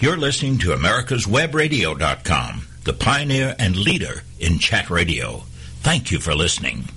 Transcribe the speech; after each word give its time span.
You're 0.00 0.16
listening 0.16 0.56
to 0.60 0.68
America'sWebRadio.com, 0.68 2.66
the 2.84 2.94
pioneer 2.94 3.54
and 3.58 3.76
leader 3.76 4.22
in 4.38 4.58
chat 4.58 4.88
radio. 4.88 5.42
Thank 5.82 6.10
you 6.10 6.18
for 6.18 6.34
listening. 6.34 6.88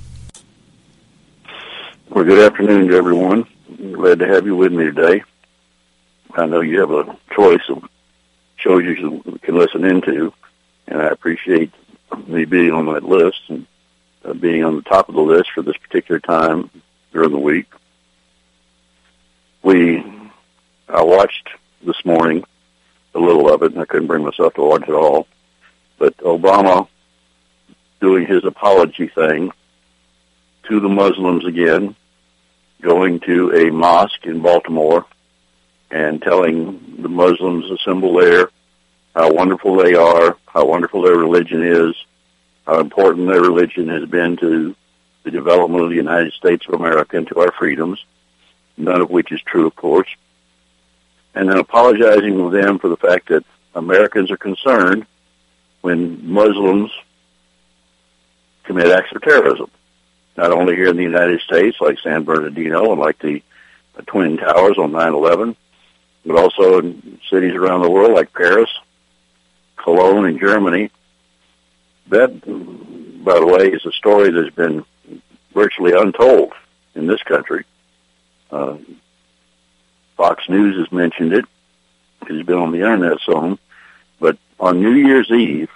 Well, 2.09 2.23
good 2.23 2.49
afternoon 2.49 2.87
to 2.87 2.95
everyone. 2.95 3.45
Glad 3.91 4.19
to 4.19 4.27
have 4.27 4.45
you 4.45 4.55
with 4.55 4.71
me 4.71 4.85
today. 4.85 5.21
I 6.33 6.45
know 6.45 6.61
you 6.61 6.79
have 6.79 6.91
a 6.91 7.17
choice 7.35 7.67
of 7.67 7.83
shows 8.55 8.85
you 8.85 9.21
can 9.41 9.57
listen 9.57 9.83
into, 9.83 10.31
and 10.87 11.01
I 11.01 11.07
appreciate 11.07 11.73
me 12.25 12.45
being 12.45 12.71
on 12.71 12.85
that 12.85 13.03
list 13.03 13.41
and 13.49 13.67
uh, 14.23 14.31
being 14.31 14.63
on 14.63 14.77
the 14.77 14.81
top 14.81 15.09
of 15.09 15.15
the 15.15 15.21
list 15.21 15.51
for 15.53 15.61
this 15.61 15.75
particular 15.75 16.21
time 16.21 16.69
during 17.11 17.31
the 17.31 17.37
week. 17.37 17.67
We, 19.61 20.01
I 20.87 21.03
watched 21.03 21.49
this 21.85 22.05
morning 22.05 22.45
a 23.15 23.19
little 23.19 23.53
of 23.53 23.61
it, 23.63 23.71
and 23.71 23.81
I 23.81 23.85
couldn't 23.85 24.07
bring 24.07 24.23
myself 24.23 24.53
to 24.55 24.61
watch 24.61 24.83
it 24.83 24.93
all. 24.93 25.27
But 25.97 26.17
Obama 26.17 26.87
doing 28.01 28.25
his 28.25 28.43
apology 28.43 29.07
thing 29.07 29.51
to 30.67 30.79
the 30.79 30.89
Muslims 30.89 31.45
again, 31.45 31.95
going 32.81 33.19
to 33.21 33.53
a 33.55 33.71
mosque 33.71 34.25
in 34.25 34.41
Baltimore 34.41 35.05
and 35.91 36.21
telling 36.21 36.97
the 36.99 37.09
Muslims 37.09 37.69
assemble 37.71 38.15
there 38.19 38.49
how 39.15 39.31
wonderful 39.31 39.77
they 39.77 39.93
are, 39.93 40.37
how 40.47 40.65
wonderful 40.65 41.03
their 41.03 41.15
religion 41.15 41.63
is, 41.63 41.95
how 42.65 42.79
important 42.79 43.27
their 43.27 43.41
religion 43.41 43.87
has 43.89 44.09
been 44.09 44.35
to 44.37 44.75
the 45.23 45.31
development 45.31 45.83
of 45.83 45.89
the 45.89 45.95
United 45.95 46.33
States 46.33 46.65
of 46.67 46.73
America 46.73 47.15
and 47.15 47.27
to 47.27 47.39
our 47.39 47.51
freedoms, 47.53 48.03
none 48.75 49.01
of 49.01 49.09
which 49.09 49.31
is 49.31 49.41
true, 49.43 49.67
of 49.67 49.75
course 49.75 50.07
and 51.35 51.49
then 51.49 51.57
apologizing 51.57 52.37
to 52.37 52.49
them 52.49 52.79
for 52.79 52.89
the 52.89 52.97
fact 52.97 53.29
that 53.29 53.43
Americans 53.75 54.31
are 54.31 54.37
concerned 54.37 55.05
when 55.81 56.31
Muslims 56.31 56.91
commit 58.63 58.87
acts 58.87 59.11
of 59.15 59.21
terrorism. 59.21 59.69
Not 60.37 60.51
only 60.51 60.75
here 60.75 60.87
in 60.87 60.97
the 60.97 61.03
United 61.03 61.41
States, 61.41 61.77
like 61.79 61.99
San 61.99 62.23
Bernardino 62.23 62.91
and 62.91 62.99
like 62.99 63.19
the, 63.19 63.41
Twin 64.07 64.37
Towers 64.37 64.79
on 64.79 64.91
9-11, 64.91 65.55
but 66.25 66.35
also 66.35 66.79
in 66.79 67.19
cities 67.29 67.53
around 67.53 67.81
the 67.81 67.91
world 67.91 68.13
like 68.13 68.33
Paris, 68.33 68.69
Cologne, 69.75 70.25
and 70.25 70.39
Germany. 70.39 70.89
That, 72.07 72.41
by 73.23 73.39
the 73.39 73.45
way, 73.45 73.67
is 73.67 73.85
a 73.85 73.91
story 73.91 74.31
that's 74.31 74.55
been 74.55 74.83
virtually 75.53 75.93
untold 75.95 76.53
in 76.95 77.05
this 77.05 77.21
country. 77.21 77.65
Uh, 78.51 78.77
Fox 80.23 80.47
News 80.47 80.77
has 80.77 80.89
mentioned 80.89 81.33
it. 81.33 81.43
It's 82.29 82.47
been 82.47 82.55
on 82.55 82.71
the 82.71 82.77
internet 82.77 83.17
some. 83.29 83.59
But 84.21 84.37
on 84.57 84.79
New 84.79 84.93
Year's 84.93 85.29
Eve, 85.29 85.69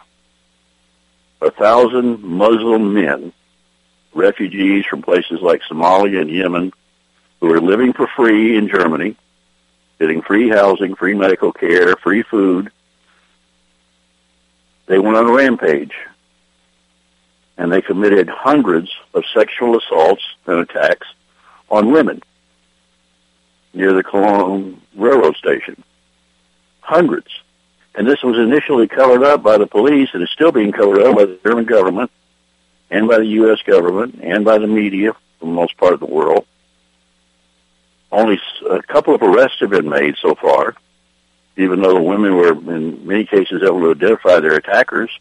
a 1.41 1.51
thousand 1.51 2.23
Muslim 2.23 2.93
men, 2.93 3.33
refugees 4.13 4.85
from 4.85 5.01
places 5.01 5.41
like 5.41 5.63
Somalia 5.69 6.21
and 6.21 6.29
Yemen, 6.29 6.71
who 7.41 7.53
are 7.53 7.59
living 7.59 7.91
for 7.91 8.07
free 8.07 8.57
in 8.57 8.69
Germany, 8.69 9.17
getting 9.99 10.21
free 10.21 10.47
housing, 10.47 10.95
free 10.95 11.13
medical 11.13 11.51
care, 11.51 11.97
free 11.97 12.23
food, 12.23 12.71
they 14.85 14.97
went 14.97 15.17
on 15.17 15.27
a 15.27 15.33
rampage. 15.33 15.93
And 17.57 17.69
they 17.69 17.81
committed 17.81 18.29
hundreds 18.29 18.89
of 19.13 19.25
sexual 19.35 19.77
assaults 19.77 20.23
and 20.45 20.59
attacks 20.59 21.07
on 21.69 21.91
women 21.91 22.21
near 23.78 23.94
the 23.94 24.03
Cologne 24.03 24.81
railroad 24.95 25.36
station. 25.38 25.83
Hundreds. 26.81 27.28
And 27.94 28.08
this 28.08 28.23
was 28.23 28.38
initially 28.38 28.88
covered 28.88 29.23
up 29.23 29.44
by 29.44 29.58
the 29.59 29.67
police 29.67 30.09
and 30.14 30.23
is 30.23 30.31
still 30.31 30.52
being 30.52 30.72
covered 30.72 31.03
up 31.03 31.16
by 31.16 31.25
the 31.25 31.39
German 31.45 31.66
government 31.66 32.11
and 32.89 33.08
by 33.08 33.20
the 33.20 33.28
U.S. 33.42 33.59
government 33.61 34.20
and 34.23 34.44
by 34.44 34.58
the 34.58 34.67
media 34.67 35.14
for 35.14 35.45
the 35.45 35.52
most 35.52 35.77
part 35.77 35.93
of 35.93 35.99
the 35.99 36.08
world. 36.08 36.45
Only 38.11 38.39
a 38.67 38.82
couple 38.82 39.14
of 39.14 39.21
arrests 39.21 39.60
have 39.60 39.70
been 39.70 39.89
made 39.89 40.16
so 40.21 40.33
far, 40.33 40.76
even 41.55 41.82
though 41.82 41.93
the 41.93 42.02
women 42.02 42.36
were 42.36 42.54
in 42.54 43.05
many 43.05 43.26
cases 43.26 43.61
able 43.64 43.82
to 43.82 43.92
identify 43.92 44.39
their 44.39 44.55
attackers. 44.55 45.11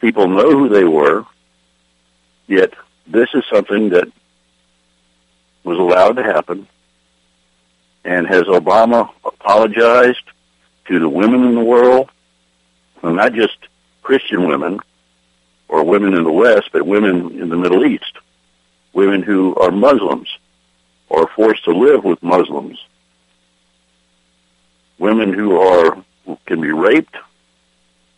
People 0.00 0.28
know 0.28 0.50
who 0.50 0.68
they 0.68 0.84
were, 0.84 1.24
yet 2.46 2.74
this 3.06 3.28
is 3.32 3.44
something 3.50 3.90
that 3.90 4.08
was 5.62 5.78
allowed 5.78 6.16
to 6.16 6.22
happen 6.22 6.66
and 8.04 8.26
has 8.26 8.42
Obama 8.42 9.10
apologized 9.24 10.24
to 10.86 10.98
the 10.98 11.08
women 11.08 11.44
in 11.44 11.54
the 11.54 11.64
world? 11.64 12.10
Well, 13.02 13.14
not 13.14 13.32
just 13.32 13.56
Christian 14.02 14.46
women 14.46 14.80
or 15.68 15.84
women 15.84 16.14
in 16.14 16.24
the 16.24 16.32
West, 16.32 16.70
but 16.72 16.86
women 16.86 17.40
in 17.40 17.48
the 17.48 17.56
Middle 17.56 17.84
East, 17.84 18.12
women 18.92 19.22
who 19.22 19.54
are 19.56 19.70
Muslims 19.70 20.28
or 21.08 21.28
forced 21.34 21.64
to 21.64 21.72
live 21.72 22.04
with 22.04 22.22
Muslims, 22.22 22.78
women 24.98 25.32
who 25.32 25.58
are 25.58 26.02
can 26.46 26.60
be 26.60 26.72
raped, 26.72 27.16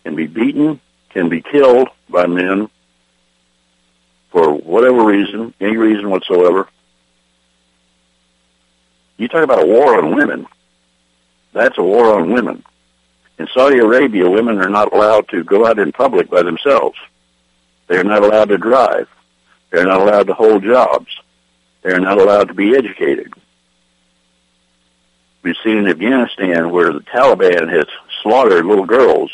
can 0.05 0.15
be 0.15 0.27
beaten, 0.27 0.81
can 1.11 1.29
be 1.29 1.43
killed 1.43 1.89
by 2.09 2.27
men 2.27 2.69
for 4.31 4.53
whatever 4.53 5.05
reason, 5.05 5.55
any 5.61 5.77
reason 5.77 6.11
whatsoever, 6.11 6.69
you 9.17 9.29
talk 9.29 9.43
about 9.43 9.63
a 9.63 9.67
war 9.67 9.99
on 9.99 10.15
women. 10.15 10.47
That's 11.53 11.79
a 11.79 11.83
war 11.83 12.19
on 12.19 12.33
women. 12.33 12.63
In 13.39 13.49
Saudi 13.53 13.79
Arabia, 13.79 14.29
women 14.29 14.59
are 14.59 14.69
not 14.69 14.93
allowed 14.93 15.29
to 15.29 15.45
go 15.45 15.67
out 15.67 15.79
in 15.79 15.93
public 15.93 16.31
by 16.31 16.43
themselves. 16.43 16.99
They're 17.87 18.05
not 18.05 18.23
allowed 18.23 18.49
to 18.49 18.59
drive. 18.59 19.09
They're 19.71 19.87
not 19.87 20.01
allowed 20.01 20.27
to 20.29 20.35
hold 20.35 20.63
jobs. 20.63 21.09
They're 21.83 22.01
not 22.01 22.21
allowed 22.21 22.49
to 22.49 22.55
be 22.55 22.77
educated. 22.77 23.33
We've 25.43 25.57
seen 25.63 25.79
in 25.79 25.87
Afghanistan 25.87 26.71
where 26.71 26.93
the 26.93 27.01
Taliban 27.01 27.71
has 27.71 27.87
slaughtered 28.23 28.65
little 28.65 28.87
girls 28.87 29.31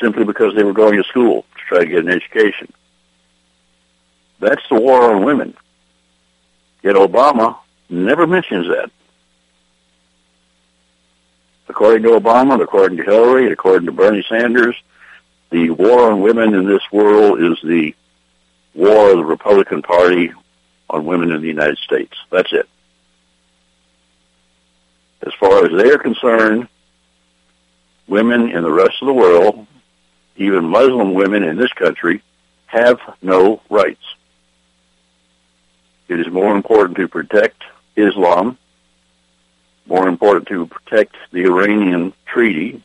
simply 0.00 0.24
because 0.24 0.54
they 0.54 0.64
were 0.64 0.72
going 0.72 0.96
to 0.96 1.08
school 1.08 1.42
to 1.54 1.60
try 1.68 1.78
to 1.78 1.86
get 1.86 2.04
an 2.04 2.08
education. 2.08 2.72
That's 4.40 4.62
the 4.68 4.80
war 4.80 5.14
on 5.14 5.24
women. 5.24 5.56
Yet 6.82 6.96
Obama 6.96 7.58
never 7.92 8.26
mentions 8.26 8.66
that. 8.68 8.90
According 11.68 12.02
to 12.02 12.10
Obama, 12.10 12.60
according 12.60 12.98
to 12.98 13.04
Hillary, 13.04 13.52
according 13.52 13.86
to 13.86 13.92
Bernie 13.92 14.24
Sanders, 14.28 14.76
the 15.50 15.70
war 15.70 16.10
on 16.10 16.20
women 16.20 16.54
in 16.54 16.66
this 16.66 16.82
world 16.90 17.40
is 17.40 17.58
the 17.62 17.94
war 18.74 19.10
of 19.10 19.18
the 19.18 19.24
Republican 19.24 19.82
Party 19.82 20.32
on 20.88 21.04
women 21.04 21.30
in 21.30 21.40
the 21.40 21.48
United 21.48 21.78
States. 21.78 22.16
That's 22.30 22.52
it. 22.52 22.68
As 25.24 25.32
far 25.38 25.64
as 25.64 25.70
they 25.70 25.90
are 25.90 25.98
concerned, 25.98 26.68
women 28.08 28.50
in 28.50 28.62
the 28.62 28.72
rest 28.72 28.96
of 29.00 29.06
the 29.06 29.12
world, 29.12 29.66
even 30.36 30.64
Muslim 30.64 31.14
women 31.14 31.42
in 31.42 31.56
this 31.56 31.72
country, 31.74 32.22
have 32.66 32.98
no 33.20 33.60
rights. 33.70 34.02
It 36.08 36.20
is 36.20 36.28
more 36.28 36.54
important 36.56 36.96
to 36.96 37.08
protect 37.08 37.62
Islam, 37.96 38.58
more 39.86 40.08
important 40.08 40.48
to 40.48 40.66
protect 40.66 41.16
the 41.32 41.44
Iranian 41.44 42.12
treaty 42.26 42.82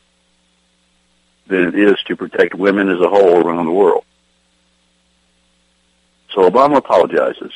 than 1.46 1.68
it 1.68 1.74
is 1.74 1.96
to 2.06 2.16
protect 2.16 2.54
women 2.54 2.88
as 2.88 3.00
a 3.00 3.08
whole 3.08 3.38
around 3.38 3.66
the 3.66 3.72
world. 3.72 4.04
So 6.34 6.48
Obama 6.48 6.76
apologizes 6.76 7.52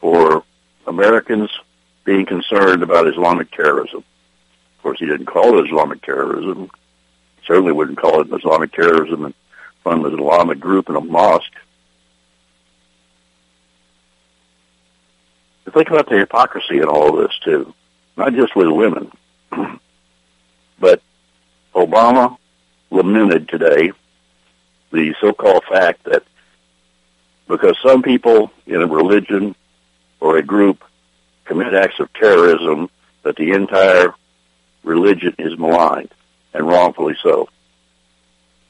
for 0.00 0.42
Americans 0.86 1.50
being 2.04 2.24
concerned 2.24 2.82
about 2.82 3.06
Islamic 3.06 3.50
terrorism. 3.52 3.98
Of 3.98 4.82
course, 4.82 4.98
he 4.98 5.06
didn't 5.06 5.26
call 5.26 5.58
it 5.58 5.66
Islamic 5.66 6.02
terrorism. 6.02 6.70
Certainly 7.46 7.72
wouldn't 7.72 7.98
call 7.98 8.22
it 8.22 8.32
Islamic 8.32 8.72
terrorism 8.72 9.34
front 9.82 10.04
of 10.04 10.12
an 10.12 10.18
Islamic 10.18 10.60
group 10.60 10.88
in 10.88 10.96
a 10.96 11.00
mosque. 11.00 11.54
Think 15.70 15.90
about 15.90 16.08
the 16.08 16.18
hypocrisy 16.18 16.78
in 16.78 16.84
all 16.84 17.10
of 17.10 17.28
this 17.28 17.38
too, 17.44 17.74
not 18.16 18.34
just 18.34 18.54
with 18.56 18.68
women, 18.68 19.10
but 20.78 21.02
Obama 21.74 22.36
lamented 22.90 23.48
today 23.48 23.92
the 24.92 25.14
so-called 25.20 25.64
fact 25.64 26.04
that 26.04 26.24
because 27.48 27.76
some 27.82 28.02
people 28.02 28.50
in 28.66 28.80
a 28.80 28.86
religion 28.86 29.54
or 30.20 30.36
a 30.36 30.42
group 30.42 30.84
commit 31.44 31.74
acts 31.74 31.98
of 31.98 32.12
terrorism, 32.12 32.88
that 33.22 33.36
the 33.36 33.52
entire 33.52 34.14
religion 34.84 35.34
is 35.38 35.58
maligned, 35.58 36.12
and 36.54 36.66
wrongfully 36.66 37.16
so. 37.22 37.48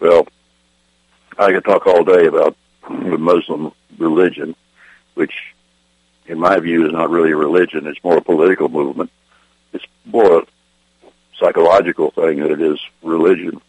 Well, 0.01 0.27
I 1.39 1.53
could 1.53 1.65
talk 1.65 1.87
all 1.87 2.05
day 2.05 2.27
about 2.27 2.57
the 2.89 3.19
Muslim 3.19 3.73
religion, 3.99 4.57
which 5.15 5.35
in 6.31 6.39
my 6.39 6.61
view, 6.61 6.87
is 6.87 6.93
not 6.93 7.11
really 7.11 7.33
a 7.33 7.37
religion. 7.37 7.89
It's 7.89 8.03
more 8.05 8.17
a 8.17 8.23
political 8.23 8.69
movement. 8.69 9.11
It's 9.73 9.85
more 10.05 10.39
a 10.39 10.47
psychological 11.39 12.13
thing 12.13 12.39
than 12.39 12.53
it 12.53 12.61
is 12.61 12.79
religion. 13.03 13.61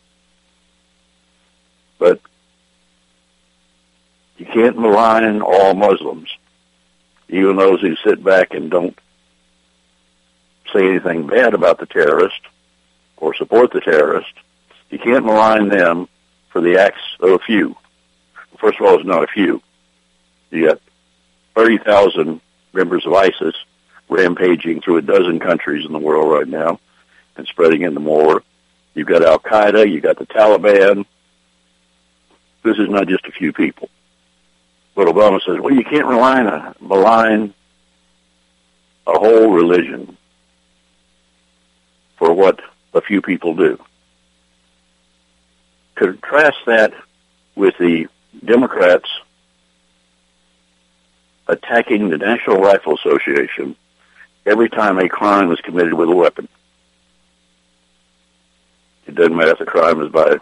But 1.97 2.21
you 4.37 4.45
can't 4.45 4.77
malign 4.77 5.41
all 5.41 5.73
Muslims, 5.73 6.29
even 7.29 7.55
those 7.55 7.81
who 7.81 7.95
sit 8.05 8.23
back 8.23 8.53
and 8.53 8.69
don't 8.69 8.97
say 10.71 10.87
anything 10.87 11.25
bad 11.25 11.55
about 11.55 11.79
the 11.79 11.87
terrorist 11.87 12.41
or 13.17 13.33
support 13.33 13.71
the 13.73 13.81
terrorist. 13.81 14.33
You 14.91 14.99
can't 14.99 15.25
malign 15.25 15.69
them 15.69 16.07
for 16.49 16.61
the 16.61 16.79
acts 16.79 17.01
of 17.21 17.31
a 17.31 17.39
few. 17.39 17.75
First 18.59 18.79
of 18.79 18.85
all, 18.85 18.95
it's 18.95 19.05
not 19.05 19.23
a 19.23 19.27
few. 19.27 19.63
You 20.51 20.67
got 20.67 20.81
30,000 21.55 22.39
members 22.73 23.05
of 23.05 23.13
ISIS 23.13 23.55
rampaging 24.09 24.81
through 24.81 24.97
a 24.97 25.01
dozen 25.01 25.39
countries 25.39 25.85
in 25.85 25.93
the 25.93 25.99
world 25.99 26.31
right 26.31 26.47
now 26.47 26.79
and 27.37 27.47
spreading 27.47 27.81
into 27.83 27.99
more. 27.99 28.43
You've 28.93 29.07
got 29.07 29.23
Al 29.23 29.39
Qaeda, 29.39 29.89
you've 29.89 30.03
got 30.03 30.19
the 30.19 30.25
Taliban. 30.25 31.05
This 32.63 32.77
is 32.77 32.89
not 32.89 33.07
just 33.07 33.25
a 33.25 33.31
few 33.31 33.53
people. 33.53 33.89
But 34.95 35.07
Obama 35.07 35.41
says, 35.45 35.57
well, 35.59 35.73
you 35.73 35.83
can't 35.83 36.05
rely 36.05 36.41
on 36.41 36.47
a, 36.47 36.75
malign 36.81 37.53
a 39.07 39.17
whole 39.17 39.51
religion 39.51 40.17
for 42.17 42.33
what 42.33 42.59
a 42.93 43.01
few 43.01 43.21
people 43.21 43.55
do. 43.55 43.79
Contrast 45.95 46.57
that 46.65 46.93
with 47.55 47.75
the 47.79 48.07
Democrats 48.43 49.09
attacking 51.51 52.09
the 52.09 52.17
National 52.17 52.61
Rifle 52.61 52.95
Association 52.95 53.75
every 54.45 54.69
time 54.69 54.97
a 54.97 55.09
crime 55.09 55.51
is 55.51 55.59
committed 55.59 55.93
with 55.93 56.09
a 56.09 56.15
weapon. 56.15 56.47
It 59.05 59.15
doesn't 59.15 59.35
matter 59.35 59.51
if 59.51 59.59
the 59.59 59.65
crime 59.65 60.01
is 60.01 60.09
by 60.09 60.35
a 60.35 60.39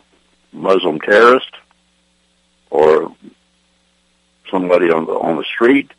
Muslim 0.53 1.00
terrorist 1.00 1.51
or 2.69 3.13
somebody 4.51 4.91
on 4.91 5.06
the 5.06 5.13
on 5.13 5.38
the 5.38 5.44
street 5.44 5.91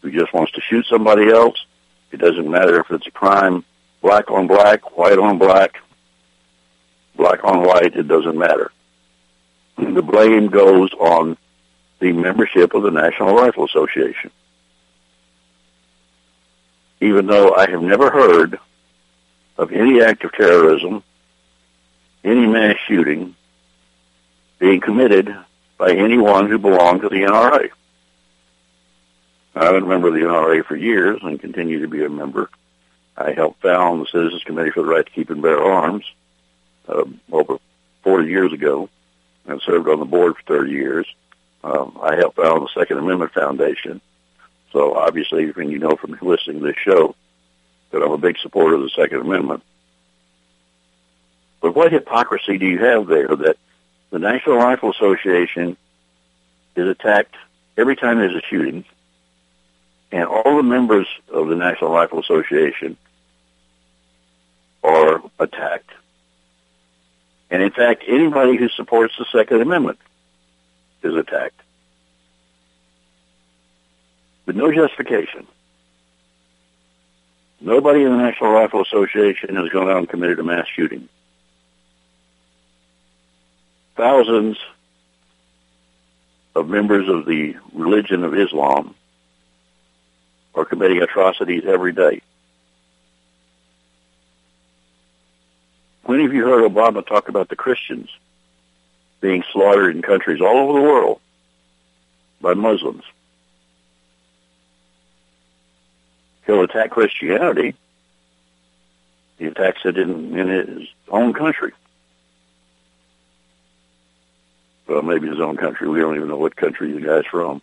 who 0.00 0.12
just 0.12 0.32
wants 0.32 0.52
to 0.52 0.60
shoot 0.60 0.86
somebody 0.86 1.28
else. 1.28 1.66
It 2.12 2.18
doesn't 2.18 2.48
matter 2.48 2.78
if 2.78 2.90
it's 2.90 3.06
a 3.08 3.10
crime 3.10 3.64
black 4.00 4.30
on 4.30 4.46
black, 4.46 4.96
white 4.96 5.18
on 5.18 5.38
black, 5.38 5.78
black 7.16 7.42
on 7.42 7.64
white. 7.64 7.96
It 7.96 8.06
doesn't 8.06 8.38
matter. 8.38 8.70
The 9.76 10.02
blame 10.02 10.46
goes 10.48 10.92
on 10.94 11.36
the 11.98 12.12
membership 12.12 12.74
of 12.74 12.84
the 12.84 12.90
National 12.90 13.34
Rifle 13.34 13.64
Association 13.64 14.30
even 17.02 17.26
though 17.26 17.52
I 17.54 17.68
have 17.68 17.82
never 17.82 18.10
heard 18.10 18.60
of 19.58 19.72
any 19.72 20.00
act 20.00 20.22
of 20.22 20.32
terrorism, 20.32 21.02
any 22.22 22.46
mass 22.46 22.76
shooting 22.86 23.34
being 24.60 24.80
committed 24.80 25.34
by 25.76 25.90
anyone 25.90 26.48
who 26.48 26.58
belonged 26.58 27.02
to 27.02 27.08
the 27.08 27.22
NRA. 27.22 27.70
I've 29.56 29.72
been 29.72 29.82
a 29.82 29.86
member 29.86 30.08
of 30.08 30.14
the 30.14 30.20
NRA 30.20 30.64
for 30.64 30.76
years 30.76 31.18
and 31.22 31.40
continue 31.40 31.80
to 31.80 31.88
be 31.88 32.04
a 32.04 32.08
member. 32.08 32.48
I 33.16 33.32
helped 33.32 33.60
found 33.60 34.00
the 34.00 34.06
Citizens 34.06 34.44
Committee 34.44 34.70
for 34.70 34.82
the 34.82 34.88
Right 34.88 35.04
to 35.04 35.12
Keep 35.12 35.30
and 35.30 35.42
Bear 35.42 35.60
Arms 35.60 36.04
uh, 36.88 37.04
over 37.32 37.58
40 38.04 38.28
years 38.28 38.52
ago 38.52 38.88
and 39.46 39.60
served 39.60 39.88
on 39.88 39.98
the 39.98 40.04
board 40.04 40.36
for 40.36 40.58
30 40.58 40.70
years. 40.70 41.06
Um, 41.64 41.98
I 42.00 42.14
helped 42.14 42.36
found 42.36 42.62
the 42.62 42.80
Second 42.80 42.98
Amendment 42.98 43.32
Foundation 43.32 44.00
so 44.72 44.94
obviously, 44.94 45.50
when 45.50 45.70
you 45.70 45.78
know 45.78 45.96
from 45.96 46.18
listening 46.22 46.60
to 46.60 46.66
this 46.66 46.76
show 46.76 47.14
that 47.90 48.02
I'm 48.02 48.12
a 48.12 48.18
big 48.18 48.38
supporter 48.38 48.74
of 48.76 48.82
the 48.82 48.90
Second 48.90 49.20
Amendment. 49.20 49.62
But 51.60 51.76
what 51.76 51.92
hypocrisy 51.92 52.58
do 52.58 52.66
you 52.66 52.78
have 52.78 53.06
there 53.06 53.28
that 53.28 53.56
the 54.10 54.18
National 54.18 54.56
Rifle 54.56 54.90
Association 54.90 55.76
is 56.74 56.88
attacked 56.88 57.34
every 57.76 57.96
time 57.96 58.18
there's 58.18 58.34
a 58.34 58.42
shooting, 58.48 58.84
and 60.10 60.24
all 60.24 60.56
the 60.56 60.62
members 60.62 61.06
of 61.30 61.48
the 61.48 61.54
National 61.54 61.92
Rifle 61.92 62.20
Association 62.20 62.96
are 64.82 65.22
attacked. 65.38 65.90
And 67.50 67.62
in 67.62 67.70
fact, 67.70 68.04
anybody 68.08 68.56
who 68.56 68.68
supports 68.70 69.14
the 69.18 69.26
Second 69.30 69.60
Amendment 69.60 69.98
is 71.02 71.14
attacked 71.14 71.60
with 74.46 74.56
no 74.56 74.72
justification. 74.72 75.46
Nobody 77.60 78.02
in 78.02 78.10
the 78.10 78.16
National 78.16 78.50
Rifle 78.50 78.82
Association 78.82 79.54
has 79.56 79.68
gone 79.68 79.88
out 79.88 79.98
and 79.98 80.08
committed 80.08 80.40
a 80.40 80.42
mass 80.42 80.66
shooting. 80.74 81.08
Thousands 83.96 84.58
of 86.56 86.68
members 86.68 87.08
of 87.08 87.24
the 87.24 87.56
religion 87.72 88.24
of 88.24 88.34
Islam 88.34 88.94
are 90.54 90.64
committing 90.64 91.00
atrocities 91.02 91.62
every 91.66 91.92
day. 91.92 92.20
When 96.04 96.20
have 96.20 96.32
you 96.32 96.44
heard 96.44 96.70
Obama 96.70 97.06
talk 97.06 97.28
about 97.28 97.48
the 97.48 97.56
Christians 97.56 98.10
being 99.20 99.44
slaughtered 99.52 99.94
in 99.94 100.02
countries 100.02 100.40
all 100.40 100.58
over 100.58 100.78
the 100.78 100.84
world 100.84 101.20
by 102.40 102.54
Muslims? 102.54 103.04
He'll 106.46 106.62
attack 106.62 106.90
Christianity. 106.90 107.74
He 109.38 109.46
attacks 109.46 109.80
it 109.84 109.98
in, 109.98 110.38
in 110.38 110.48
his 110.48 110.88
own 111.08 111.32
country. 111.32 111.72
Well, 114.86 115.02
maybe 115.02 115.28
his 115.28 115.40
own 115.40 115.56
country. 115.56 115.88
We 115.88 116.00
don't 116.00 116.16
even 116.16 116.28
know 116.28 116.36
what 116.36 116.56
country 116.56 116.92
the 116.92 117.00
guy's 117.00 117.26
from. 117.26 117.62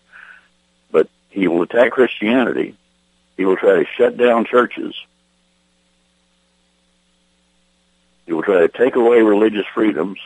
But 0.92 1.10
he 1.30 1.48
will 1.48 1.62
attack 1.62 1.92
Christianity. 1.92 2.76
He 3.38 3.46
will 3.46 3.56
try 3.56 3.76
to 3.76 3.86
shut 3.98 4.18
down 4.18 4.46
churches. 4.46 4.96
He 8.26 8.34
will 8.34 8.44
try 8.44 8.60
to 8.60 8.68
take 8.68 8.96
away 8.96 9.22
religious 9.22 9.66
freedoms 9.74 10.20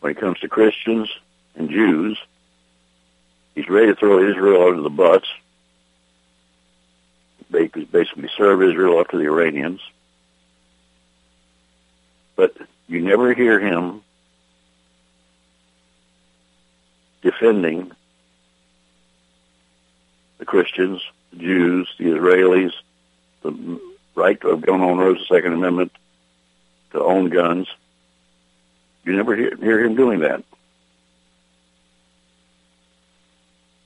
when 0.00 0.12
it 0.12 0.20
comes 0.20 0.38
to 0.40 0.48
Christians 0.48 1.08
and 1.56 1.70
Jews. 1.70 2.18
He's 3.54 3.68
ready 3.68 3.88
to 3.88 3.94
throw 3.94 4.28
Israel 4.28 4.68
under 4.68 4.82
the 4.82 4.90
bus 4.90 5.24
basically 7.50 8.30
serve 8.36 8.62
Israel 8.62 8.98
up 8.98 9.08
to 9.10 9.18
the 9.18 9.24
Iranians. 9.24 9.80
But 12.34 12.56
you 12.88 13.00
never 13.00 13.34
hear 13.34 13.58
him 13.58 14.02
defending 17.22 17.92
the 20.38 20.44
Christians, 20.44 21.02
the 21.32 21.38
Jews, 21.38 21.92
the 21.98 22.04
Israelis, 22.04 22.72
the 23.42 23.80
right 24.14 24.42
of 24.44 24.62
gun 24.62 24.82
owners, 24.82 25.18
the 25.18 25.34
Second 25.34 25.54
Amendment, 25.54 25.92
to 26.92 27.02
own 27.02 27.30
guns. 27.30 27.68
You 29.04 29.16
never 29.16 29.34
hear, 29.34 29.56
hear 29.56 29.84
him 29.84 29.94
doing 29.94 30.20
that. 30.20 30.42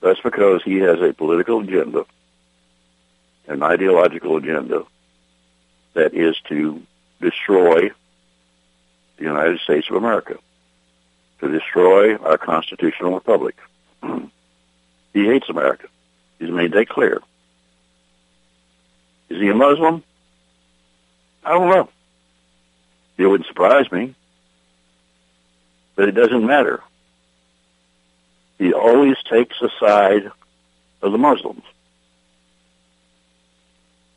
That's 0.00 0.20
because 0.20 0.62
he 0.62 0.78
has 0.78 1.00
a 1.00 1.12
political 1.12 1.60
agenda 1.60 2.06
an 3.50 3.64
ideological 3.64 4.36
agenda 4.36 4.84
that 5.94 6.14
is 6.14 6.36
to 6.48 6.80
destroy 7.20 7.90
the 9.16 9.24
United 9.24 9.58
States 9.60 9.88
of 9.90 9.96
America, 9.96 10.38
to 11.40 11.50
destroy 11.50 12.16
our 12.16 12.38
constitutional 12.38 13.12
republic. 13.12 13.56
he 15.12 15.26
hates 15.26 15.48
America. 15.48 15.88
He's 16.38 16.48
made 16.48 16.72
that 16.72 16.88
clear. 16.88 17.20
Is 19.28 19.40
he 19.40 19.48
a 19.48 19.54
Muslim? 19.54 20.04
I 21.44 21.50
don't 21.50 21.68
know. 21.68 21.88
It 23.18 23.26
wouldn't 23.26 23.48
surprise 23.48 23.90
me. 23.90 24.14
But 25.96 26.08
it 26.08 26.12
doesn't 26.12 26.46
matter. 26.46 26.82
He 28.58 28.72
always 28.72 29.16
takes 29.28 29.58
the 29.60 29.70
side 29.80 30.30
of 31.02 31.12
the 31.12 31.18
Muslims. 31.18 31.64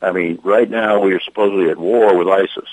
I 0.04 0.12
mean, 0.12 0.38
right 0.44 0.68
now 0.68 1.00
we 1.00 1.14
are 1.14 1.20
supposedly 1.20 1.70
at 1.70 1.78
war 1.78 2.16
with 2.16 2.28
ISIS. 2.28 2.68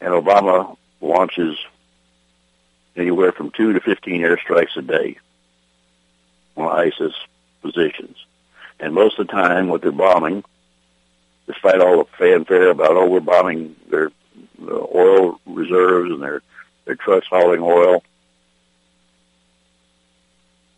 And 0.00 0.12
Obama 0.12 0.76
launches 1.00 1.58
anywhere 2.96 3.32
from 3.32 3.50
two 3.50 3.72
to 3.72 3.80
15 3.80 4.20
airstrikes 4.20 4.76
a 4.76 4.82
day 4.82 5.18
on 6.56 6.68
ISIS 6.68 7.12
positions. 7.60 8.16
And 8.78 8.94
most 8.94 9.18
of 9.18 9.26
the 9.26 9.32
time, 9.32 9.68
what 9.68 9.82
they're 9.82 9.90
bombing, 9.90 10.44
despite 11.46 11.80
all 11.80 11.98
the 11.98 12.04
fanfare 12.18 12.70
about, 12.70 12.96
oh, 12.96 13.08
we're 13.08 13.20
bombing 13.20 13.74
their 13.90 14.10
oil 14.60 15.40
reserves 15.44 16.10
and 16.12 16.22
their, 16.22 16.42
their 16.84 16.96
trucks 16.96 17.26
hauling 17.28 17.62
oil, 17.62 18.04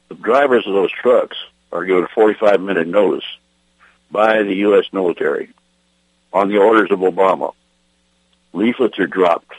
the 0.08 0.14
drivers 0.14 0.66
of 0.66 0.72
those 0.72 0.92
trucks 0.92 1.36
are 1.74 1.84
given 1.84 2.04
a 2.04 2.08
45 2.08 2.60
minute 2.60 2.88
notice 2.88 3.24
by 4.10 4.42
the 4.42 4.54
U.S. 4.56 4.86
military 4.92 5.50
on 6.32 6.48
the 6.48 6.58
orders 6.58 6.90
of 6.90 7.00
Obama. 7.00 7.52
Leaflets 8.52 8.98
are 8.98 9.06
dropped 9.06 9.52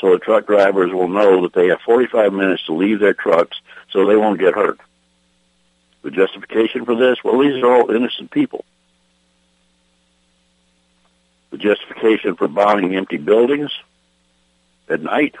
so 0.00 0.12
the 0.12 0.18
truck 0.18 0.46
drivers 0.46 0.92
will 0.92 1.08
know 1.08 1.42
that 1.42 1.52
they 1.52 1.68
have 1.68 1.80
45 1.80 2.32
minutes 2.32 2.64
to 2.66 2.72
leave 2.72 3.00
their 3.00 3.14
trucks 3.14 3.60
so 3.90 4.06
they 4.06 4.16
won't 4.16 4.38
get 4.38 4.54
hurt. 4.54 4.78
The 6.02 6.10
justification 6.10 6.84
for 6.84 6.94
this, 6.94 7.18
well, 7.24 7.38
these 7.38 7.62
are 7.62 7.74
all 7.74 7.90
innocent 7.90 8.30
people. 8.30 8.64
The 11.50 11.58
justification 11.58 12.36
for 12.36 12.46
bombing 12.46 12.94
empty 12.94 13.16
buildings 13.16 13.72
at 14.88 15.00
night 15.00 15.34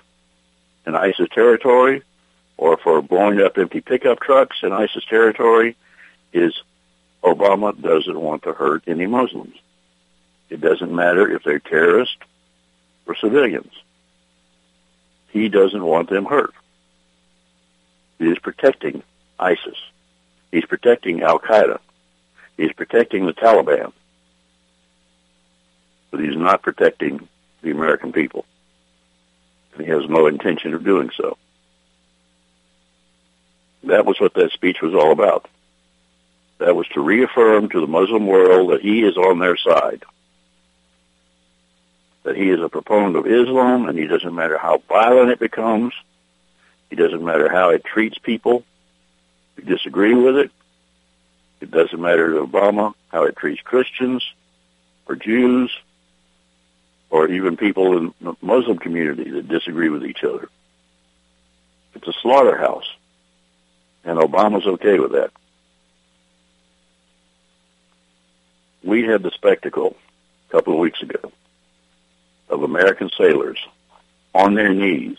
in 0.86 0.96
ISIS 0.96 1.28
territory 1.32 2.02
or 2.58 2.76
for 2.76 3.00
blowing 3.00 3.40
up 3.40 3.56
empty 3.56 3.80
pickup 3.80 4.20
trucks 4.20 4.58
in 4.62 4.72
ISIS 4.72 5.04
territory 5.08 5.76
is 6.32 6.52
Obama 7.22 7.80
doesn't 7.80 8.20
want 8.20 8.42
to 8.42 8.52
hurt 8.52 8.82
any 8.86 9.06
Muslims. 9.06 9.56
It 10.50 10.60
doesn't 10.60 10.94
matter 10.94 11.30
if 11.30 11.44
they're 11.44 11.60
terrorists 11.60 12.16
or 13.06 13.16
civilians. 13.16 13.72
He 15.30 15.48
doesn't 15.48 15.84
want 15.84 16.10
them 16.10 16.24
hurt. 16.24 16.52
He 18.18 18.26
is 18.26 18.38
protecting 18.38 19.02
ISIS. 19.38 19.76
He's 20.50 20.64
protecting 20.64 21.22
Al 21.22 21.38
Qaeda. 21.38 21.78
He's 22.56 22.72
protecting 22.72 23.26
the 23.26 23.34
Taliban. 23.34 23.92
But 26.10 26.20
he's 26.20 26.36
not 26.36 26.62
protecting 26.62 27.28
the 27.62 27.70
American 27.70 28.12
people. 28.12 28.46
And 29.74 29.84
he 29.84 29.92
has 29.92 30.08
no 30.08 30.26
intention 30.26 30.74
of 30.74 30.82
doing 30.82 31.10
so. 31.16 31.36
That 33.88 34.06
was 34.06 34.20
what 34.20 34.34
that 34.34 34.52
speech 34.52 34.80
was 34.80 34.94
all 34.94 35.12
about. 35.12 35.48
That 36.58 36.74
was 36.74 36.88
to 36.88 37.00
reaffirm 37.00 37.68
to 37.68 37.80
the 37.80 37.86
Muslim 37.86 38.26
world 38.26 38.70
that 38.70 38.80
he 38.80 39.02
is 39.02 39.16
on 39.16 39.38
their 39.38 39.56
side 39.56 40.04
that 42.28 42.36
he 42.36 42.50
is 42.50 42.60
a 42.60 42.68
proponent 42.68 43.16
of 43.16 43.26
Islam, 43.26 43.88
and 43.88 43.98
he 43.98 44.06
doesn't 44.06 44.34
matter 44.34 44.58
how 44.58 44.82
violent 44.86 45.30
it 45.30 45.38
becomes. 45.38 45.94
He 46.90 46.96
doesn't 46.96 47.24
matter 47.24 47.50
how 47.50 47.70
it 47.70 47.84
treats 47.84 48.18
people 48.18 48.64
who 49.56 49.62
disagree 49.62 50.14
with 50.14 50.36
it. 50.36 50.50
It 51.62 51.70
doesn't 51.70 51.98
matter 51.98 52.34
to 52.34 52.46
Obama 52.46 52.92
how 53.08 53.24
it 53.24 53.36
treats 53.36 53.62
Christians 53.62 54.22
or 55.06 55.16
Jews 55.16 55.74
or 57.08 57.28
even 57.28 57.56
people 57.56 57.96
in 57.96 58.14
the 58.20 58.34
Muslim 58.42 58.78
community 58.78 59.30
that 59.30 59.48
disagree 59.48 59.88
with 59.88 60.04
each 60.04 60.22
other. 60.22 60.50
It's 61.94 62.06
a 62.06 62.12
slaughterhouse, 62.12 62.92
and 64.04 64.18
Obama's 64.18 64.66
okay 64.66 64.98
with 64.98 65.12
that. 65.12 65.30
We 68.82 69.02
had 69.02 69.22
the 69.22 69.30
spectacle 69.32 69.96
a 70.48 70.52
couple 70.52 70.72
of 70.72 70.78
weeks 70.78 71.02
ago 71.02 71.32
of 72.48 72.62
American 72.62 73.10
sailors 73.16 73.58
on 74.34 74.54
their 74.54 74.72
knees 74.72 75.18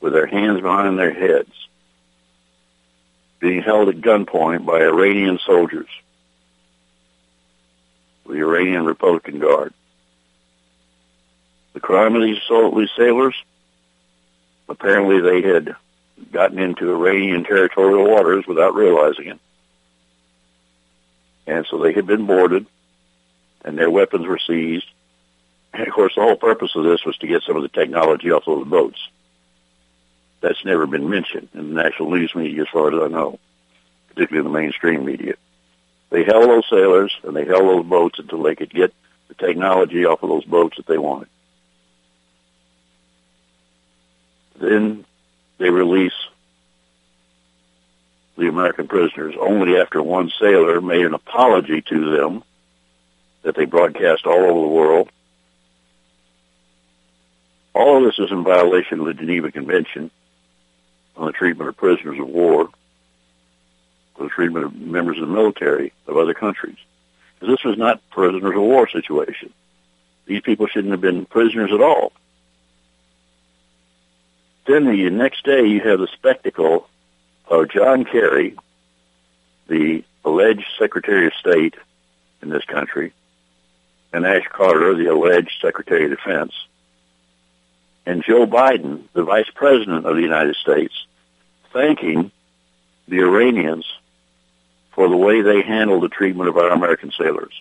with 0.00 0.12
their 0.12 0.26
hands 0.26 0.60
behind 0.60 0.98
their 0.98 1.12
heads 1.12 1.52
being 3.42 3.60
held 3.60 3.88
at 3.88 3.96
gunpoint 4.00 4.64
by 4.64 4.78
Iranian 4.80 5.38
soldiers, 5.44 5.88
the 8.24 8.34
Iranian 8.34 8.84
Republican 8.84 9.40
Guard. 9.40 9.74
The 11.72 11.80
crime 11.80 12.14
of 12.14 12.22
these, 12.22 12.38
sailors, 12.96 13.34
apparently 14.68 15.20
they 15.20 15.42
had 15.42 15.74
gotten 16.30 16.58
into 16.58 16.92
Iranian 16.92 17.44
territorial 17.44 18.08
waters 18.08 18.44
without 18.46 18.74
realizing 18.74 19.28
it. 19.28 19.40
And 21.46 21.66
so 21.68 21.78
they 21.78 21.92
had 21.92 22.06
been 22.06 22.26
boarded, 22.26 22.66
and 23.64 23.76
their 23.76 23.90
weapons 23.90 24.26
were 24.26 24.38
seized, 24.38 24.86
and 25.72 25.86
of 25.86 25.94
course, 25.94 26.14
the 26.14 26.22
whole 26.22 26.36
purpose 26.36 26.72
of 26.76 26.84
this 26.84 27.04
was 27.04 27.16
to 27.18 27.26
get 27.26 27.42
some 27.42 27.56
of 27.56 27.62
the 27.62 27.68
technology 27.68 28.30
off 28.30 28.44
those 28.44 28.66
boats. 28.66 28.98
That's 30.40 30.64
never 30.64 30.86
been 30.86 31.08
mentioned 31.08 31.48
in 31.54 31.74
the 31.74 31.82
national 31.82 32.10
news 32.10 32.34
media, 32.34 32.62
as 32.62 32.68
far 32.68 32.92
as 32.92 33.00
I 33.00 33.08
know, 33.08 33.38
particularly 34.08 34.46
in 34.46 34.52
the 34.52 34.58
mainstream 34.58 35.04
media. 35.04 35.34
They 36.10 36.24
held 36.24 36.44
those 36.44 36.68
sailors 36.68 37.16
and 37.22 37.34
they 37.34 37.46
held 37.46 37.62
those 37.62 37.86
boats 37.86 38.18
until 38.18 38.42
they 38.42 38.54
could 38.54 38.72
get 38.72 38.92
the 39.28 39.34
technology 39.34 40.04
off 40.04 40.22
of 40.22 40.28
those 40.28 40.44
boats 40.44 40.76
that 40.76 40.86
they 40.86 40.98
wanted. 40.98 41.28
Then 44.60 45.06
they 45.62 45.70
release 45.70 46.12
the 48.36 48.48
American 48.48 48.88
prisoners 48.88 49.34
only 49.38 49.76
after 49.76 50.02
one 50.02 50.28
sailor 50.40 50.80
made 50.80 51.06
an 51.06 51.14
apology 51.14 51.82
to 51.82 52.16
them 52.16 52.42
that 53.42 53.54
they 53.54 53.64
broadcast 53.64 54.26
all 54.26 54.40
over 54.40 54.60
the 54.60 54.74
world 54.74 55.08
all 57.74 57.98
of 57.98 58.04
this 58.04 58.18
is 58.18 58.32
in 58.32 58.44
violation 58.44 59.00
of 59.00 59.06
the 59.06 59.14
Geneva 59.14 59.50
Convention 59.52 60.10
on 61.16 61.26
the 61.26 61.32
treatment 61.32 61.68
of 61.68 61.76
prisoners 61.76 62.18
of 62.18 62.28
war, 62.28 62.68
the 64.18 64.28
treatment 64.28 64.66
of 64.66 64.74
members 64.74 65.18
of 65.18 65.28
the 65.28 65.34
military 65.34 65.92
of 66.06 66.16
other 66.16 66.34
countries. 66.34 66.76
Because 67.34 67.54
this 67.54 67.64
was 67.64 67.78
not 67.78 68.02
prisoners 68.10 68.54
of 68.54 68.62
war 68.62 68.88
situation. 68.88 69.52
These 70.26 70.42
people 70.42 70.66
shouldn't 70.66 70.92
have 70.92 71.00
been 71.00 71.24
prisoners 71.24 71.72
at 71.72 71.80
all. 71.80 72.12
Then 74.72 74.86
the 74.86 75.10
next 75.10 75.44
day 75.44 75.66
you 75.66 75.80
have 75.80 75.98
the 75.98 76.08
spectacle 76.14 76.88
of 77.46 77.68
John 77.68 78.06
Kerry, 78.06 78.56
the 79.68 80.02
alleged 80.24 80.64
Secretary 80.78 81.26
of 81.26 81.34
State 81.34 81.74
in 82.40 82.48
this 82.48 82.64
country, 82.64 83.12
and 84.14 84.24
Ash 84.24 84.48
Carter, 84.50 84.94
the 84.94 85.12
alleged 85.12 85.58
Secretary 85.60 86.04
of 86.06 86.12
Defense, 86.12 86.54
and 88.06 88.24
Joe 88.24 88.46
Biden, 88.46 89.02
the 89.12 89.24
Vice 89.24 89.50
President 89.54 90.06
of 90.06 90.16
the 90.16 90.22
United 90.22 90.56
States, 90.56 91.04
thanking 91.74 92.30
the 93.06 93.18
Iranians 93.18 93.84
for 94.92 95.06
the 95.06 95.18
way 95.18 95.42
they 95.42 95.60
handled 95.60 96.02
the 96.02 96.08
treatment 96.08 96.48
of 96.48 96.56
our 96.56 96.70
American 96.70 97.12
sailors. 97.12 97.52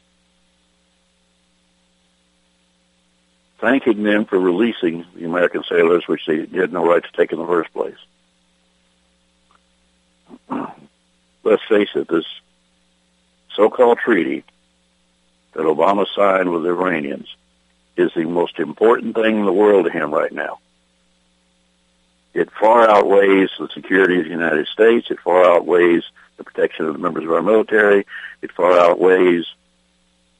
Thanking 3.61 4.01
them 4.01 4.25
for 4.25 4.39
releasing 4.39 5.05
the 5.15 5.25
American 5.25 5.63
sailors, 5.69 6.07
which 6.07 6.25
they 6.25 6.47
had 6.47 6.73
no 6.73 6.83
right 6.83 7.03
to 7.03 7.11
take 7.11 7.31
in 7.31 7.37
the 7.37 7.45
first 7.45 7.71
place. 7.71 7.95
Let's 11.43 11.61
face 11.69 11.89
it, 11.93 12.07
this 12.07 12.25
so-called 13.55 13.99
treaty 13.99 14.43
that 15.53 15.61
Obama 15.61 16.07
signed 16.15 16.51
with 16.51 16.63
the 16.63 16.69
Iranians 16.69 17.27
is 17.95 18.11
the 18.15 18.25
most 18.25 18.57
important 18.57 19.13
thing 19.13 19.39
in 19.39 19.45
the 19.45 19.53
world 19.53 19.85
to 19.85 19.91
him 19.91 20.11
right 20.11 20.31
now. 20.31 20.57
It 22.33 22.49
far 22.59 22.89
outweighs 22.89 23.51
the 23.59 23.69
security 23.73 24.17
of 24.19 24.23
the 24.23 24.31
United 24.31 24.67
States. 24.67 25.11
It 25.11 25.19
far 25.19 25.45
outweighs 25.45 26.03
the 26.37 26.43
protection 26.43 26.85
of 26.85 26.93
the 26.93 26.99
members 26.99 27.25
of 27.25 27.31
our 27.31 27.43
military. 27.43 28.07
It 28.41 28.51
far 28.53 28.79
outweighs 28.79 29.45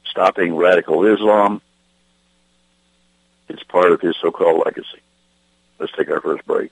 stopping 0.05 0.55
radical 0.55 1.05
Islam. 1.05 1.61
It's 3.51 3.63
part 3.63 3.91
of 3.91 3.99
his 3.99 4.15
so-called 4.21 4.63
legacy. 4.65 5.01
Let's 5.77 5.91
take 5.91 6.09
our 6.09 6.21
first 6.21 6.45
break. 6.45 6.71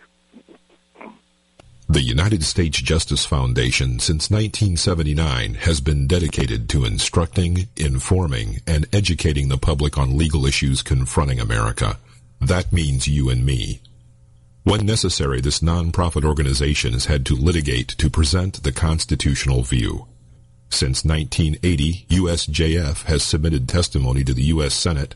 The 1.89 2.01
United 2.01 2.45
States 2.45 2.81
Justice 2.81 3.25
Foundation 3.25 3.99
since 3.99 4.31
1979 4.31 5.55
has 5.55 5.81
been 5.81 6.07
dedicated 6.07 6.69
to 6.69 6.85
instructing, 6.85 7.67
informing, 7.75 8.61
and 8.65 8.87
educating 8.93 9.49
the 9.49 9.57
public 9.57 9.97
on 9.97 10.17
legal 10.17 10.45
issues 10.45 10.81
confronting 10.81 11.41
America. 11.41 11.97
That 12.39 12.71
means 12.71 13.09
you 13.09 13.29
and 13.29 13.45
me. 13.45 13.81
When 14.63 14.85
necessary, 14.85 15.41
this 15.41 15.59
nonprofit 15.59 16.23
organization 16.23 16.93
has 16.93 17.05
had 17.05 17.25
to 17.25 17.35
litigate 17.35 17.89
to 17.97 18.09
present 18.09 18.63
the 18.63 18.71
constitutional 18.71 19.63
view. 19.63 20.07
Since 20.69 21.03
1980, 21.03 22.05
USJF 22.09 23.03
has 23.03 23.21
submitted 23.21 23.67
testimony 23.67 24.23
to 24.23 24.33
the 24.33 24.43
U.S. 24.43 24.73
Senate 24.73 25.15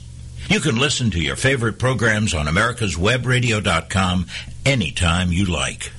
You 0.51 0.59
can 0.59 0.77
listen 0.77 1.11
to 1.11 1.19
your 1.21 1.37
favorite 1.37 1.79
programs 1.79 2.33
on 2.33 2.45
americaswebradio.com 2.45 4.25
anytime 4.65 5.31
you 5.31 5.45
like. 5.45 5.93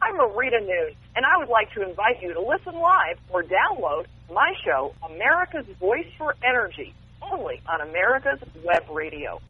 I'm 0.00 0.14
Marita 0.14 0.64
Noon, 0.64 0.92
and 1.16 1.26
I 1.26 1.36
would 1.38 1.48
like 1.48 1.72
to 1.72 1.82
invite 1.82 2.22
you 2.22 2.32
to 2.34 2.40
listen 2.40 2.72
live 2.72 3.18
or 3.30 3.42
download 3.42 4.06
my 4.32 4.52
show, 4.64 4.94
America's 5.04 5.66
Voice 5.80 6.06
for 6.16 6.36
Energy, 6.44 6.94
only 7.20 7.60
on 7.68 7.80
America's 7.80 8.38
Web 8.64 8.84
Radio. 8.92 9.40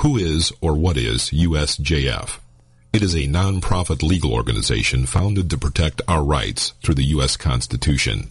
Who 0.00 0.18
is 0.18 0.52
or 0.60 0.74
what 0.74 0.98
is 0.98 1.30
USJF? 1.30 2.40
It 2.92 3.02
is 3.02 3.16
a 3.16 3.26
non-profit 3.28 4.02
legal 4.02 4.34
organization 4.34 5.06
founded 5.06 5.48
to 5.48 5.56
protect 5.56 6.02
our 6.06 6.22
rights 6.22 6.74
through 6.82 6.96
the 6.96 7.04
U.S. 7.16 7.38
Constitution. 7.38 8.30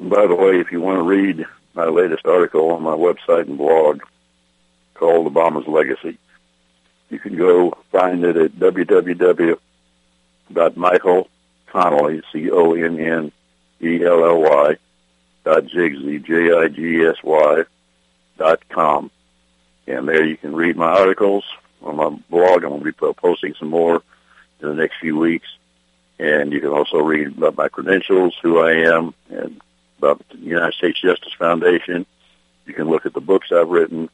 By 0.00 0.26
the 0.26 0.34
way, 0.34 0.58
if 0.58 0.72
you 0.72 0.80
want 0.80 0.96
to 0.98 1.02
read 1.02 1.44
my 1.74 1.84
latest 1.84 2.24
article 2.24 2.70
on 2.70 2.82
my 2.82 2.96
website 2.96 3.46
and 3.46 3.58
blog 3.58 4.00
called 4.94 5.30
Obama's 5.32 5.68
Legacy, 5.68 6.16
you 7.10 7.18
can 7.18 7.36
go 7.36 7.76
find 7.92 8.24
it 8.24 8.38
at 8.38 8.52
www.michael 8.52 9.58
Connelly, 11.66 12.22
C-O-N-N-E-L-L-Y, 12.32 13.30
dot 15.44 15.64
Jigsy, 15.64 16.24
J-I-G-S-Y, 16.24 17.64
dot 18.38 18.68
com. 18.68 19.10
And 19.86 20.08
there 20.08 20.24
you 20.24 20.36
can 20.36 20.54
read 20.54 20.76
my 20.76 20.90
articles 20.90 21.44
on 21.82 21.96
my 21.96 22.08
blog. 22.30 22.64
I'm 22.64 22.70
going 22.70 22.80
to 22.80 22.84
be 22.84 22.92
posting 22.92 23.54
some 23.58 23.68
more 23.68 24.02
in 24.60 24.68
the 24.68 24.74
next 24.74 24.96
few 25.00 25.18
weeks. 25.18 25.46
And 26.18 26.52
you 26.52 26.60
can 26.60 26.70
also 26.70 26.98
read 26.98 27.36
about 27.36 27.56
my 27.56 27.68
credentials, 27.68 28.36
who 28.40 28.58
I 28.60 28.72
am, 28.94 29.14
and 29.28 29.60
about 29.98 30.24
the 30.30 30.38
United 30.38 30.74
States 30.74 31.00
Justice 31.00 31.34
Foundation. 31.38 32.06
You 32.66 32.72
can 32.72 32.88
look 32.88 33.04
at 33.04 33.12
the 33.12 33.20
books 33.20 33.52
I've 33.52 33.68
written, 33.68 34.08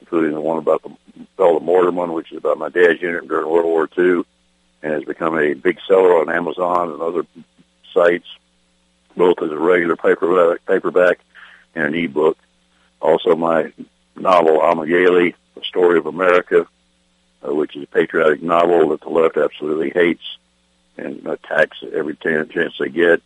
including 0.00 0.32
the 0.32 0.40
one 0.40 0.58
about 0.58 0.82
the 0.82 0.90
fellow 1.36 1.58
Mortimer, 1.58 2.12
which 2.12 2.30
is 2.30 2.38
about 2.38 2.58
my 2.58 2.68
dad's 2.68 3.02
unit 3.02 3.26
during 3.26 3.50
World 3.50 3.64
War 3.64 3.88
II 3.98 4.24
and 4.82 4.92
has 4.92 5.04
become 5.04 5.36
a 5.38 5.54
big 5.54 5.78
seller 5.88 6.20
on 6.20 6.30
Amazon 6.30 6.92
and 6.92 7.02
other 7.02 7.26
sites, 7.92 8.28
both 9.16 9.42
as 9.42 9.50
a 9.50 9.58
regular 9.58 9.96
paperback, 9.96 10.64
paperback 10.66 11.20
and 11.74 11.86
an 11.86 11.94
ebook. 11.94 12.38
Also, 13.00 13.34
my 13.36 13.72
novel 14.16 14.60
Amagali, 14.60 15.34
The 15.54 15.64
Story 15.64 15.98
of 15.98 16.06
America, 16.06 16.66
uh, 17.46 17.54
which 17.54 17.76
is 17.76 17.84
a 17.84 17.86
patriotic 17.86 18.42
novel 18.42 18.90
that 18.90 19.00
the 19.00 19.08
left 19.08 19.36
absolutely 19.36 19.90
hates 19.90 20.24
and 20.96 21.26
attacks 21.26 21.78
every 21.92 22.16
chance 22.16 22.74
they 22.78 22.88
get. 22.88 23.22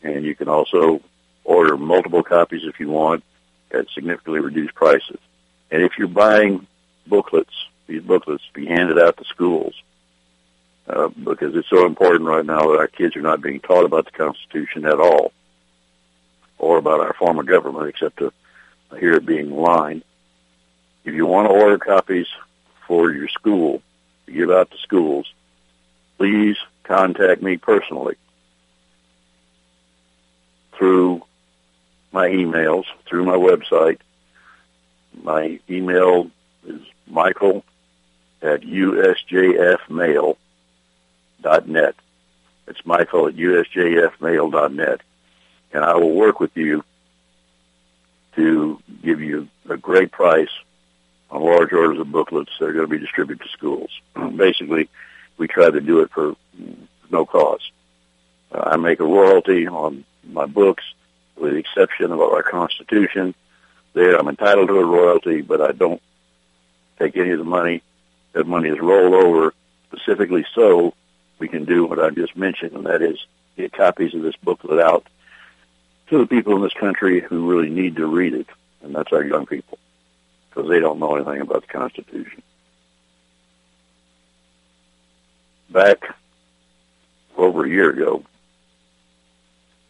And 0.01 0.25
you 0.25 0.33
can 0.35 0.47
also 0.47 1.01
order 1.43 1.77
multiple 1.77 2.23
copies 2.23 2.63
if 2.63 2.79
you 2.79 2.89
want 2.89 3.23
at 3.71 3.85
significantly 3.93 4.39
reduced 4.39 4.73
prices. 4.73 5.19
And 5.69 5.83
if 5.83 5.91
you're 5.97 6.07
buying 6.07 6.65
booklets, 7.05 7.53
these 7.85 8.01
booklets 8.01 8.41
be 8.53 8.65
handed 8.65 8.97
out 8.97 9.17
to 9.17 9.25
schools 9.25 9.75
uh, 10.89 11.07
because 11.09 11.55
it's 11.55 11.69
so 11.69 11.85
important 11.85 12.25
right 12.25 12.45
now 12.45 12.71
that 12.71 12.79
our 12.79 12.87
kids 12.87 13.15
are 13.15 13.21
not 13.21 13.41
being 13.41 13.59
taught 13.59 13.85
about 13.85 14.05
the 14.05 14.11
Constitution 14.11 14.85
at 14.85 14.99
all 14.99 15.31
or 16.57 16.77
about 16.77 16.99
our 16.99 17.13
form 17.13 17.39
of 17.39 17.45
government 17.45 17.87
except 17.87 18.17
to 18.17 18.33
hear 18.99 19.13
it 19.13 19.25
being 19.25 19.51
lined. 19.51 20.03
If 21.05 21.13
you 21.13 21.25
want 21.25 21.47
to 21.47 21.53
order 21.53 21.77
copies 21.77 22.27
for 22.87 23.11
your 23.11 23.27
school 23.27 23.81
to 24.25 24.31
give 24.31 24.49
out 24.49 24.71
to 24.71 24.77
schools, 24.79 25.31
please 26.17 26.57
contact 26.83 27.41
me 27.41 27.57
personally 27.57 28.15
through 30.73 31.21
my 32.11 32.27
emails, 32.29 32.85
through 33.07 33.25
my 33.25 33.35
website. 33.35 33.99
My 35.21 35.59
email 35.69 36.31
is 36.65 36.81
michael 37.07 37.63
at 38.41 38.61
usjfmail.net. 41.43 41.95
It's 42.67 42.85
michael 42.85 43.27
at 43.27 43.35
usjfmail.net. 43.35 45.01
And 45.71 45.83
I 45.83 45.95
will 45.95 46.13
work 46.13 46.39
with 46.39 46.55
you 46.55 46.83
to 48.35 48.81
give 49.03 49.21
you 49.21 49.47
a 49.69 49.77
great 49.77 50.11
price 50.11 50.49
on 51.29 51.43
large 51.43 51.71
orders 51.73 51.99
of 51.99 52.11
booklets 52.11 52.51
that 52.59 52.65
are 52.65 52.73
going 52.73 52.85
to 52.85 52.91
be 52.91 52.99
distributed 52.99 53.43
to 53.43 53.49
schools. 53.51 53.89
Basically, 54.35 54.89
we 55.37 55.47
try 55.47 55.69
to 55.69 55.81
do 55.81 56.01
it 56.01 56.11
for 56.11 56.35
no 57.11 57.25
cost. 57.25 57.71
I 58.51 58.77
make 58.77 58.99
a 58.99 59.05
royalty 59.05 59.67
on 59.67 60.05
my 60.23 60.47
books, 60.47 60.83
with 61.37 61.53
the 61.53 61.59
exception 61.59 62.11
of 62.11 62.19
our 62.19 62.41
Constitution. 62.41 63.35
There, 63.93 64.17
I'm 64.17 64.27
entitled 64.27 64.69
to 64.69 64.79
a 64.79 64.85
royalty, 64.85 65.41
but 65.41 65.61
I 65.61 65.71
don't 65.71 66.01
take 66.97 67.15
any 67.15 67.31
of 67.31 67.39
the 67.39 67.45
money. 67.45 67.83
That 68.33 68.47
money 68.47 68.69
is 68.69 68.79
rolled 68.79 69.13
over 69.13 69.53
specifically 69.91 70.45
so 70.53 70.93
we 71.39 71.47
can 71.47 71.65
do 71.65 71.85
what 71.85 71.99
I 71.99 72.09
just 72.09 72.37
mentioned, 72.37 72.73
and 72.73 72.85
that 72.85 73.01
is 73.01 73.17
get 73.57 73.73
copies 73.73 74.13
of 74.13 74.21
this 74.21 74.35
booklet 74.37 74.79
out 74.79 75.07
to 76.07 76.17
the 76.17 76.27
people 76.27 76.55
in 76.55 76.61
this 76.61 76.73
country 76.73 77.21
who 77.21 77.49
really 77.49 77.69
need 77.69 77.95
to 77.97 78.07
read 78.07 78.33
it, 78.33 78.47
and 78.83 78.95
that's 78.95 79.11
our 79.11 79.23
young 79.23 79.45
people, 79.45 79.77
because 80.49 80.69
they 80.69 80.79
don't 80.79 80.99
know 80.99 81.15
anything 81.15 81.41
about 81.41 81.61
the 81.61 81.73
Constitution. 81.73 82.41
Back 85.69 86.15
over 87.37 87.65
a 87.65 87.69
year 87.69 87.91
ago, 87.91 88.23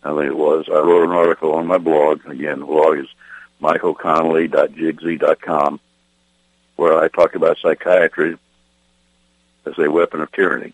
I 0.03 0.13
think 0.15 0.27
it 0.27 0.37
was, 0.37 0.67
I 0.69 0.79
wrote 0.79 1.03
an 1.03 1.11
article 1.11 1.53
on 1.53 1.67
my 1.67 1.77
blog. 1.77 2.25
Again, 2.25 2.59
the 2.59 2.65
blog 2.65 2.97
is 2.99 3.07
michaelconnelly.jigsy.com 3.61 5.79
where 6.75 6.97
I 6.97 7.07
talked 7.09 7.35
about 7.35 7.59
psychiatry 7.59 8.37
as 9.65 9.77
a 9.77 9.91
weapon 9.91 10.21
of 10.21 10.31
tyranny. 10.31 10.73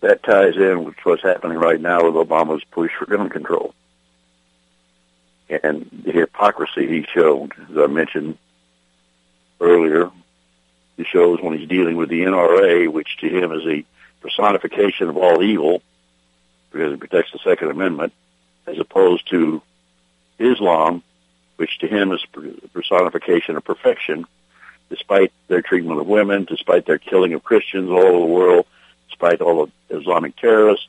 That 0.00 0.22
ties 0.22 0.56
in 0.56 0.84
with 0.84 0.94
what's 1.02 1.22
happening 1.22 1.58
right 1.58 1.80
now 1.80 2.04
with 2.04 2.14
Obama's 2.14 2.62
push 2.70 2.92
for 2.98 3.06
gun 3.06 3.28
control. 3.28 3.74
And 5.48 5.88
the 6.04 6.12
hypocrisy 6.12 6.86
he 6.86 7.06
showed, 7.12 7.52
as 7.70 7.76
I 7.76 7.86
mentioned 7.86 8.38
earlier, 9.60 10.10
he 10.96 11.04
shows 11.04 11.40
when 11.40 11.58
he's 11.58 11.68
dealing 11.68 11.96
with 11.96 12.10
the 12.10 12.22
NRA, 12.22 12.90
which 12.92 13.16
to 13.18 13.28
him 13.28 13.52
is 13.52 13.66
a 13.66 13.84
personification 14.20 15.08
of 15.08 15.16
all 15.16 15.42
evil 15.42 15.82
because 16.70 16.92
it 16.92 17.00
protects 17.00 17.32
the 17.32 17.38
Second 17.38 17.70
Amendment, 17.70 18.12
as 18.66 18.78
opposed 18.78 19.28
to 19.30 19.62
Islam, 20.38 21.02
which 21.56 21.78
to 21.78 21.86
him 21.86 22.12
is 22.12 22.24
personification 22.72 23.56
of 23.56 23.64
perfection, 23.64 24.26
despite 24.90 25.32
their 25.48 25.62
treatment 25.62 26.00
of 26.00 26.06
women, 26.06 26.44
despite 26.44 26.86
their 26.86 26.98
killing 26.98 27.32
of 27.32 27.42
Christians 27.42 27.90
all 27.90 27.98
over 27.98 28.18
the 28.18 28.26
world, 28.26 28.66
despite 29.18 29.40
all 29.40 29.62
of 29.62 29.70
Islamic 29.90 30.36
terrorists, 30.36 30.86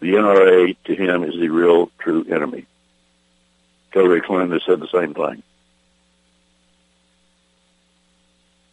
the 0.00 0.14
NRA 0.14 0.76
to 0.84 0.94
him 0.94 1.24
is 1.24 1.34
the 1.34 1.48
real 1.48 1.90
true 1.98 2.24
enemy. 2.30 2.66
Hillary 3.92 4.20
Clinton 4.20 4.52
has 4.52 4.62
said 4.64 4.80
the 4.80 4.88
same 4.88 5.12
thing. 5.12 5.42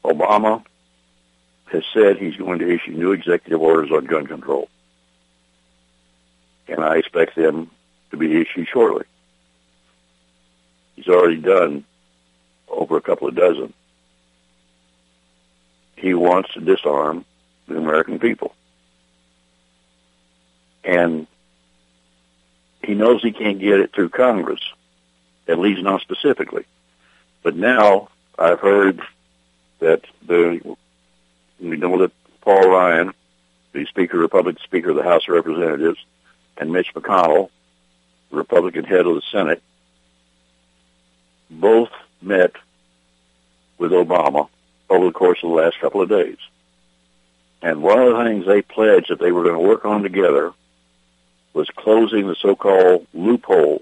Obama 0.03 0.63
has 1.71 1.83
said 1.93 2.17
he's 2.17 2.35
going 2.35 2.59
to 2.59 2.69
issue 2.69 2.91
new 2.91 3.11
executive 3.11 3.61
orders 3.61 3.91
on 3.91 4.05
gun 4.05 4.27
control. 4.27 4.69
And 6.67 6.83
I 6.83 6.97
expect 6.97 7.35
them 7.35 7.69
to 8.11 8.17
be 8.17 8.39
issued 8.39 8.67
shortly. 8.67 9.05
He's 10.95 11.07
already 11.07 11.37
done 11.37 11.85
over 12.67 12.97
a 12.97 13.01
couple 13.01 13.27
of 13.27 13.35
dozen. 13.35 13.73
He 15.95 16.13
wants 16.13 16.53
to 16.53 16.61
disarm 16.61 17.25
the 17.67 17.77
American 17.77 18.19
people. 18.19 18.53
And 20.83 21.27
he 22.83 22.95
knows 22.95 23.21
he 23.21 23.31
can't 23.31 23.59
get 23.59 23.79
it 23.79 23.93
through 23.93 24.09
Congress, 24.09 24.61
at 25.47 25.59
least 25.59 25.81
not 25.81 26.01
specifically. 26.01 26.65
But 27.43 27.55
now 27.55 28.09
I've 28.37 28.59
heard 28.59 29.01
that 29.79 30.01
the 30.25 30.61
we 31.59 31.77
know 31.77 31.99
that 31.99 32.11
Paul 32.41 32.69
Ryan, 32.69 33.13
the 33.73 33.85
Speaker, 33.85 34.17
Republican 34.17 34.63
Speaker 34.63 34.91
of 34.91 34.95
the 34.95 35.03
House 35.03 35.23
of 35.27 35.35
Representatives, 35.35 35.99
and 36.57 36.71
Mitch 36.71 36.93
McConnell, 36.93 37.49
Republican 38.31 38.85
head 38.85 39.05
of 39.05 39.15
the 39.15 39.21
Senate, 39.31 39.61
both 41.49 41.89
met 42.21 42.53
with 43.77 43.91
Obama 43.91 44.47
over 44.89 45.05
the 45.05 45.11
course 45.11 45.39
of 45.43 45.49
the 45.49 45.55
last 45.55 45.79
couple 45.79 46.01
of 46.01 46.09
days. 46.09 46.37
And 47.61 47.81
one 47.81 47.99
of 47.99 48.15
the 48.15 48.23
things 48.23 48.45
they 48.45 48.61
pledged 48.61 49.09
that 49.09 49.19
they 49.19 49.31
were 49.31 49.43
going 49.43 49.55
to 49.55 49.67
work 49.67 49.85
on 49.85 50.03
together 50.03 50.53
was 51.53 51.67
closing 51.75 52.27
the 52.27 52.35
so-called 52.35 53.07
loophole 53.13 53.81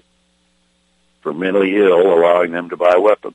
for 1.20 1.32
mentally 1.32 1.76
ill, 1.76 2.12
allowing 2.12 2.52
them 2.52 2.70
to 2.70 2.76
buy 2.76 2.96
weapons. 2.96 3.34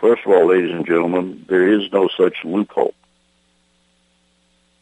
First 0.00 0.22
of 0.26 0.32
all, 0.32 0.46
ladies 0.48 0.72
and 0.72 0.86
gentlemen, 0.86 1.44
there 1.48 1.68
is 1.68 1.92
no 1.92 2.08
such 2.16 2.44
loophole. 2.44 2.94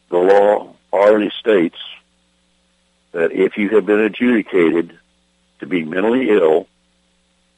The 0.09 0.17
law 0.17 0.73
already 0.91 1.31
states 1.39 1.77
that 3.11 3.31
if 3.31 3.57
you 3.57 3.69
have 3.69 3.85
been 3.85 3.99
adjudicated 3.99 4.97
to 5.59 5.65
be 5.65 5.83
mentally 5.83 6.29
ill 6.29 6.67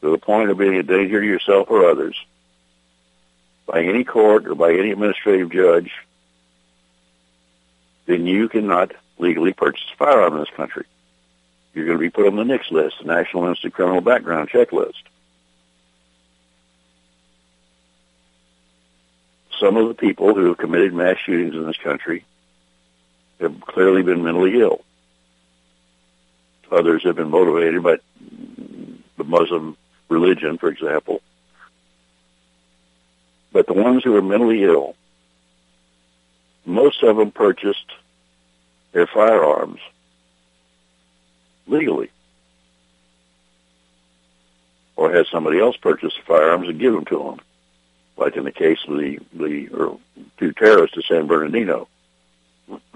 to 0.02 0.12
the 0.12 0.18
point 0.18 0.50
of 0.50 0.58
being 0.58 0.76
a 0.76 0.84
danger 0.84 1.22
to 1.22 1.26
yourself 1.26 1.70
or 1.70 1.90
others 1.90 2.16
by 3.66 3.82
any 3.82 4.04
court 4.04 4.46
or 4.46 4.56
by 4.56 4.74
any 4.74 4.92
administrative 4.92 5.52
judge, 5.52 5.92
then 8.06 8.28
you 8.28 8.50
cannot 8.50 8.92
legally 9.18 9.54
purchase 9.54 9.86
a 9.94 9.98
firearm 9.98 10.34
in 10.34 10.40
this 10.40 10.50
country. 10.56 10.86
You're 11.74 11.86
going 11.86 11.98
to 11.98 12.02
be 12.02 12.10
put 12.10 12.28
on 12.28 12.36
the 12.36 12.44
NICS 12.44 12.72
list, 12.72 12.96
the 13.00 13.06
National 13.06 13.48
Institute 13.48 13.74
Criminal 13.74 14.02
Background 14.02 14.50
Checklist. 14.50 15.04
some 19.64 19.78
of 19.78 19.88
the 19.88 19.94
people 19.94 20.36
who 20.36 20.48
have 20.48 20.58
committed 20.58 20.94
mass 20.94 21.18
shootings 21.26 21.56
in 21.56 21.66
this 21.66 21.78
country 21.78 22.26
have 23.40 23.62
clearly 23.62 24.04
been 24.04 24.24
mentally 24.24 24.60
ill. 24.60 24.82
Others 26.70 27.04
have 27.04 27.16
been 27.16 27.30
motivated 27.30 27.82
by 27.82 27.98
the 29.18 29.24
Muslim 29.24 29.78
religion, 30.10 30.58
for 30.58 30.68
example. 30.68 31.22
But 33.54 33.68
the 33.68 33.74
ones 33.74 34.04
who 34.04 34.16
are 34.16 34.22
mentally 34.22 34.64
ill, 34.64 34.96
most 36.66 37.04
of 37.04 37.18
them 37.18 37.32
purchased 37.32 37.92
their 38.92 39.08
firearms 39.08 39.80
legally. 41.68 42.10
Or 44.96 45.12
had 45.12 45.26
somebody 45.32 45.60
else 45.60 45.76
purchase 45.78 46.14
the 46.16 46.24
firearms 46.26 46.70
and 46.70 46.80
give 46.80 46.94
them 46.94 47.06
to 47.06 47.18
them 47.18 47.40
like 48.18 48.36
in 48.38 48.44
the 48.44 48.52
case 48.52 48.80
of 48.88 48.98
the 48.98 49.20
the 49.34 49.70
or 49.70 50.00
two 50.38 50.52
terrorists 50.54 50.98
at 50.98 51.06
San 51.06 51.28
Bernardino. 51.28 51.88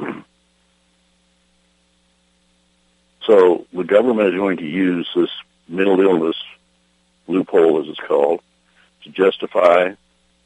so 3.24 3.66
the 3.74 3.84
government 3.84 4.30
is 4.30 4.36
going 4.36 4.58
to 4.58 4.66
use 4.66 5.10
this 5.16 5.30
mental 5.68 6.00
illness 6.00 6.38
loophole, 7.28 7.82
as 7.82 7.88
it's 7.88 8.00
called, 8.00 8.42
to 9.04 9.10
justify 9.10 9.94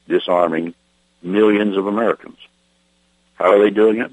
disarming 0.08 0.74
millions 1.22 1.78
of 1.78 1.86
Americans. 1.86 2.38
How 3.41 3.54
are 3.54 3.60
they 3.60 3.69
doing 3.69 3.99
it? 3.99 4.12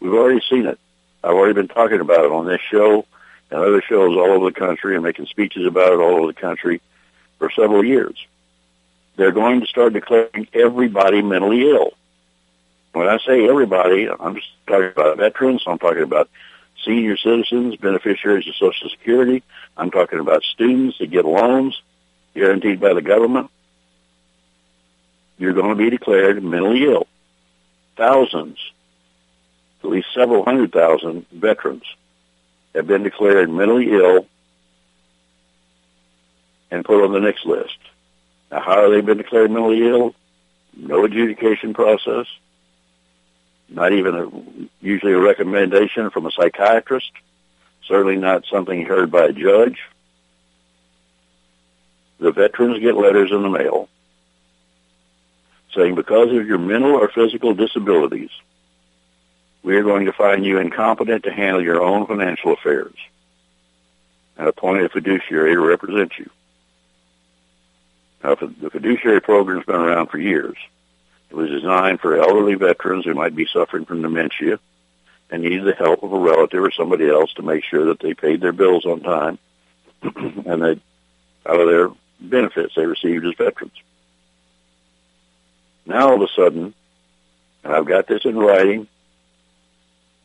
We've 0.00 0.14
already 0.14 0.42
seen 0.48 0.66
it. 0.66 0.78
I've 1.22 1.34
already 1.34 1.54
been 1.54 1.68
talking 1.68 2.00
about 2.00 2.24
it 2.24 2.32
on 2.32 2.46
this 2.46 2.60
show 2.70 3.06
and 3.50 3.60
other 3.60 3.82
shows 3.82 4.16
all 4.16 4.32
over 4.32 4.50
the 4.50 4.58
country 4.58 4.94
and 4.94 5.04
making 5.04 5.26
speeches 5.26 5.66
about 5.66 5.92
it 5.92 6.00
all 6.00 6.16
over 6.16 6.26
the 6.26 6.40
country 6.40 6.80
for 7.38 7.50
several 7.50 7.84
years 7.84 8.26
they're 9.16 9.32
going 9.32 9.60
to 9.60 9.66
start 9.66 9.92
declaring 9.92 10.48
everybody 10.52 11.22
mentally 11.22 11.70
ill. 11.70 11.92
When 12.92 13.08
I 13.08 13.18
say 13.18 13.48
everybody, 13.48 14.08
I'm 14.08 14.34
just 14.34 14.48
talking 14.66 14.90
about 14.90 15.16
veterans. 15.18 15.62
I'm 15.66 15.78
talking 15.78 16.02
about 16.02 16.28
senior 16.84 17.16
citizens, 17.16 17.76
beneficiaries 17.76 18.46
of 18.48 18.56
Social 18.56 18.90
Security. 18.90 19.42
I'm 19.76 19.90
talking 19.90 20.18
about 20.18 20.42
students 20.42 20.98
that 20.98 21.10
get 21.10 21.24
loans 21.24 21.80
guaranteed 22.34 22.80
by 22.80 22.92
the 22.94 23.02
government. 23.02 23.50
You're 25.38 25.54
going 25.54 25.70
to 25.70 25.74
be 25.74 25.90
declared 25.90 26.42
mentally 26.42 26.84
ill. 26.84 27.06
Thousands, 27.96 28.58
at 29.82 29.90
least 29.90 30.08
several 30.14 30.44
hundred 30.44 30.72
thousand 30.72 31.26
veterans 31.30 31.84
have 32.74 32.86
been 32.86 33.02
declared 33.02 33.50
mentally 33.50 33.92
ill 33.92 34.26
and 36.70 36.84
put 36.84 37.04
on 37.04 37.12
the 37.12 37.20
NICS 37.20 37.44
list. 37.44 37.78
Now, 38.50 38.60
how 38.60 38.82
have 38.82 38.90
they 38.90 39.00
been 39.02 39.18
declared 39.18 39.50
mentally 39.50 39.86
ill? 39.86 40.14
No 40.74 41.04
adjudication 41.04 41.74
process. 41.74 42.26
Not 43.68 43.92
even 43.92 44.14
a, 44.14 44.84
usually 44.84 45.12
a 45.12 45.18
recommendation 45.18 46.10
from 46.10 46.26
a 46.26 46.30
psychiatrist. 46.30 47.10
Certainly 47.86 48.16
not 48.16 48.46
something 48.46 48.84
heard 48.84 49.10
by 49.10 49.26
a 49.26 49.32
judge. 49.32 49.78
The 52.20 52.32
veterans 52.32 52.78
get 52.78 52.94
letters 52.94 53.30
in 53.32 53.42
the 53.42 53.50
mail 53.50 53.88
saying 55.74 55.94
because 55.94 56.28
of 56.34 56.46
your 56.46 56.58
mental 56.58 56.92
or 56.92 57.08
physical 57.08 57.54
disabilities, 57.54 58.30
we 59.62 59.76
are 59.76 59.82
going 59.82 60.06
to 60.06 60.12
find 60.12 60.44
you 60.44 60.58
incompetent 60.58 61.24
to 61.24 61.32
handle 61.32 61.62
your 61.62 61.82
own 61.82 62.06
financial 62.06 62.52
affairs 62.52 62.94
and 64.36 64.48
appoint 64.48 64.84
a 64.84 64.88
fiduciary 64.88 65.54
to 65.54 65.60
represent 65.60 66.12
you. 66.18 66.28
Now, 68.24 68.34
the 68.34 68.70
fiduciary 68.70 69.20
program's 69.20 69.64
been 69.64 69.76
around 69.76 70.08
for 70.08 70.18
years. 70.18 70.56
It 71.30 71.36
was 71.36 71.50
designed 71.50 72.00
for 72.00 72.20
elderly 72.20 72.54
veterans 72.54 73.04
who 73.04 73.14
might 73.14 73.34
be 73.34 73.46
suffering 73.46 73.84
from 73.84 74.02
dementia 74.02 74.58
and 75.30 75.42
needed 75.42 75.64
the 75.64 75.74
help 75.74 76.02
of 76.02 76.12
a 76.12 76.18
relative 76.18 76.62
or 76.62 76.70
somebody 76.70 77.08
else 77.08 77.32
to 77.34 77.42
make 77.42 77.64
sure 77.64 77.86
that 77.86 78.00
they 78.00 78.14
paid 78.14 78.40
their 78.40 78.52
bills 78.52 78.84
on 78.84 79.00
time 79.00 79.38
and 80.02 80.62
they 80.62 80.80
out 81.44 81.60
of 81.60 81.68
their 81.68 81.90
benefits 82.20 82.74
they 82.76 82.86
received 82.86 83.26
as 83.26 83.34
veterans. 83.34 83.72
Now 85.86 86.10
all 86.10 86.22
of 86.22 86.22
a 86.22 86.32
sudden, 86.34 86.74
and 87.64 87.74
I've 87.74 87.86
got 87.86 88.06
this 88.06 88.24
in 88.24 88.36
writing, 88.36 88.86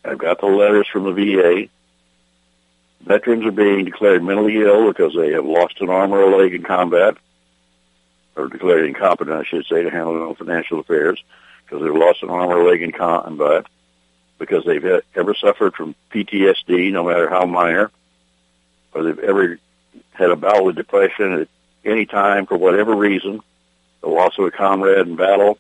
I've 0.06 0.18
got 0.18 0.40
the 0.40 0.48
letters 0.48 0.88
from 0.88 1.04
the 1.04 1.12
VA, 1.14 1.70
veterans 3.02 3.46
are 3.46 3.52
being 3.52 3.86
declared 3.86 4.24
mentally 4.24 4.58
ill 4.62 4.88
because 4.88 5.14
they 5.16 5.32
have 5.32 5.46
lost 5.46 5.82
an 5.82 5.90
arm 5.90 6.14
or 6.14 6.22
a 6.22 6.38
leg 6.38 6.54
in 6.54 6.64
combat, 6.64 7.18
or 8.36 8.48
declared 8.48 8.86
incompetent, 8.86 9.36
I 9.36 9.44
should 9.44 9.66
say, 9.66 9.84
to 9.84 9.90
handle 9.90 10.14
their 10.14 10.24
own 10.24 10.36
financial 10.36 10.80
affairs 10.80 11.22
because 11.66 11.84
they've 11.84 11.94
lost 11.94 12.24
an 12.24 12.30
arm 12.30 12.50
or 12.50 12.62
a 12.62 12.70
leg 12.70 12.82
in 12.82 12.92
combat, 12.92 13.66
because 14.40 14.64
they've 14.64 15.02
ever 15.16 15.36
suffered 15.36 15.74
from 15.74 15.96
PTSD, 16.12 16.92
no 16.92 17.04
matter 17.04 17.30
how 17.30 17.46
minor, 17.46 17.92
or 18.94 19.04
they've 19.04 19.20
ever 19.20 19.60
had 20.14 20.32
a 20.32 20.36
bout 20.36 20.68
of 20.68 20.76
depression 20.76 21.42
at 21.42 21.48
any 21.84 22.06
time 22.06 22.46
for 22.46 22.58
whatever 22.58 22.96
reason, 22.96 23.42
the 24.02 24.08
loss 24.08 24.38
of 24.38 24.46
a 24.46 24.52
comrade 24.52 25.08
in 25.08 25.16
battle. 25.16 25.58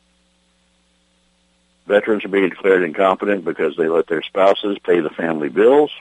Veterans 1.87 2.25
are 2.25 2.29
being 2.29 2.49
declared 2.49 2.83
incompetent 2.83 3.45
because 3.45 3.75
they 3.77 3.87
let 3.87 4.07
their 4.07 4.21
spouses 4.21 4.77
pay 4.79 4.99
the 4.99 5.09
family 5.09 5.49
bills, 5.49 5.91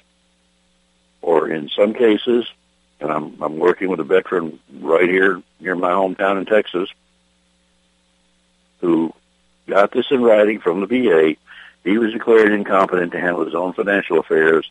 or 1.22 1.48
in 1.48 1.68
some 1.68 1.94
cases, 1.94 2.46
and 3.00 3.10
I'm 3.10 3.40
I'm 3.42 3.58
working 3.58 3.88
with 3.88 4.00
a 4.00 4.04
veteran 4.04 4.58
right 4.80 5.08
here 5.08 5.42
near 5.60 5.76
my 5.76 5.90
hometown 5.90 6.38
in 6.38 6.46
Texas 6.46 6.88
who 8.80 9.12
got 9.66 9.90
this 9.92 10.06
in 10.10 10.22
writing 10.22 10.60
from 10.60 10.80
the 10.80 10.86
VA. 10.86 11.36
He 11.84 11.98
was 11.98 12.12
declared 12.12 12.52
incompetent 12.52 13.12
to 13.12 13.20
handle 13.20 13.44
his 13.44 13.54
own 13.54 13.72
financial 13.72 14.18
affairs 14.18 14.70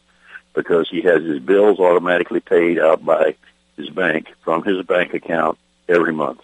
because 0.54 0.90
he 0.90 1.02
has 1.02 1.24
his 1.24 1.40
bills 1.40 1.80
automatically 1.80 2.40
paid 2.40 2.80
out 2.80 3.04
by 3.06 3.36
his 3.78 3.90
bank 3.90 4.34
from 4.44 4.64
his 4.64 4.86
bank 4.86 5.14
account 5.14 5.58
every 5.88 6.14
month. 6.14 6.42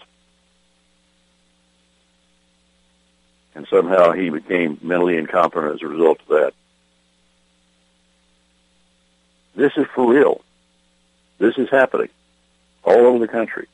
And 3.54 3.66
somehow 3.68 4.12
he 4.12 4.30
became 4.30 4.78
mentally 4.82 5.16
incompetent 5.16 5.74
as 5.74 5.82
a 5.82 5.88
result 5.88 6.20
of 6.20 6.28
that. 6.28 6.54
This 9.54 9.72
is 9.76 9.86
for 9.94 10.10
real. 10.10 10.40
This 11.38 11.58
is 11.58 11.68
happening 11.70 12.08
all 12.84 13.06
over 13.06 13.18
the 13.18 13.28
country. 13.28 13.68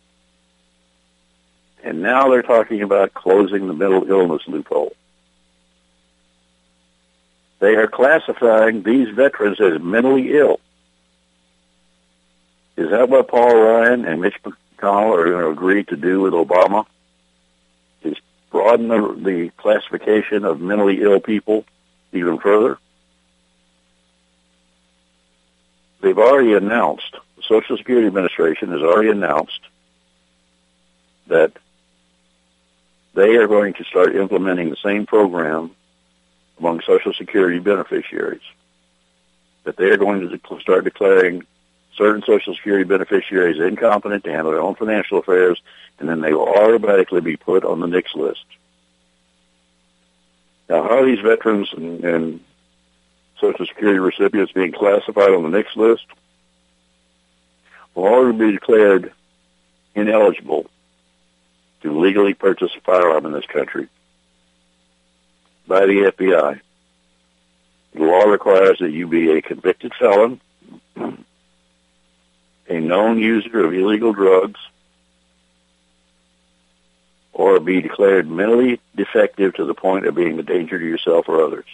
And 1.85 2.03
now 2.03 2.29
they're 2.29 2.43
talking 2.43 2.83
about 2.83 3.15
closing 3.15 3.69
the 3.69 3.73
mental 3.73 4.11
illness 4.11 4.43
loophole. 4.49 4.95
They 7.61 7.75
are 7.75 7.87
classifying 7.87 8.83
these 8.83 9.09
veterans 9.15 9.61
as 9.61 9.81
mentally 9.81 10.37
ill. 10.37 10.61
Is 12.77 12.91
that 12.91 13.09
what 13.09 13.29
Paul 13.29 13.57
Ryan 13.57 14.05
and 14.05 14.21
Mitch 14.21 14.37
McConnell 14.45 15.17
are 15.17 15.31
going 15.31 15.45
to 15.45 15.51
agree 15.51 15.85
to 15.85 15.97
do 15.97 16.21
with 16.21 16.33
Obama? 16.33 16.87
Broaden 18.59 18.89
the, 18.89 19.15
the 19.23 19.51
classification 19.51 20.45
of 20.45 20.61
mentally 20.61 21.01
ill 21.01 21.21
people 21.21 21.65
even 22.13 22.39
further? 22.39 22.77
They've 26.01 26.19
already 26.19 26.55
announced, 26.55 27.17
the 27.37 27.43
Social 27.45 27.77
Security 27.77 28.09
Administration 28.09 28.73
has 28.73 28.81
already 28.81 29.11
announced 29.11 29.61
that 31.29 31.53
they 33.15 33.37
are 33.37 33.47
going 33.47 33.75
to 33.75 33.85
start 33.85 34.17
implementing 34.17 34.71
the 34.71 34.77
same 34.83 35.07
program 35.07 35.71
among 36.59 36.81
Social 36.81 37.13
Security 37.13 37.61
beneficiaries. 37.61 38.43
That 39.63 39.77
they 39.77 39.85
are 39.85 39.99
going 39.99 40.29
to 40.29 40.61
start 40.61 40.83
declaring 40.83 41.45
certain 41.99 42.23
Social 42.23 42.55
Security 42.55 42.85
beneficiaries 42.85 43.61
incompetent 43.61 44.25
to 44.25 44.31
handle 44.31 44.53
their 44.53 44.63
own 44.63 44.77
financial 44.77 45.19
affairs, 45.19 45.61
and 45.99 46.09
then 46.09 46.21
they 46.21 46.33
will 46.33 46.49
automatically 46.49 47.21
be 47.21 47.37
put 47.37 47.65
on 47.65 47.81
the 47.81 47.87
NICS 47.87 48.15
list. 48.15 48.45
Now, 50.69 50.85
how 50.85 51.01
are 51.01 51.07
these 51.07 51.21
veterans 51.21 51.69
and, 51.77 52.05
and 52.05 52.41
Social 53.41 53.67
Security 53.67 53.99
recipients 53.99 54.53
being 54.53 54.73
classified 54.73 55.31
on 55.31 55.43
the 55.43 55.51
NICS 55.51 55.77
list? 55.77 56.07
Will 57.95 58.07
all 58.07 58.33
be 58.33 58.53
declared 58.53 59.13
ineligible 59.95 60.67
to 61.83 61.99
legally 61.99 62.35
purchase 62.35 62.71
a 62.77 62.81
firearm 62.81 63.27
in 63.27 63.33
this 63.33 63.47
country 63.47 63.89
by 65.67 65.87
the 65.87 66.13
FBI. 66.17 66.61
The 67.95 68.03
law 68.03 68.25
requires 68.25 68.79
that 68.81 68.91
you 68.91 69.07
be 69.07 69.33
a 69.33 69.43
convicted 69.43 69.93
felon, 69.99 70.41
a 72.69 72.81
known 72.81 73.19
user 73.19 73.65
of 73.65 73.73
illegal 73.75 74.13
drugs, 74.13 74.61
or 77.33 77.61
be 77.61 77.81
declared 77.81 78.29
mentally 78.29 78.81
defective 78.97 79.55
to 79.55 79.65
the 79.65 79.75
point 79.75 80.07
of 80.07 80.15
being 80.15 80.39
a 80.39 80.43
danger 80.43 80.79
to 80.79 80.85
yourself 80.85 81.29
or 81.29 81.43
others. 81.43 81.67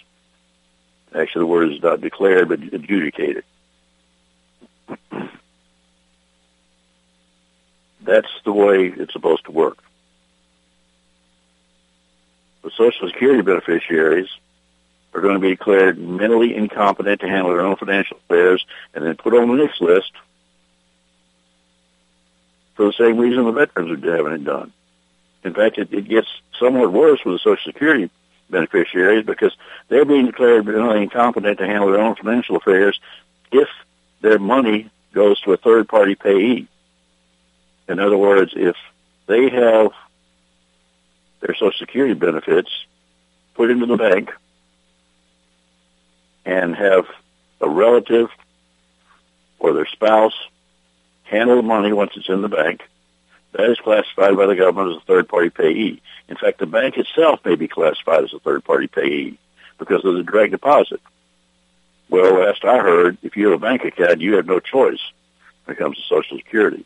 Actually, 1.13 1.41
the 1.41 1.47
word 1.47 1.71
is 1.71 1.81
not 1.81 2.01
declared, 2.01 2.49
but 2.49 2.61
adjudicated. 2.61 3.43
That's 8.01 8.29
the 8.43 8.53
way 8.53 8.87
it's 8.87 9.13
supposed 9.13 9.45
to 9.45 9.51
work 9.51 9.81
the 12.65 12.71
Social 12.71 13.07
Security 13.07 13.43
beneficiaries 13.43 14.27
are 15.13 15.21
going 15.21 15.35
to 15.35 15.39
be 15.39 15.51
declared 15.51 15.99
mentally 15.99 16.55
incompetent 16.55 17.21
to 17.21 17.27
handle 17.27 17.51
their 17.51 17.61
own 17.61 17.75
financial 17.77 18.17
affairs 18.17 18.65
and 18.93 19.05
then 19.05 19.15
put 19.15 19.35
on 19.35 19.47
the 19.47 19.53
NICS 19.53 19.79
list 19.79 20.11
for 22.75 22.85
the 22.85 22.93
same 22.93 23.17
reason 23.17 23.45
the 23.45 23.51
veterans 23.51 24.03
are 24.03 24.15
having 24.15 24.33
it 24.33 24.43
done. 24.43 24.71
In 25.43 25.53
fact, 25.53 25.77
it, 25.77 25.93
it 25.93 26.07
gets 26.07 26.27
somewhat 26.59 26.91
worse 26.91 27.19
with 27.25 27.35
the 27.35 27.39
Social 27.39 27.71
Security 27.71 28.09
beneficiaries 28.49 29.25
because 29.25 29.55
they're 29.87 30.05
being 30.05 30.27
declared 30.27 30.65
mentally 30.65 31.03
incompetent 31.03 31.57
to 31.59 31.65
handle 31.65 31.91
their 31.91 32.01
own 32.01 32.15
financial 32.15 32.57
affairs 32.57 32.99
if 33.51 33.67
their 34.21 34.39
money 34.39 34.89
goes 35.13 35.39
to 35.41 35.53
a 35.53 35.57
third-party 35.57 36.15
payee. 36.15 36.67
In 37.87 37.99
other 37.99 38.17
words, 38.17 38.53
if 38.55 38.75
they 39.27 39.49
have 39.49 39.91
their 41.39 41.55
Social 41.55 41.71
Security 41.77 42.13
benefits 42.13 42.69
put 43.53 43.71
into 43.71 43.85
the 43.85 43.97
bank 43.97 44.31
and 46.45 46.75
have 46.75 47.05
a 47.61 47.69
relative 47.69 48.29
or 49.59 49.73
their 49.73 49.87
spouse 49.87 50.33
handle 51.25 51.57
the 51.57 51.61
money 51.61 51.91
once 51.93 52.11
it's 52.15 52.29
in 52.29 52.41
the 52.41 52.49
bank. 52.49 52.81
That 53.51 53.69
is 53.69 53.77
classified 53.79 54.35
by 54.35 54.45
the 54.47 54.55
government 54.55 54.95
as 54.95 55.01
a 55.01 55.05
third-party 55.05 55.51
payee. 55.51 56.01
In 56.27 56.35
fact, 56.35 56.59
the 56.59 56.65
bank 56.65 56.97
itself 56.97 57.39
may 57.45 57.55
be 57.55 57.67
classified 57.67 58.23
as 58.23 58.33
a 58.33 58.39
third-party 58.39 58.87
payee 58.87 59.37
because 59.77 60.03
of 60.03 60.15
the 60.15 60.23
direct 60.23 60.51
deposit. 60.51 61.01
Well, 62.09 62.39
last 62.39 62.63
I 62.63 62.79
heard, 62.79 63.17
if 63.23 63.35
you 63.35 63.49
have 63.49 63.61
a 63.61 63.65
bank 63.65 63.83
account, 63.83 64.21
you 64.21 64.35
have 64.35 64.45
no 64.45 64.59
choice 64.59 65.01
when 65.65 65.75
it 65.75 65.79
comes 65.79 65.97
to 65.97 66.03
Social 66.03 66.37
Security. 66.37 66.85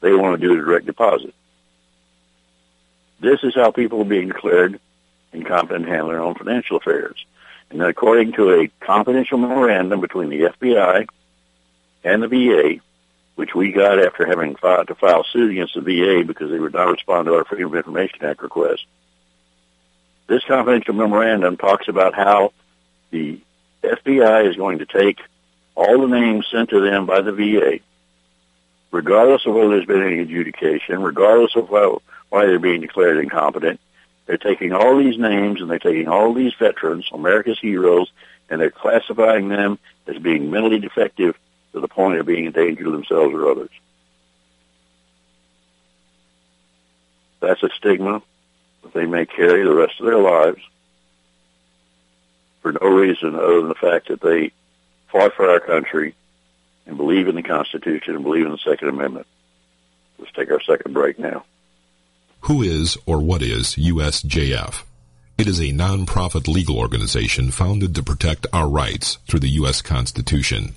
They 0.00 0.14
want 0.14 0.40
to 0.40 0.46
do 0.46 0.54
a 0.54 0.64
direct 0.64 0.86
deposit. 0.86 1.34
This 3.20 3.42
is 3.42 3.54
how 3.54 3.70
people 3.70 4.00
are 4.02 4.06
being 4.06 4.28
declared 4.28 4.80
incompetent 5.32 5.86
in 5.86 5.90
handling 5.90 6.14
their 6.14 6.22
own 6.22 6.34
financial 6.34 6.76
affairs. 6.76 7.24
And 7.70 7.82
according 7.82 8.32
to 8.34 8.52
a 8.52 8.68
confidential 8.80 9.38
memorandum 9.38 10.00
between 10.00 10.28
the 10.28 10.42
FBI 10.42 11.06
and 12.04 12.22
the 12.22 12.28
VA, 12.28 12.80
which 13.34 13.54
we 13.54 13.72
got 13.72 13.98
after 13.98 14.26
having 14.26 14.54
filed 14.56 14.88
to 14.88 14.94
file 14.94 15.24
suit 15.24 15.50
against 15.50 15.74
the 15.74 15.80
VA 15.80 16.24
because 16.24 16.50
they 16.50 16.58
would 16.58 16.72
not 16.72 16.90
respond 16.90 17.26
to 17.26 17.34
our 17.34 17.44
Freedom 17.44 17.68
of 17.68 17.74
Information 17.74 18.24
Act 18.24 18.42
request. 18.42 18.86
This 20.26 20.44
confidential 20.44 20.94
memorandum 20.94 21.56
talks 21.56 21.88
about 21.88 22.14
how 22.14 22.52
the 23.10 23.40
FBI 23.82 24.48
is 24.48 24.56
going 24.56 24.78
to 24.78 24.86
take 24.86 25.18
all 25.74 26.00
the 26.00 26.06
names 26.06 26.46
sent 26.50 26.70
to 26.70 26.80
them 26.80 27.06
by 27.06 27.20
the 27.20 27.32
VA, 27.32 27.80
regardless 28.90 29.44
of 29.46 29.54
whether 29.54 29.70
there's 29.70 29.86
been 29.86 30.02
any 30.02 30.20
adjudication, 30.20 31.02
regardless 31.02 31.56
of 31.56 31.68
how, 31.68 32.00
why 32.30 32.46
they're 32.46 32.58
being 32.58 32.80
declared 32.80 33.18
incompetent. 33.18 33.80
They're 34.26 34.38
taking 34.38 34.72
all 34.72 34.96
these 34.96 35.18
names 35.18 35.60
and 35.60 35.70
they're 35.70 35.78
taking 35.78 36.08
all 36.08 36.32
these 36.32 36.54
veterans, 36.58 37.06
America's 37.12 37.58
heroes, 37.60 38.10
and 38.48 38.60
they're 38.60 38.70
classifying 38.70 39.48
them 39.48 39.78
as 40.06 40.16
being 40.18 40.50
mentally 40.50 40.78
defective 40.78 41.36
to 41.74 41.80
the 41.80 41.88
point 41.88 42.18
of 42.18 42.26
being 42.26 42.46
a 42.46 42.52
danger 42.52 42.84
to 42.84 42.90
themselves 42.90 43.34
or 43.34 43.50
others. 43.50 43.70
That's 47.40 47.62
a 47.62 47.68
stigma 47.76 48.22
that 48.82 48.94
they 48.94 49.06
may 49.06 49.26
carry 49.26 49.64
the 49.64 49.74
rest 49.74 50.00
of 50.00 50.06
their 50.06 50.18
lives 50.18 50.60
for 52.62 52.72
no 52.72 52.88
reason 52.88 53.34
other 53.34 53.60
than 53.60 53.68
the 53.68 53.74
fact 53.74 54.08
that 54.08 54.22
they 54.22 54.52
fought 55.08 55.34
for 55.34 55.50
our 55.50 55.60
country 55.60 56.14
and 56.86 56.96
believe 56.96 57.28
in 57.28 57.34
the 57.34 57.42
Constitution 57.42 58.14
and 58.14 58.24
believe 58.24 58.46
in 58.46 58.52
the 58.52 58.58
Second 58.58 58.88
Amendment. 58.88 59.26
Let's 60.18 60.32
take 60.32 60.50
our 60.50 60.60
second 60.60 60.92
break 60.92 61.18
now. 61.18 61.44
Who 62.42 62.62
is 62.62 62.96
or 63.04 63.20
what 63.20 63.42
is 63.42 63.74
USJF? 63.74 64.84
It 65.36 65.48
is 65.48 65.60
a 65.60 65.72
non-profit 65.72 66.46
legal 66.46 66.78
organization 66.78 67.50
founded 67.50 67.94
to 67.96 68.02
protect 68.02 68.46
our 68.52 68.68
rights 68.68 69.18
through 69.26 69.40
the 69.40 69.48
U.S. 69.48 69.82
Constitution. 69.82 70.76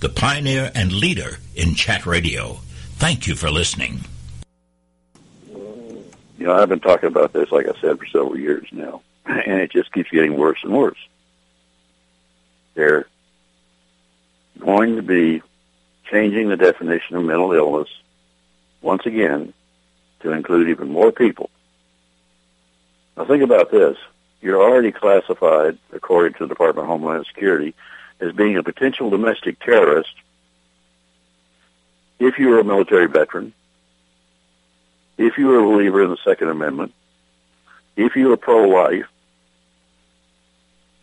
the 0.00 0.08
pioneer 0.08 0.72
and 0.74 0.92
leader 0.92 1.38
in 1.54 1.74
chat 1.74 2.06
radio. 2.06 2.58
Thank 2.96 3.26
you 3.26 3.36
for 3.36 3.50
listening. 3.50 4.00
You 5.46 6.46
know, 6.46 6.54
I've 6.54 6.70
been 6.70 6.80
talking 6.80 7.08
about 7.08 7.34
this, 7.34 7.52
like 7.52 7.66
I 7.66 7.78
said, 7.80 7.98
for 7.98 8.06
several 8.06 8.38
years 8.38 8.66
now, 8.72 9.02
and 9.26 9.60
it 9.60 9.70
just 9.70 9.92
keeps 9.92 10.10
getting 10.10 10.36
worse 10.36 10.58
and 10.62 10.72
worse. 10.72 10.98
They're 12.74 13.06
going 14.58 14.96
to 14.96 15.02
be 15.02 15.42
changing 16.10 16.48
the 16.48 16.56
definition 16.56 17.16
of 17.16 17.24
mental 17.24 17.52
illness 17.52 17.88
once 18.80 19.04
again 19.04 19.52
to 20.20 20.32
include 20.32 20.70
even 20.70 20.88
more 20.88 21.12
people. 21.12 21.50
Now 23.16 23.26
think 23.26 23.42
about 23.42 23.70
this. 23.70 23.98
You're 24.40 24.62
already 24.62 24.92
classified, 24.92 25.78
according 25.92 26.34
to 26.34 26.44
the 26.44 26.48
Department 26.48 26.84
of 26.84 26.88
Homeland 26.88 27.26
Security, 27.26 27.74
as 28.20 28.32
being 28.32 28.56
a 28.56 28.62
potential 28.62 29.10
domestic 29.10 29.58
terrorist 29.60 30.14
if 32.20 32.38
you 32.38 32.52
are 32.52 32.60
a 32.60 32.64
military 32.64 33.06
veteran, 33.06 33.54
if 35.16 35.38
you 35.38 35.50
are 35.52 35.58
a 35.58 35.66
believer 35.66 36.04
in 36.04 36.10
the 36.10 36.18
Second 36.22 36.50
Amendment, 36.50 36.92
if 37.96 38.14
you 38.14 38.30
are 38.32 38.36
pro-life, 38.36 39.06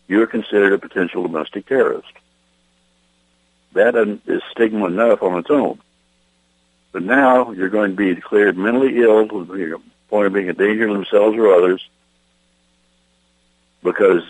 you 0.06 0.22
are 0.22 0.26
considered 0.26 0.72
a 0.72 0.78
potential 0.78 1.24
domestic 1.24 1.66
terrorist. 1.66 2.08
That 3.72 3.96
is 4.26 4.42
stigma 4.52 4.86
enough 4.86 5.22
on 5.22 5.38
its 5.38 5.50
own. 5.50 5.80
But 6.92 7.02
now 7.02 7.50
you're 7.50 7.68
going 7.68 7.90
to 7.90 7.96
be 7.96 8.14
declared 8.14 8.56
mentally 8.56 9.02
ill 9.02 9.28
to 9.28 9.44
the 9.44 9.80
point 10.08 10.26
of 10.26 10.32
being 10.32 10.48
a 10.48 10.54
danger 10.54 10.86
to 10.86 10.92
themselves 10.94 11.36
or 11.36 11.52
others 11.52 11.86
because 13.82 14.22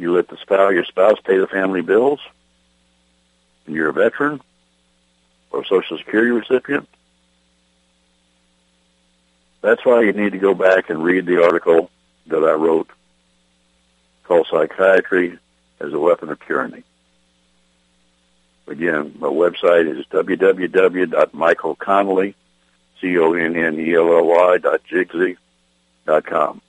you 0.00 0.14
let 0.14 0.28
the 0.28 0.38
spouse, 0.38 0.72
your 0.72 0.84
spouse 0.84 1.18
pay 1.24 1.36
the 1.36 1.46
family 1.46 1.82
bills 1.82 2.20
and 3.66 3.76
you're 3.76 3.90
a 3.90 3.92
veteran 3.92 4.40
or 5.50 5.60
a 5.60 5.66
Social 5.66 5.98
Security 5.98 6.30
recipient. 6.30 6.88
That's 9.60 9.84
why 9.84 10.00
you 10.02 10.12
need 10.12 10.32
to 10.32 10.38
go 10.38 10.54
back 10.54 10.88
and 10.88 11.04
read 11.04 11.26
the 11.26 11.44
article 11.44 11.90
that 12.28 12.42
I 12.42 12.52
wrote 12.52 12.88
called 14.24 14.46
Psychiatry 14.50 15.38
as 15.80 15.92
a 15.92 15.98
Weapon 15.98 16.30
of 16.30 16.40
Tyranny. 16.46 16.82
Again, 18.66 19.16
my 19.18 19.28
website 19.28 19.86
is 19.86 20.06
www.michaelconnelly, 20.06 22.34
C-O-N-N-E-L-L-Y 23.00 24.58
dot 26.06 26.24
com. 26.24 26.62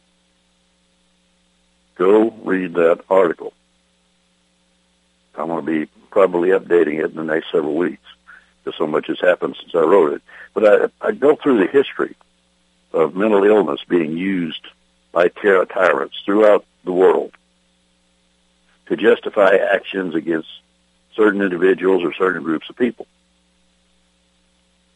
Go 2.01 2.31
read 2.43 2.73
that 2.73 3.03
article. 3.11 3.53
I'm 5.35 5.49
going 5.49 5.63
to 5.63 5.85
be 5.85 5.91
probably 6.09 6.49
updating 6.49 6.97
it 6.97 7.11
in 7.11 7.15
the 7.15 7.23
next 7.23 7.51
several 7.51 7.75
weeks 7.75 8.01
because 8.63 8.75
so 8.75 8.87
much 8.87 9.05
has 9.05 9.19
happened 9.19 9.55
since 9.59 9.75
I 9.75 9.81
wrote 9.81 10.13
it. 10.13 10.23
But 10.55 10.91
I, 11.03 11.07
I 11.09 11.11
go 11.11 11.35
through 11.35 11.59
the 11.59 11.71
history 11.71 12.15
of 12.91 13.15
mental 13.15 13.43
illness 13.43 13.81
being 13.87 14.17
used 14.17 14.65
by 15.11 15.27
terror 15.27 15.63
tyrants 15.67 16.15
throughout 16.25 16.65
the 16.85 16.91
world 16.91 17.33
to 18.87 18.97
justify 18.97 19.57
actions 19.57 20.15
against 20.15 20.49
certain 21.15 21.43
individuals 21.43 22.03
or 22.03 22.15
certain 22.15 22.41
groups 22.41 22.67
of 22.67 22.77
people. 22.77 23.05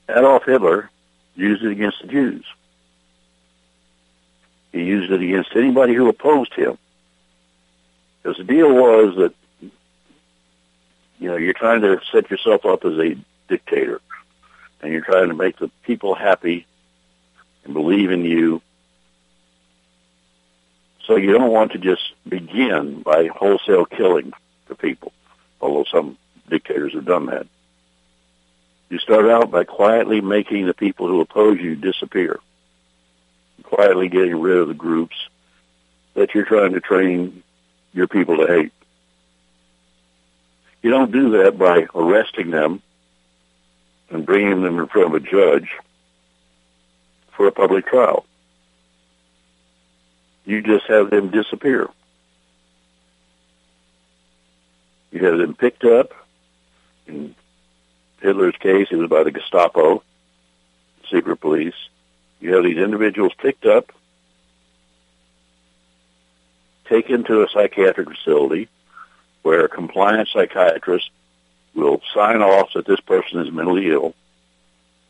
Adolf 0.09 0.43
Hitler 0.43 0.89
used 1.35 1.63
it 1.63 1.71
against 1.71 2.01
the 2.01 2.07
Jews. 2.07 2.45
He 4.71 4.81
used 4.81 5.11
it 5.11 5.21
against 5.21 5.55
anybody 5.55 5.93
who 5.93 6.09
opposed 6.09 6.55
him. 6.55 6.79
Because 8.25 8.39
the 8.39 8.43
deal 8.43 8.73
was 8.73 9.15
that, 9.17 9.35
you 11.19 11.29
know, 11.29 11.35
you're 11.35 11.53
trying 11.53 11.81
to 11.81 12.01
set 12.11 12.31
yourself 12.31 12.65
up 12.65 12.83
as 12.83 12.97
a 12.97 13.15
dictator, 13.47 14.01
and 14.81 14.91
you're 14.91 15.05
trying 15.05 15.27
to 15.27 15.35
make 15.35 15.59
the 15.59 15.69
people 15.83 16.15
happy 16.15 16.65
and 17.65 17.75
believe 17.75 18.09
in 18.09 18.25
you. 18.25 18.63
So 21.05 21.17
you 21.17 21.33
don't 21.33 21.51
want 21.51 21.73
to 21.73 21.77
just 21.77 22.01
begin 22.27 23.03
by 23.03 23.27
wholesale 23.27 23.85
killing 23.85 24.33
the 24.69 24.73
people 24.73 25.13
although 25.61 25.85
some 25.91 26.17
dictators 26.49 26.93
have 26.93 27.05
done 27.05 27.27
that. 27.27 27.47
You 28.89 28.99
start 28.99 29.25
out 29.29 29.51
by 29.51 29.63
quietly 29.63 30.21
making 30.21 30.65
the 30.65 30.73
people 30.73 31.07
who 31.07 31.21
oppose 31.21 31.59
you 31.59 31.75
disappear, 31.75 32.39
quietly 33.63 34.09
getting 34.09 34.39
rid 34.39 34.57
of 34.57 34.67
the 34.67 34.73
groups 34.73 35.15
that 36.13 36.33
you're 36.33 36.45
trying 36.45 36.73
to 36.73 36.79
train 36.79 37.43
your 37.95 38.07
people 38.07 38.37
to 38.37 38.45
hate. 38.45 38.73
You 40.83 40.91
don't 40.91 41.11
do 41.11 41.41
that 41.41 41.57
by 41.57 41.87
arresting 41.95 42.51
them 42.51 42.81
and 44.11 44.25
bringing 44.25 44.61
them 44.61 44.77
in 44.77 44.87
front 44.87 45.07
of 45.07 45.13
a 45.15 45.19
judge 45.25 45.69
for 47.35 47.47
a 47.47 47.51
public 47.51 47.87
trial. 47.87 48.25
You 50.45 50.61
just 50.61 50.85
have 50.87 51.09
them 51.09 51.31
disappear. 51.31 51.89
You 55.11 55.25
have 55.25 55.39
them 55.39 55.55
picked 55.55 55.85
up. 55.85 56.11
In 57.07 57.33
Hitler's 58.21 58.55
case, 58.59 58.87
it 58.91 58.97
was 58.97 59.09
by 59.09 59.23
the 59.23 59.31
Gestapo, 59.31 60.03
secret 61.09 61.37
police. 61.37 61.73
You 62.39 62.53
have 62.55 62.63
these 62.63 62.77
individuals 62.77 63.31
picked 63.37 63.65
up, 63.65 63.91
taken 66.85 67.23
to 67.25 67.43
a 67.43 67.49
psychiatric 67.49 68.09
facility 68.09 68.69
where 69.41 69.65
a 69.65 69.69
compliant 69.69 70.27
psychiatrist 70.31 71.09
will 71.73 72.01
sign 72.13 72.41
off 72.41 72.69
that 72.73 72.87
this 72.87 72.99
person 73.01 73.39
is 73.39 73.51
mentally 73.51 73.91
ill, 73.91 74.13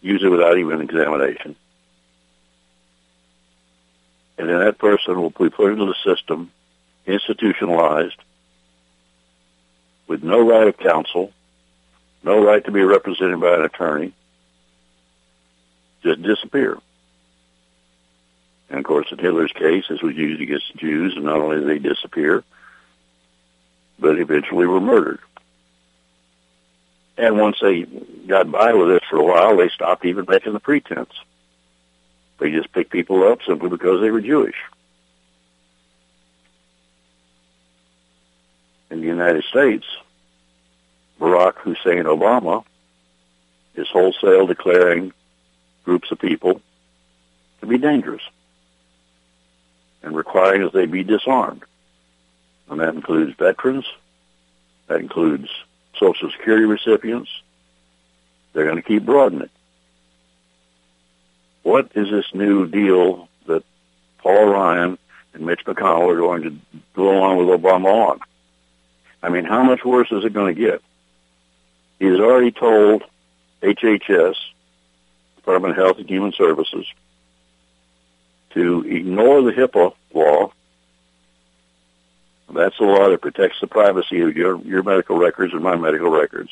usually 0.01 0.29
without 0.29 0.57
even 0.57 0.81
examination. 0.81 1.55
And 4.37 4.49
then 4.49 4.59
that 4.59 4.77
person 4.77 5.21
will 5.21 5.29
be 5.29 5.49
put 5.49 5.71
into 5.71 5.85
the 5.85 5.95
system, 6.03 6.51
institutionalized, 7.05 8.17
with 10.07 10.23
no 10.23 10.47
right 10.47 10.67
of 10.67 10.77
counsel, 10.77 11.31
no 12.23 12.43
right 12.43 12.63
to 12.65 12.71
be 12.71 12.83
represented 12.83 13.39
by 13.39 13.55
an 13.55 13.61
attorney, 13.61 14.13
just 16.03 16.21
disappear. 16.21 16.77
And 18.69 18.79
of 18.79 18.85
course, 18.85 19.11
in 19.11 19.19
Hitler's 19.19 19.51
case, 19.51 19.85
this 19.89 20.01
was 20.01 20.15
used 20.15 20.41
against 20.41 20.71
the 20.73 20.79
Jews, 20.79 21.15
and 21.15 21.25
not 21.25 21.39
only 21.39 21.57
did 21.57 21.67
they 21.67 21.89
disappear, 21.89 22.43
but 23.99 24.19
eventually 24.19 24.65
were 24.65 24.81
murdered. 24.81 25.19
And 27.17 27.39
once 27.39 27.57
they 27.61 27.83
got 27.83 28.51
by 28.51 28.73
with 28.73 28.89
this 28.89 29.03
for 29.09 29.17
a 29.17 29.23
while, 29.23 29.55
they 29.55 29.69
stopped 29.69 30.05
even 30.05 30.25
making 30.27 30.53
the 30.53 30.59
pretense. 30.59 31.13
They 32.39 32.51
just 32.51 32.73
picked 32.73 32.91
people 32.91 33.23
up 33.23 33.39
simply 33.47 33.69
because 33.69 34.01
they 34.01 34.11
were 34.11 34.19
Jewish. 34.19 34.57
in 38.95 39.01
the 39.01 39.07
United 39.07 39.43
States, 39.43 39.85
Barack 41.19 41.55
Hussein 41.57 42.05
Obama 42.05 42.63
is 43.75 43.87
wholesale 43.89 44.47
declaring 44.47 45.11
groups 45.83 46.11
of 46.11 46.19
people 46.19 46.61
to 47.59 47.67
be 47.67 47.77
dangerous 47.77 48.21
and 50.05 50.15
requiring 50.15 50.61
that 50.61 50.71
they 50.71 50.85
be 50.85 51.03
disarmed. 51.03 51.63
And 52.69 52.79
that 52.79 52.95
includes 52.95 53.35
veterans. 53.37 53.85
That 54.87 55.01
includes 55.01 55.49
Social 55.99 56.31
Security 56.31 56.65
recipients. 56.65 57.29
They're 58.53 58.63
going 58.63 58.77
to 58.77 58.81
keep 58.81 59.05
broadening. 59.05 59.49
What 61.63 61.91
is 61.95 62.09
this 62.09 62.33
new 62.33 62.67
deal 62.67 63.27
that 63.47 63.63
Paul 64.19 64.45
Ryan 64.45 64.97
and 65.35 65.45
Mitch 65.45 65.65
McConnell 65.65 66.09
are 66.11 66.17
going 66.17 66.43
to 66.43 66.55
go 66.95 67.17
along 67.17 67.37
with 67.37 67.47
Obama 67.47 68.09
on. 68.09 68.19
I 69.21 69.29
mean, 69.29 69.43
how 69.43 69.63
much 69.63 69.83
worse 69.83 70.11
is 70.11 70.23
it 70.23 70.33
going 70.33 70.55
to 70.55 70.59
get? 70.59 70.81
He 71.99 72.05
has 72.05 72.19
already 72.19 72.51
told 72.51 73.03
HHS, 73.61 74.35
Department 75.35 75.71
of 75.71 75.77
Health 75.77 75.97
and 75.97 76.09
Human 76.09 76.31
Services, 76.31 76.85
to 78.55 78.85
ignore 78.87 79.41
the 79.41 79.51
HIPAA 79.51 79.93
law. 80.13 80.51
That's 82.51 82.77
the 82.77 82.85
law 82.85 83.09
that 83.09 83.21
protects 83.21 83.59
the 83.59 83.67
privacy 83.67 84.21
of 84.21 84.35
your, 84.35 84.59
your 84.61 84.81
medical 84.81 85.17
records 85.17 85.53
and 85.53 85.61
my 85.61 85.75
medical 85.75 86.09
records. 86.09 86.49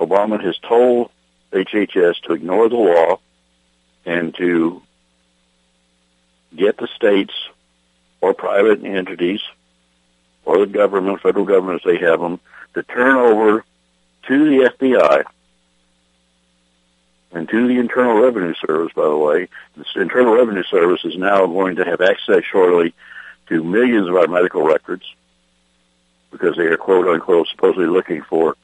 Obama 0.00 0.42
has 0.42 0.56
told 0.58 1.10
HHS 1.52 2.20
to 2.22 2.32
ignore 2.32 2.68
the 2.68 2.76
law 2.76 3.18
and 4.06 4.34
to 4.36 4.82
get 6.56 6.78
the 6.78 6.88
states 6.96 7.34
or 8.20 8.32
private 8.32 8.84
entities 8.84 9.40
or 10.44 10.58
the 10.58 10.66
government, 10.66 11.20
federal 11.20 11.44
government, 11.44 11.82
if 11.84 11.84
they 11.84 12.04
have 12.04 12.20
them, 12.20 12.40
to 12.72 12.82
turn 12.82 13.16
over 13.16 13.64
to 14.26 14.44
the 14.44 14.70
FBI 14.70 15.24
and 17.32 17.48
to 17.48 17.68
the 17.68 17.78
Internal 17.78 18.20
Revenue 18.20 18.54
Service, 18.66 18.92
by 18.94 19.04
the 19.04 19.16
way. 19.16 19.48
The 19.76 20.00
Internal 20.00 20.34
Revenue 20.34 20.62
Service 20.64 21.04
is 21.04 21.16
now 21.16 21.46
going 21.46 21.76
to 21.76 21.84
have 21.84 22.00
access 22.00 22.42
shortly 22.44 22.94
to 23.48 23.62
millions 23.62 24.08
of 24.08 24.16
our 24.16 24.26
medical 24.26 24.62
records 24.62 25.04
because 26.30 26.56
they 26.56 26.64
are 26.64 26.76
quote 26.76 27.06
unquote 27.06 27.48
supposedly 27.48 27.86
looking 27.86 28.22
for 28.22 28.56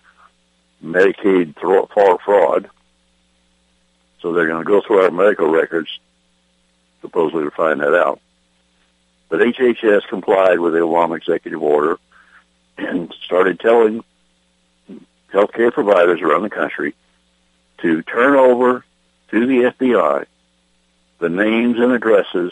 Medicaid 0.83 1.55
fraud. 1.59 2.71
So 4.21 4.33
they're 4.33 4.49
going 4.49 4.65
to 4.65 4.71
go 4.71 4.81
through 4.87 5.03
our 5.03 5.11
medical 5.11 5.49
records 5.49 5.89
supposedly 7.03 7.45
to 7.45 7.51
find 7.51 7.81
that 7.81 7.95
out. 7.95 8.21
But 9.29 9.41
HHS 9.41 10.09
complied 10.09 10.59
with 10.59 10.73
the 10.73 10.81
Obama 10.81 11.17
executive 11.17 11.63
order 11.63 11.99
and 12.79 13.15
started 13.25 13.61
telling 13.61 14.03
healthcare 15.33 15.73
providers 15.73 16.21
around 16.23 16.43
the 16.43 16.51
country 16.51 16.95
to 17.85 18.01
turn 18.01 18.35
over 18.35 18.83
to 19.31 19.47
the 19.47 19.71
FBI 19.71 20.25
the 21.19 21.29
names 21.29 21.79
and 21.79 21.93
addresses 21.93 22.51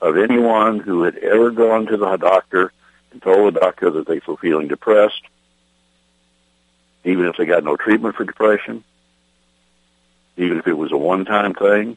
of 0.00 0.16
anyone 0.16 0.78
who 0.78 1.02
had 1.02 1.16
ever 1.16 1.50
gone 1.50 1.86
to 1.86 1.96
the 1.96 2.16
doctor 2.16 2.72
and 3.10 3.20
told 3.20 3.52
the 3.52 3.58
doctor 3.58 3.90
that 3.90 4.06
they 4.06 4.20
were 4.24 4.36
feeling 4.36 4.68
depressed, 4.68 5.22
even 7.02 7.26
if 7.26 7.36
they 7.36 7.46
got 7.46 7.64
no 7.64 7.76
treatment 7.76 8.14
for 8.14 8.24
depression, 8.24 8.84
even 10.36 10.58
if 10.58 10.68
it 10.68 10.72
was 10.78 10.92
a 10.92 10.96
one-time 10.96 11.52
thing. 11.54 11.96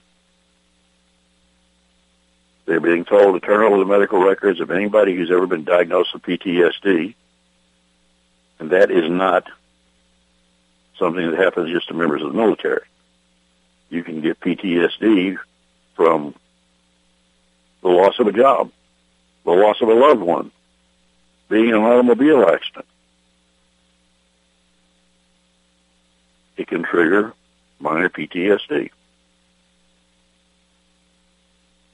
They're 2.66 2.80
being 2.80 3.06
told 3.06 3.40
to 3.40 3.46
turn 3.46 3.62
over 3.62 3.78
the 3.78 3.86
medical 3.86 4.20
records 4.20 4.60
of 4.60 4.72
anybody 4.72 5.16
who's 5.16 5.30
ever 5.30 5.46
been 5.46 5.64
diagnosed 5.64 6.16
with 6.16 6.24
PTSD. 6.24 7.14
And 8.58 8.72
that 8.72 8.90
is 8.90 9.10
not 9.12 9.48
something 11.04 11.32
that 11.32 11.40
happens 11.40 11.70
just 11.72 11.90
to 11.90 11.94
members 11.94 12.22
of 12.22 12.32
the 12.32 12.38
military. 12.38 12.86
You 13.90 14.04
can 14.04 14.22
get 14.22 14.40
PTSD 14.40 15.38
from 15.96 16.34
the 17.82 17.90
loss 17.90 18.18
of 18.20 18.28
a 18.28 18.32
job, 18.32 18.72
the 19.44 19.52
loss 19.52 19.82
of 19.82 19.90
a 19.90 19.94
loved 19.94 20.22
one, 20.22 20.52
being 21.50 21.70
in 21.70 21.76
an 21.76 21.82
automobile 21.82 22.48
accident. 22.48 22.86
It 26.56 26.68
can 26.68 26.84
trigger 26.84 27.34
minor 27.80 28.10
PTSD. 28.10 28.90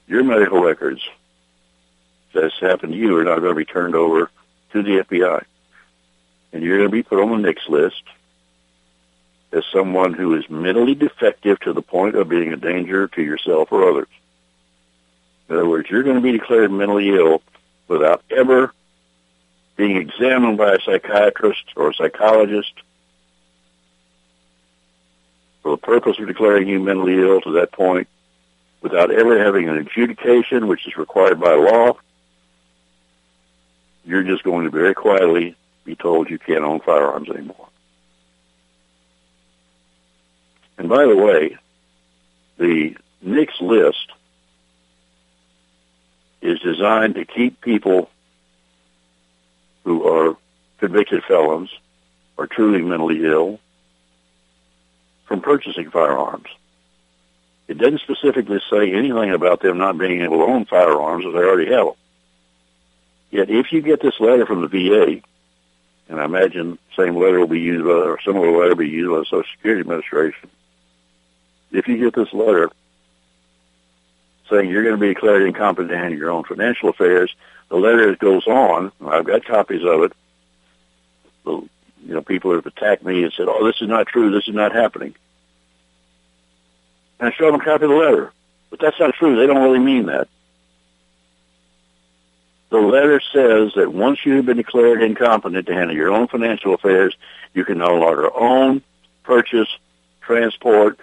Your 0.08 0.24
medical 0.24 0.62
records 0.62 1.02
that's 2.34 2.60
happened 2.60 2.94
to 2.94 2.98
you 2.98 3.18
are 3.18 3.24
not 3.24 3.40
going 3.40 3.54
to 3.54 3.56
be 3.56 3.66
turned 3.66 3.96
over 3.96 4.30
to 4.74 4.84
the 4.84 5.04
FBI. 5.04 5.44
And 6.54 6.64
you're 6.64 6.78
going 6.78 6.90
to 6.90 6.96
be 6.96 7.04
put 7.04 7.20
on 7.20 7.42
the 7.42 7.48
NICS 7.48 7.70
list 7.70 8.04
as 9.52 9.64
someone 9.74 10.14
who 10.14 10.36
is 10.36 10.50
mentally 10.50 10.96
defective 10.96 11.60
to 11.62 11.74
the 11.74 11.82
point 11.82 12.16
of 12.16 12.30
being 12.30 12.54
a 12.54 12.58
danger 12.58 13.08
to 13.08 13.22
yourself 13.22 13.72
or 13.72 13.90
others. 13.90 14.08
In 15.50 15.56
other 15.56 15.68
words, 15.68 15.90
you're 15.90 16.04
going 16.04 16.18
to 16.18 16.22
be 16.22 16.32
declared 16.32 16.72
mentally 16.72 17.10
ill 17.10 17.42
without 17.88 18.24
ever 18.30 18.74
being 19.76 19.98
examined 19.98 20.58
by 20.58 20.74
a 20.74 20.80
psychiatrist 20.82 21.64
or 21.76 21.90
a 21.90 21.94
psychologist 21.94 22.74
for 25.64 25.72
the 25.72 25.78
purpose 25.78 26.20
of 26.20 26.28
declaring 26.28 26.68
you 26.68 26.80
mentally 26.80 27.20
ill 27.20 27.42
to 27.42 27.54
that 27.54 27.72
point 27.72 28.08
without 28.82 29.12
ever 29.12 29.44
having 29.44 29.68
an 29.68 29.78
adjudication, 29.78 30.68
which 30.68 30.88
is 30.88 30.98
required 30.98 31.40
by 31.40 31.54
law. 31.54 31.94
You're 34.06 34.24
just 34.24 34.44
going 34.44 34.66
to 34.66 34.70
very 34.70 34.94
quietly 34.94 35.56
be 35.84 35.96
told 35.96 36.30
you 36.30 36.40
can't 36.40 36.64
own 36.64 36.80
firearms 36.80 37.30
anymore. 37.30 37.68
And 40.80 40.88
by 40.88 41.06
the 41.06 41.16
way, 41.16 41.58
the 42.58 42.96
NICS 43.22 43.60
list 43.60 44.14
is 46.42 46.58
designed 46.62 47.16
to 47.16 47.26
keep 47.26 47.60
people 47.60 48.10
who 49.84 50.08
are 50.08 50.38
convicted 50.80 51.22
felons 51.26 51.70
or 52.38 52.48
truly 52.48 52.82
mentally 52.82 53.26
ill 53.26 53.60
from 55.26 55.42
purchasing 55.42 55.92
firearms. 55.92 56.48
It 57.68 57.78
doesn't 57.78 58.00
specifically 58.00 58.62
say 58.72 58.94
anything 58.94 59.32
about 59.32 59.62
them 59.62 59.78
not 59.78 59.98
being 59.98 60.22
able 60.22 60.38
to 60.38 60.46
own 60.46 60.64
firearms 60.64 61.26
if 61.26 61.34
they 61.34 61.40
already 61.40 61.70
have 61.72 61.88
them. 61.88 61.96
Yet 63.32 63.50
if 63.50 63.74
you 63.74 63.82
get 63.82 64.02
this 64.02 64.18
letter 64.22 64.46
from 64.46 64.62
the 64.62 64.68
VA, 64.70 65.22
and 66.08 66.22
I 66.22 66.24
imagine 66.24 66.80
the 66.96 67.04
same 67.04 67.18
letter 67.18 67.42
will 67.42 67.48
be 67.48 67.60
used 67.60 67.84
by, 67.84 67.92
or 67.92 68.20
similar 68.22 68.50
letter 68.50 68.70
will 68.70 68.76
be 68.78 68.88
used 68.88 69.12
by 69.12 69.20
the 69.20 69.26
Social 69.26 69.52
Security 69.52 69.82
Administration, 69.82 70.50
if 71.72 71.88
you 71.88 71.98
get 71.98 72.16
this 72.16 72.34
letter 72.34 72.70
saying 74.50 74.70
you're 74.70 74.84
going 74.84 74.96
to 74.96 75.02
be 75.02 75.14
declared 75.14 75.44
incompetent 75.44 75.92
to 75.92 75.98
handle 75.98 76.18
your 76.18 76.32
own 76.32 76.44
financial 76.44 76.90
affairs, 76.90 77.34
the 77.70 77.78
letter 77.78 78.16
goes 78.16 78.48
on. 78.48 78.92
I've 79.06 79.26
got 79.26 79.46
copies 79.46 79.84
of 79.84 80.04
it. 80.04 80.14
you 81.46 81.70
know, 82.16 82.22
people 82.22 82.54
have 82.54 82.66
attacked 82.66 83.04
me 83.04 83.24
and 83.24 83.34
said, 83.34 83.48
"Oh, 83.48 83.66
this 83.66 83.82
is 83.82 83.88
not 83.88 84.08
true. 84.08 84.32
This 84.32 84.48
is 84.48 84.56
not 84.56 84.74
happening." 84.74 85.14
And 87.20 87.30
I 87.30 87.32
show 87.32 87.52
them 87.52 87.62
a 87.62 87.64
copy 87.64 87.84
of 87.84 87.92
the 87.92 87.96
letter, 87.96 88.32
but 88.70 88.80
that's 88.80 89.00
not 89.00 89.14
true. 89.14 89.36
They 89.36 89.46
don't 89.46 89.62
really 89.62 89.80
mean 89.80 90.08
that. 90.08 90.28
The 92.70 92.78
letter 92.78 93.20
says 93.20 93.74
that 93.76 93.92
once 93.92 94.26
you 94.26 94.36
have 94.36 94.46
been 94.46 94.58
declared 94.58 95.02
incompetent 95.02 95.66
to 95.68 95.74
handle 95.74 95.96
your 95.96 96.12
own 96.12 96.28
financial 96.28 96.74
affairs, 96.74 97.16
you 97.54 97.66
can 97.66 97.80
no 97.80 97.96
longer 97.96 98.30
own, 98.36 98.84
purchase, 99.24 99.68
transport, 100.22 101.00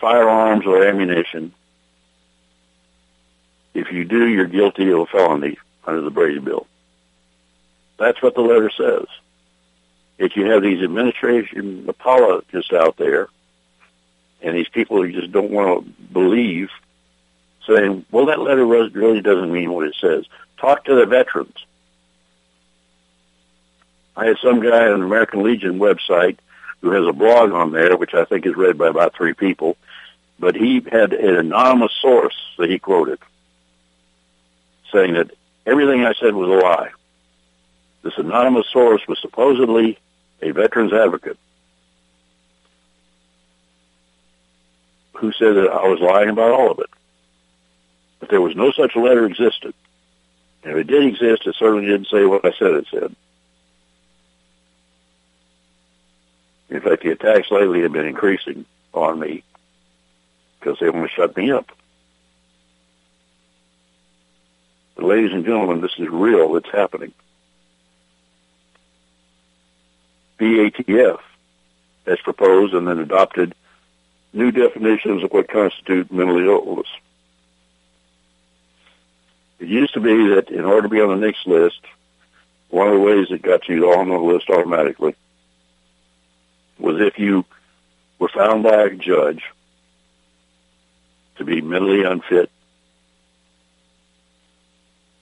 firearms 0.00 0.66
or 0.66 0.86
ammunition. 0.86 1.52
If 3.72 3.90
you 3.90 4.04
do, 4.04 4.28
you're 4.28 4.46
guilty 4.46 4.90
of 4.90 5.00
a 5.00 5.06
felony 5.06 5.58
under 5.86 6.00
the 6.00 6.10
Brady 6.10 6.38
Bill. 6.38 6.66
That's 7.98 8.20
what 8.22 8.34
the 8.34 8.40
letter 8.40 8.70
says. 8.76 9.06
If 10.18 10.36
you 10.36 10.46
have 10.50 10.62
these 10.62 10.82
administration 10.82 11.86
apologists 11.88 12.72
out 12.72 12.96
there, 12.96 13.28
and 14.42 14.56
these 14.56 14.68
people 14.68 15.02
who 15.02 15.10
just 15.10 15.32
don't 15.32 15.50
want 15.50 15.84
to 15.84 15.90
believe, 16.12 16.70
saying, 17.66 18.04
well, 18.10 18.26
that 18.26 18.40
letter 18.40 18.64
really 18.66 19.20
doesn't 19.20 19.52
mean 19.52 19.72
what 19.72 19.86
it 19.86 19.96
says. 20.00 20.26
Talk 20.58 20.84
to 20.84 20.94
the 20.94 21.06
veterans. 21.06 21.56
I 24.16 24.26
had 24.26 24.36
some 24.42 24.60
guy 24.60 24.86
on 24.88 25.00
the 25.00 25.06
American 25.06 25.42
Legion 25.42 25.78
website 25.78 26.38
who 26.84 26.90
has 26.90 27.06
a 27.06 27.12
blog 27.12 27.52
on 27.52 27.72
there, 27.72 27.96
which 27.96 28.12
I 28.12 28.26
think 28.26 28.44
is 28.44 28.54
read 28.54 28.76
by 28.76 28.88
about 28.88 29.16
three 29.16 29.32
people, 29.32 29.78
but 30.38 30.54
he 30.54 30.74
had 30.92 31.14
an 31.14 31.36
anonymous 31.36 31.92
source 32.00 32.36
that 32.58 32.68
he 32.68 32.78
quoted 32.78 33.18
saying 34.92 35.14
that 35.14 35.30
everything 35.66 36.04
I 36.04 36.12
said 36.20 36.34
was 36.34 36.48
a 36.48 36.64
lie. 36.64 36.90
This 38.02 38.18
anonymous 38.18 38.66
source 38.70 39.00
was 39.08 39.18
supposedly 39.20 39.98
a 40.42 40.50
veterans 40.50 40.92
advocate 40.92 41.38
who 45.14 45.32
said 45.32 45.54
that 45.54 45.70
I 45.72 45.88
was 45.88 46.00
lying 46.00 46.28
about 46.28 46.52
all 46.52 46.70
of 46.70 46.80
it. 46.80 46.90
But 48.20 48.28
there 48.28 48.42
was 48.42 48.54
no 48.54 48.72
such 48.72 48.94
letter 48.94 49.24
existed. 49.24 49.72
And 50.62 50.72
if 50.72 50.78
it 50.78 50.86
did 50.86 51.04
exist, 51.04 51.46
it 51.46 51.56
certainly 51.58 51.86
didn't 51.86 52.08
say 52.08 52.26
what 52.26 52.44
I 52.44 52.52
said 52.58 52.72
it 52.72 52.86
said. 52.90 53.16
In 56.70 56.80
fact, 56.80 57.02
the 57.02 57.10
attacks 57.10 57.50
lately 57.50 57.82
have 57.82 57.92
been 57.92 58.06
increasing 58.06 58.64
on 58.92 59.18
me 59.20 59.42
because 60.58 60.78
they 60.78 60.88
want 60.88 61.08
to 61.08 61.14
shut 61.14 61.36
me 61.36 61.50
up. 61.50 61.70
But 64.96 65.04
ladies 65.04 65.32
and 65.32 65.44
gentlemen, 65.44 65.80
this 65.80 65.92
is 65.98 66.08
real. 66.08 66.56
It's 66.56 66.70
happening. 66.70 67.12
BATF 70.38 71.20
has 72.06 72.18
proposed 72.20 72.74
and 72.74 72.86
then 72.86 72.98
adopted 72.98 73.54
new 74.32 74.50
definitions 74.50 75.22
of 75.22 75.32
what 75.32 75.48
constitute 75.48 76.10
mental 76.10 76.38
illness. 76.38 76.88
It 79.60 79.68
used 79.68 79.94
to 79.94 80.00
be 80.00 80.34
that 80.34 80.50
in 80.50 80.64
order 80.64 80.82
to 80.82 80.88
be 80.88 81.00
on 81.00 81.08
the 81.08 81.26
NICS 81.26 81.46
list, 81.46 81.80
one 82.70 82.88
of 82.88 82.94
the 82.94 83.00
ways 83.00 83.28
that 83.30 83.42
got 83.42 83.68
you 83.68 83.92
on 83.92 84.08
the 84.08 84.18
list 84.18 84.50
automatically 84.50 85.14
was 86.78 87.00
if 87.00 87.18
you 87.18 87.44
were 88.18 88.28
found 88.28 88.62
by 88.62 88.82
a 88.82 88.90
judge 88.90 89.42
to 91.36 91.44
be 91.44 91.60
mentally 91.60 92.04
unfit 92.04 92.50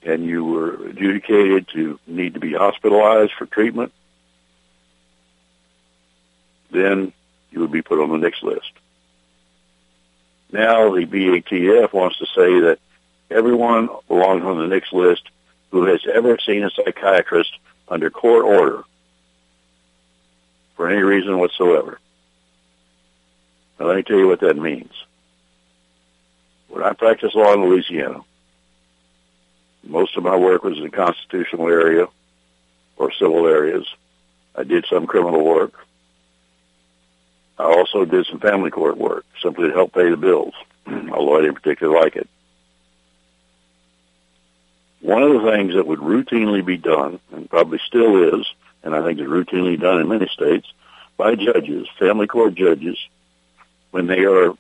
and 0.03 0.25
you 0.25 0.45
were 0.45 0.87
adjudicated 0.87 1.69
to 1.69 1.99
need 2.07 2.35
to 2.35 2.41
be 2.41 2.53
hospitalized 2.53 3.33
for 3.39 3.47
treatment, 3.47 3.93
then 6.71 7.13
you 7.51 7.61
would 7.61 7.71
be 7.71 7.83
put 7.83 8.01
on 8.01 8.11
the 8.11 8.19
NICS 8.19 8.43
list. 8.43 8.73
Now 10.51 10.93
the 10.95 11.07
BATF 11.07 11.93
wants 11.93 12.19
to 12.19 12.27
say 12.27 12.61
that 12.61 12.79
everyone 13.31 13.89
belongs 14.09 14.45
on 14.45 14.59
the 14.59 14.67
NICS 14.67 14.93
list 14.93 15.23
who 15.71 15.85
has 15.87 16.01
ever 16.13 16.39
seen 16.39 16.65
a 16.65 16.71
psychiatrist 16.71 17.59
under 17.89 18.11
court 18.11 18.45
order 18.45 18.85
for 20.77 20.89
any 20.89 21.03
reason 21.03 21.39
whatsoever. 21.39 21.99
Now 23.79 23.87
let 23.87 23.97
me 23.97 24.03
tell 24.03 24.19
you 24.19 24.29
what 24.29 24.41
that 24.41 24.57
means. 24.57 24.93
When 26.69 26.83
I 26.83 26.93
practiced 26.93 27.35
law 27.35 27.53
in 27.53 27.65
Louisiana, 27.65 28.21
most 29.85 30.17
of 30.17 30.23
my 30.23 30.37
work 30.37 30.63
was 30.63 30.79
in 30.79 30.85
the 30.85 30.91
constitutional 30.91 31.69
area 31.69 32.07
or 32.97 33.13
civil 33.13 33.47
areas. 33.47 33.87
I 34.55 34.65
did 34.65 34.87
some 34.89 35.07
criminal 35.07 35.45
work. 35.45 35.75
I 37.59 37.65
also 37.65 38.05
did 38.05 38.27
some 38.27 38.41
family 38.41 38.71
court 38.71 38.97
work 38.97 39.25
simply 39.43 39.69
to 39.69 39.75
help 39.75 39.93
pay 39.93 40.11
the 40.11 40.17
bills, 40.17 40.55
although 40.87 41.37
I 41.37 41.43
didn't 41.43 41.57
particularly 41.57 42.01
like 42.01 42.17
it. 42.17 42.29
One 45.01 45.23
of 45.23 45.33
the 45.33 45.51
things 45.51 45.75
that 45.75 45.87
would 45.87 45.99
routinely 45.99 46.65
be 46.65 46.77
done, 46.77 47.19
and 47.33 47.51
probably 47.51 47.81
still 47.87 48.39
is, 48.39 48.47
and 48.83 48.95
I 48.95 49.03
think 49.03 49.21
is 49.21 49.27
routinely 49.27 49.79
done 49.79 50.01
in 50.01 50.09
many 50.09 50.27
states, 50.29 50.67
by 51.17 51.35
judges, 51.35 51.87
family 51.99 52.27
court 52.27 52.55
judges, 52.55 52.99
when 53.91 54.07
they 54.07 54.25
are 54.25 54.55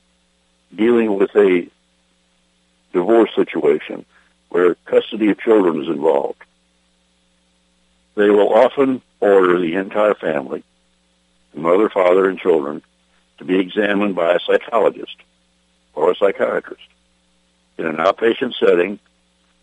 dealing 0.75 1.19
with 1.19 1.35
a 1.35 1.69
divorce 2.93 3.31
situation 3.35 4.05
where 4.51 4.75
custody 4.85 5.31
of 5.31 5.41
children 5.41 5.83
is 5.83 5.89
involved. 5.89 6.43
They 8.15 8.29
will 8.29 8.53
often 8.53 9.01
order 9.21 9.59
the 9.59 9.75
entire 9.75 10.15
family, 10.15 10.63
mother, 11.55 11.89
father, 11.89 12.29
and 12.29 12.39
children, 12.39 12.83
to 13.39 13.45
be 13.45 13.59
examined 13.59 14.15
by 14.15 14.35
a 14.35 14.41
psychologist 14.41 15.17
or 15.95 16.11
a 16.11 16.17
psychiatrist 16.17 16.83
in 17.79 17.87
an 17.87 17.97
outpatient 17.97 18.55
setting 18.61 18.99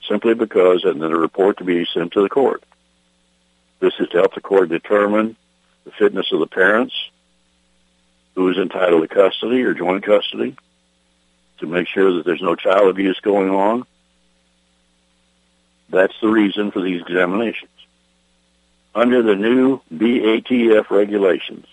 simply 0.08 0.34
because, 0.34 0.84
and 0.84 1.02
then 1.02 1.12
a 1.12 1.18
report 1.18 1.58
to 1.58 1.64
be 1.64 1.86
sent 1.94 2.14
to 2.14 2.22
the 2.22 2.30
court. 2.30 2.64
This 3.80 3.94
is 4.00 4.10
to 4.10 4.18
help 4.18 4.36
the 4.36 4.42
court 4.42 4.70
determine 4.70 5.36
the 5.86 5.92
fitness 5.92 6.32
of 6.32 6.40
the 6.40 6.48
parents, 6.48 6.94
who 8.36 8.50
is 8.50 8.58
entitled 8.58 9.02
to 9.02 9.14
custody 9.14 9.64
or 9.64 9.74
joint 9.74 10.06
custody, 10.06 10.56
to 11.60 11.68
make 11.68 11.88
sure 11.88 12.14
that 12.14 12.26
there's 12.26 12.42
no 12.42 12.56
child 12.56 12.90
abuse 12.90 13.20
going 13.22 13.50
on. 13.50 13.86
That's 15.90 16.14
the 16.22 16.30
reason 16.30 16.72
for 16.72 16.82
these 16.82 17.02
examinations. 17.02 17.72
Under 18.94 19.22
the 19.24 19.36
new 19.36 19.82
BATF 19.94 20.90
regulations, 20.90 21.66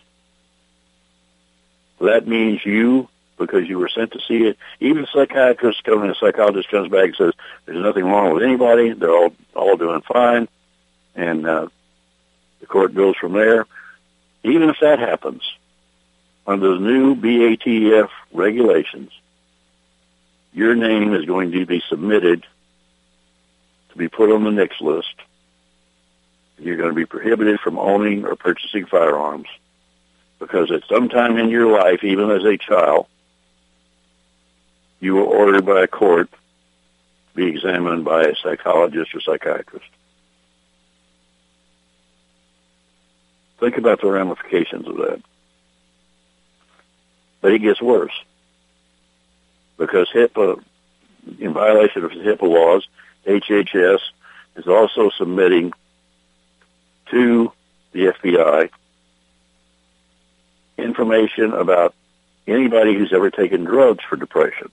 that 2.00 2.26
means 2.26 2.64
you 2.64 3.08
because 3.38 3.68
you 3.68 3.78
were 3.78 3.88
sent 3.88 4.12
to 4.12 4.20
see 4.26 4.44
it. 4.44 4.56
Even 4.80 5.04
a 5.04 5.06
psychiatrist 5.08 5.84
coming, 5.84 6.10
a 6.10 6.14
psychologist 6.14 6.70
comes 6.70 6.88
back 6.88 7.04
and 7.04 7.16
says, 7.16 7.32
there's 7.64 7.82
nothing 7.82 8.04
wrong 8.04 8.32
with 8.32 8.42
anybody. 8.42 8.92
They're 8.92 9.14
all, 9.14 9.34
all 9.54 9.76
doing 9.76 10.00
fine. 10.02 10.48
And, 11.14 11.46
uh, 11.46 11.68
the 12.66 12.72
court 12.72 12.94
goes 12.94 13.16
from 13.16 13.32
there. 13.32 13.66
Even 14.42 14.68
if 14.68 14.76
that 14.80 14.98
happens, 14.98 15.42
under 16.46 16.74
the 16.74 16.80
new 16.80 17.14
BATF 17.14 18.08
regulations, 18.32 19.10
your 20.52 20.74
name 20.74 21.14
is 21.14 21.24
going 21.24 21.52
to 21.52 21.66
be 21.66 21.82
submitted 21.88 22.44
to 23.90 23.96
be 23.96 24.08
put 24.08 24.32
on 24.32 24.44
the 24.44 24.50
NICS 24.50 24.80
list. 24.80 25.14
You're 26.58 26.76
going 26.76 26.88
to 26.88 26.94
be 26.94 27.06
prohibited 27.06 27.60
from 27.60 27.78
owning 27.78 28.24
or 28.24 28.34
purchasing 28.34 28.86
firearms 28.86 29.48
because 30.38 30.70
at 30.70 30.82
some 30.88 31.08
time 31.08 31.38
in 31.38 31.48
your 31.48 31.70
life, 31.70 32.02
even 32.02 32.30
as 32.30 32.44
a 32.44 32.56
child, 32.56 33.06
you 35.00 35.14
were 35.14 35.24
ordered 35.24 35.66
by 35.66 35.82
a 35.82 35.86
court 35.86 36.30
to 36.30 37.36
be 37.36 37.46
examined 37.46 38.04
by 38.04 38.24
a 38.24 38.34
psychologist 38.42 39.14
or 39.14 39.20
psychiatrist. 39.20 39.86
Think 43.58 43.78
about 43.78 44.00
the 44.00 44.10
ramifications 44.10 44.86
of 44.86 44.96
that. 44.96 45.22
But 47.40 47.52
it 47.52 47.60
gets 47.60 47.80
worse 47.80 48.12
because 49.78 50.08
HIPAA, 50.14 50.62
in 51.38 51.52
violation 51.52 52.04
of 52.04 52.10
HIPAA 52.10 52.42
laws, 52.42 52.86
HHS 53.26 54.00
is 54.56 54.66
also 54.66 55.10
submitting 55.10 55.72
to 57.10 57.52
the 57.92 58.06
FBI 58.06 58.70
information 60.78 61.52
about 61.52 61.94
anybody 62.46 62.94
who's 62.94 63.12
ever 63.12 63.30
taken 63.30 63.64
drugs 63.64 64.04
for 64.08 64.16
depression 64.16 64.70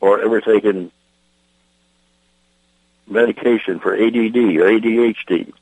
or 0.00 0.20
ever 0.20 0.40
taken 0.40 0.90
medication 3.06 3.78
for 3.78 3.94
ADD 3.94 4.36
or 4.36 4.68
ADHD. 4.68 5.52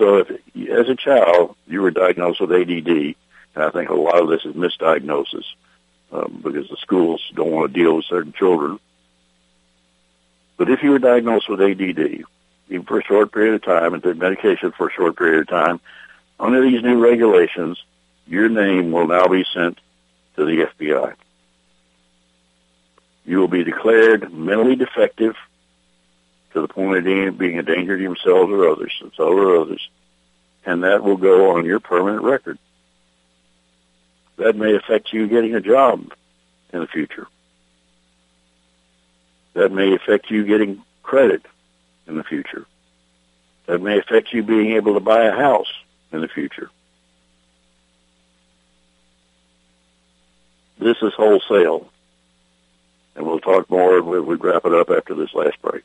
So 0.00 0.16
if, 0.16 0.30
as 0.30 0.88
a 0.88 0.96
child, 0.96 1.56
you 1.66 1.82
were 1.82 1.90
diagnosed 1.90 2.40
with 2.40 2.52
ADD, 2.52 2.88
and 2.88 3.64
I 3.64 3.68
think 3.68 3.90
a 3.90 3.94
lot 3.94 4.18
of 4.18 4.30
this 4.30 4.46
is 4.46 4.54
misdiagnosis 4.54 5.44
um, 6.10 6.40
because 6.42 6.70
the 6.70 6.78
schools 6.78 7.22
don't 7.34 7.50
want 7.50 7.70
to 7.70 7.78
deal 7.78 7.96
with 7.96 8.06
certain 8.06 8.32
children. 8.32 8.80
But 10.56 10.70
if 10.70 10.82
you 10.82 10.92
were 10.92 10.98
diagnosed 10.98 11.50
with 11.50 11.60
ADD, 11.60 12.24
even 12.70 12.86
for 12.86 12.98
a 12.98 13.04
short 13.04 13.30
period 13.30 13.56
of 13.56 13.62
time 13.62 13.92
and 13.92 14.02
took 14.02 14.16
medication 14.16 14.72
for 14.72 14.88
a 14.88 14.92
short 14.92 15.18
period 15.18 15.40
of 15.40 15.48
time, 15.48 15.80
under 16.38 16.62
these 16.62 16.82
new 16.82 16.98
regulations, 16.98 17.76
your 18.26 18.48
name 18.48 18.92
will 18.92 19.06
now 19.06 19.26
be 19.26 19.44
sent 19.52 19.78
to 20.36 20.46
the 20.46 20.66
FBI. 20.78 21.14
You 23.26 23.36
will 23.36 23.48
be 23.48 23.64
declared 23.64 24.32
mentally 24.32 24.76
defective 24.76 25.36
to 26.52 26.60
the 26.60 26.68
point 26.68 26.98
of 26.98 27.38
being 27.38 27.58
a 27.58 27.62
danger 27.62 27.96
to 27.96 28.02
yourselves 28.02 28.50
or 28.50 28.68
others, 28.68 28.92
so 29.16 29.24
or 29.24 29.56
others, 29.56 29.88
and 30.64 30.84
that 30.84 31.02
will 31.02 31.16
go 31.16 31.56
on 31.56 31.64
your 31.64 31.80
permanent 31.80 32.24
record. 32.24 32.58
That 34.36 34.56
may 34.56 34.74
affect 34.74 35.12
you 35.12 35.28
getting 35.28 35.54
a 35.54 35.60
job 35.60 36.12
in 36.72 36.80
the 36.80 36.86
future. 36.86 37.26
That 39.54 39.72
may 39.72 39.94
affect 39.94 40.30
you 40.30 40.44
getting 40.44 40.82
credit 41.02 41.44
in 42.06 42.16
the 42.16 42.24
future. 42.24 42.66
That 43.66 43.80
may 43.80 43.98
affect 43.98 44.32
you 44.32 44.42
being 44.42 44.72
able 44.72 44.94
to 44.94 45.00
buy 45.00 45.24
a 45.24 45.32
house 45.32 45.72
in 46.12 46.20
the 46.20 46.28
future. 46.28 46.70
This 50.78 50.96
is 51.02 51.12
wholesale. 51.14 51.88
And 53.14 53.26
we'll 53.26 53.40
talk 53.40 53.68
more 53.68 54.02
when 54.02 54.24
we 54.24 54.36
wrap 54.36 54.64
it 54.64 54.72
up 54.72 54.88
after 54.90 55.14
this 55.14 55.34
last 55.34 55.60
break. 55.60 55.84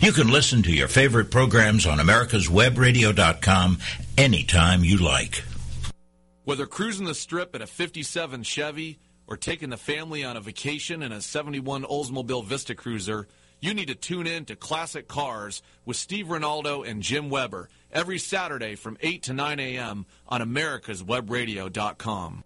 You 0.00 0.12
can 0.12 0.28
listen 0.28 0.62
to 0.62 0.72
your 0.72 0.86
favorite 0.86 1.30
programs 1.30 1.86
on 1.86 1.98
americaswebradio.com 1.98 3.78
anytime 4.16 4.84
you 4.84 4.98
like. 4.98 5.42
Whether 6.44 6.66
cruising 6.66 7.06
the 7.06 7.14
strip 7.14 7.56
in 7.56 7.62
a 7.62 7.66
57 7.66 8.44
Chevy 8.44 9.00
or 9.26 9.36
taking 9.36 9.70
the 9.70 9.76
family 9.76 10.24
on 10.24 10.36
a 10.36 10.40
vacation 10.40 11.02
in 11.02 11.10
a 11.10 11.20
71 11.20 11.82
Oldsmobile 11.82 12.44
Vista 12.44 12.76
Cruiser, 12.76 13.26
you 13.60 13.74
need 13.74 13.88
to 13.88 13.96
tune 13.96 14.28
in 14.28 14.44
to 14.46 14.54
Classic 14.54 15.08
Cars 15.08 15.62
with 15.84 15.96
Steve 15.96 16.26
Ronaldo 16.26 16.88
and 16.88 17.02
Jim 17.02 17.28
Weber 17.28 17.68
every 17.92 18.18
Saturday 18.18 18.76
from 18.76 18.96
8 19.00 19.24
to 19.24 19.32
9 19.32 19.58
a.m. 19.58 20.06
on 20.28 20.40
americaswebradio.com. 20.40 22.44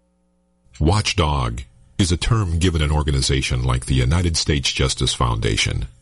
Watchdog 0.81 1.61
is 1.99 2.11
a 2.11 2.17
term 2.17 2.59
given 2.59 2.81
an 2.81 2.91
organization 2.91 3.63
like 3.63 3.85
the 3.87 3.95
United 3.95 4.39
States 4.39 4.73
Justice 4.73 5.13
Foundation, 5.15 5.87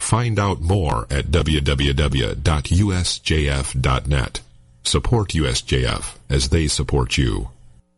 Find 0.00 0.38
out 0.40 0.60
more 0.60 1.06
at 1.08 1.26
www.usjf.net. 1.26 2.40
Support 4.82 5.28
USJF 5.28 6.16
as 6.28 6.48
they 6.48 6.66
support 6.66 7.16
you. 7.16 7.50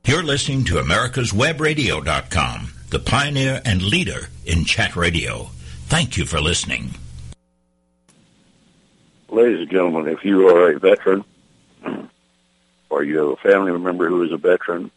You're 0.05 0.25
listening 0.25 0.65
to 0.65 0.75
americaswebradio.com, 0.75 2.73
the 2.91 2.99
pioneer 2.99 3.63
and 3.65 3.81
leader 3.81 4.29
in 4.45 4.65
chat 4.67 4.95
radio. 4.97 5.45
Thank 5.87 6.19
you 6.19 6.27
for 6.27 6.41
listening. 6.41 6.91
Ladies 9.31 9.61
and 9.61 9.71
gentlemen, 9.71 10.09
if 10.09 10.25
you 10.25 10.49
are 10.49 10.73
a 10.73 10.79
veteran, 10.79 11.25
or 12.91 13.05
you 13.05 13.19
have 13.19 13.29
a 13.29 13.37
family 13.37 13.73
member 13.79 14.09
who 14.09 14.25
is 14.25 14.33
a 14.33 14.37
veteran, 14.37 14.91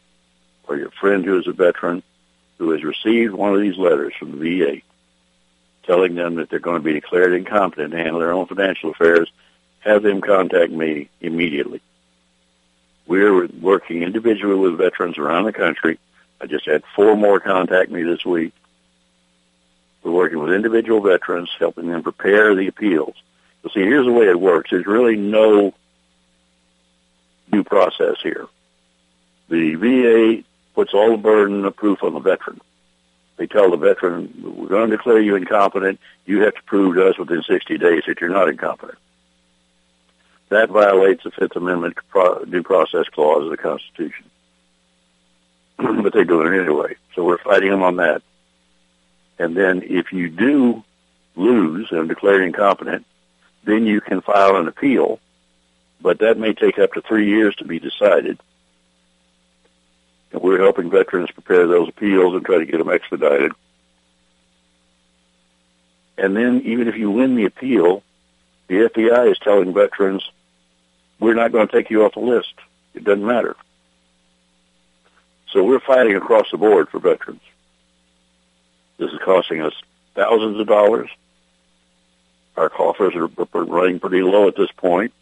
or 0.68 0.76
your 0.76 0.90
friend 1.00 1.24
who 1.24 1.40
is 1.40 1.48
a 1.48 1.54
veteran, 1.54 2.04
who 2.58 2.72
has 2.72 2.84
received 2.84 3.34
one 3.34 3.54
of 3.54 3.62
these 3.62 3.78
letters 3.78 4.14
from 4.20 4.40
the 4.40 4.60
VA 4.60 4.82
telling 5.86 6.16
them 6.16 6.36
that 6.36 6.50
they're 6.50 6.60
going 6.60 6.82
to 6.82 6.84
be 6.84 6.94
declared 6.94 7.34
incompetent 7.34 7.92
to 7.92 7.98
handle 7.98 8.20
their 8.20 8.32
own 8.32 8.48
financial 8.48 8.92
affairs, 8.92 9.32
have 9.80 10.04
them 10.04 10.22
contact 10.22 10.72
me 10.72 11.10
immediately. 11.22 11.82
We're 13.08 13.48
working 13.48 14.02
individually 14.02 14.58
with 14.58 14.80
veterans 14.80 15.18
around 15.18 15.46
the 15.46 15.54
country. 15.54 16.00
I 16.42 16.48
just 16.48 16.66
had 16.66 16.84
four 16.96 17.16
more 17.16 17.40
contact 17.40 17.92
me 17.92 18.04
this 18.04 18.26
week. 18.26 18.54
We're 20.04 20.12
working 20.12 20.40
with 20.40 20.54
individual 20.54 21.02
veterans, 21.02 21.50
helping 21.58 21.88
them 21.88 22.04
prepare 22.04 22.56
the 22.56 22.68
appeals. 22.68 23.16
So 23.64 23.70
see, 23.70 23.82
here's 23.82 24.06
the 24.06 24.12
way 24.12 24.28
it 24.28 24.40
works. 24.40 24.72
There's 24.72 24.86
really 24.86 25.16
no 25.16 25.74
due 27.52 27.64
process 27.64 28.18
here. 28.22 28.48
The 29.50 29.76
VA 29.76 30.44
puts 30.74 30.94
all 30.94 31.12
the 31.12 31.18
burden 31.18 31.66
of 31.66 31.76
proof 31.76 32.04
on 32.04 32.14
the 32.14 32.20
veteran. 32.20 32.60
They 33.38 33.48
tell 33.48 33.70
the 33.70 33.78
veteran, 33.78 34.34
we're 34.42 34.70
going 34.70 34.90
to 34.90 34.98
declare 34.98 35.20
you 35.20 35.36
incompetent. 35.36 36.00
You 36.26 36.42
have 36.44 36.56
to 36.56 36.64
prove 36.64 36.96
to 36.96 37.10
us 37.10 37.18
within 37.18 37.44
60 37.44 37.78
days 37.78 38.04
that 38.08 38.22
you're 38.22 38.30
not 38.30 38.50
incompetent. 38.50 38.98
That 40.50 40.70
violates 40.70 41.24
the 41.24 41.32
Fifth 41.32 41.56
Amendment 41.56 41.98
due 42.50 42.64
process 42.64 43.08
clause 43.10 43.44
of 43.44 43.50
the 43.50 43.58
Constitution. 43.58 44.26
but 45.78 46.14
they're 46.14 46.24
doing 46.24 46.54
it 46.54 46.62
anyway. 46.62 46.96
So 47.14 47.24
we're 47.24 47.38
fighting 47.38 47.70
them 47.70 47.84
on 47.84 47.98
that. 47.98 48.22
And 49.38 49.56
then 49.56 49.84
if 49.84 50.14
you 50.14 50.30
do 50.30 50.84
lose 51.36 51.92
and 51.92 52.08
declare 52.08 52.42
incompetent, 52.42 53.06
then 53.66 53.86
you 53.86 54.00
can 54.00 54.22
file 54.22 54.56
an 54.56 54.68
appeal, 54.68 55.20
but 56.00 56.20
that 56.20 56.38
may 56.38 56.54
take 56.54 56.80
up 56.80 56.94
to 56.94 57.02
three 57.02 57.28
years 57.28 57.56
to 57.56 57.66
be 57.66 57.80
decided. 57.80 58.40
And 60.36 60.44
we're 60.44 60.62
helping 60.62 60.90
veterans 60.90 61.32
prepare 61.32 61.66
those 61.66 61.88
appeals 61.88 62.34
and 62.34 62.46
try 62.46 62.58
to 62.58 62.66
get 62.66 62.78
them 62.78 62.90
expedited. 62.90 63.54
And 66.18 66.36
then 66.36 66.62
even 66.66 66.90
if 66.90 66.98
you 66.98 67.10
win 67.10 67.38
the 67.38 67.46
appeal, 67.46 68.04
the 68.68 68.90
FBI 68.90 69.32
is 69.32 69.40
telling 69.40 69.74
veterans, 69.74 70.30
we're 71.22 71.36
not 71.36 71.54
going 71.54 71.70
to 71.70 71.74
take 71.74 71.90
you 71.90 72.04
off 72.04 72.16
the 72.16 72.20
list. 72.20 72.54
It 72.94 73.06
doesn't 73.06 73.26
matter. 73.26 73.56
So 75.52 75.64
we're 75.64 75.80
fighting 75.80 76.18
across 76.18 76.52
the 76.52 76.58
board 76.58 76.90
for 76.90 77.00
veterans. 77.00 77.40
This 78.98 79.12
is 79.12 79.20
costing 79.24 79.62
us 79.62 79.74
thousands 80.16 80.60
of 80.60 80.68
dollars. 80.68 81.10
Our 82.58 82.68
coffers 82.68 83.16
are 83.16 83.30
running 83.54 84.02
pretty 84.02 84.22
low 84.22 84.50
at 84.50 84.58
this 84.58 84.72
point, 84.76 85.14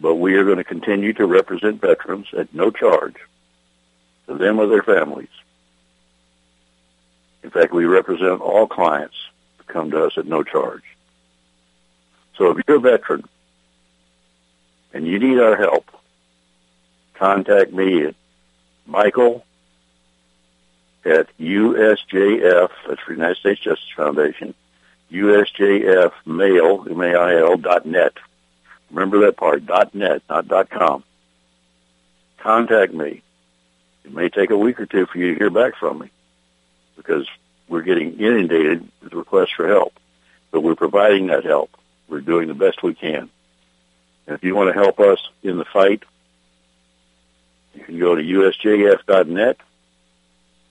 but 0.00 0.14
we 0.14 0.36
are 0.36 0.44
going 0.44 0.56
to 0.56 0.64
continue 0.64 1.12
to 1.14 1.26
represent 1.26 1.82
veterans 1.82 2.28
at 2.32 2.54
no 2.54 2.70
charge 2.70 3.16
to 4.26 4.36
them 4.36 4.58
or 4.58 4.66
their 4.66 4.82
families. 4.82 5.28
In 7.42 7.50
fact, 7.50 7.72
we 7.72 7.84
represent 7.86 8.40
all 8.40 8.66
clients 8.66 9.16
who 9.58 9.64
come 9.64 9.90
to 9.90 10.04
us 10.04 10.16
at 10.16 10.26
no 10.26 10.42
charge. 10.42 10.84
So 12.36 12.50
if 12.50 12.64
you're 12.66 12.76
a 12.76 12.80
veteran 12.80 13.24
and 14.92 15.06
you 15.06 15.18
need 15.18 15.38
our 15.38 15.56
help, 15.56 15.90
contact 17.14 17.72
me 17.72 18.06
at 18.06 18.14
Michael 18.86 19.44
at 21.04 21.26
USJF, 21.38 22.70
that's 22.88 23.00
for 23.02 23.12
United 23.12 23.36
States 23.36 23.60
Justice 23.60 23.90
Foundation, 23.96 24.54
USJFmail, 25.10 26.90
M-A-I-L, 26.90 27.56
dot 27.58 27.84
net. 27.84 28.12
Remember 28.90 29.20
that 29.20 29.36
part, 29.36 29.66
dot 29.66 29.94
net, 29.94 30.22
not 30.28 30.48
dot 30.48 30.70
com. 30.70 31.02
Contact 32.38 32.94
me. 32.94 33.22
It 34.04 34.12
may 34.12 34.28
take 34.28 34.50
a 34.50 34.56
week 34.56 34.80
or 34.80 34.86
two 34.86 35.06
for 35.06 35.18
you 35.18 35.32
to 35.32 35.38
hear 35.38 35.50
back 35.50 35.76
from 35.76 36.00
me 36.00 36.10
because 36.96 37.26
we're 37.68 37.82
getting 37.82 38.18
inundated 38.18 38.88
with 39.02 39.12
requests 39.12 39.52
for 39.56 39.68
help. 39.68 39.94
But 40.50 40.62
we're 40.62 40.74
providing 40.74 41.28
that 41.28 41.44
help. 41.44 41.70
We're 42.08 42.20
doing 42.20 42.48
the 42.48 42.54
best 42.54 42.82
we 42.82 42.94
can. 42.94 43.30
And 44.26 44.36
if 44.36 44.44
you 44.44 44.54
want 44.54 44.74
to 44.74 44.80
help 44.80 45.00
us 45.00 45.18
in 45.42 45.56
the 45.56 45.64
fight, 45.64 46.02
you 47.74 47.82
can 47.82 47.98
go 47.98 48.14
to 48.14 48.22
usjf.net. 48.22 49.56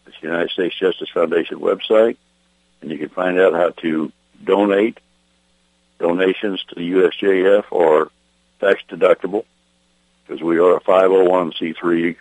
It's 0.07 0.19
the 0.19 0.27
United 0.27 0.51
States 0.51 0.77
Justice 0.77 1.09
Foundation 1.09 1.59
website, 1.59 2.17
and 2.81 2.91
you 2.91 2.97
can 2.97 3.09
find 3.09 3.39
out 3.39 3.53
how 3.53 3.69
to 3.81 4.11
donate. 4.43 4.99
Donations 5.99 6.63
to 6.69 6.75
the 6.75 6.91
USJF 6.91 7.71
are 7.71 8.09
tax 8.59 8.81
deductible 8.89 9.45
because 10.25 10.41
we 10.41 10.57
are 10.57 10.77
a 10.77 10.81
501c3 10.81 12.15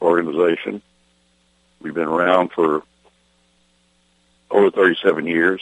organization. 0.00 0.82
We've 1.80 1.94
been 1.94 2.08
around 2.08 2.52
for 2.52 2.82
over 4.50 4.70
37 4.70 5.26
years. 5.26 5.60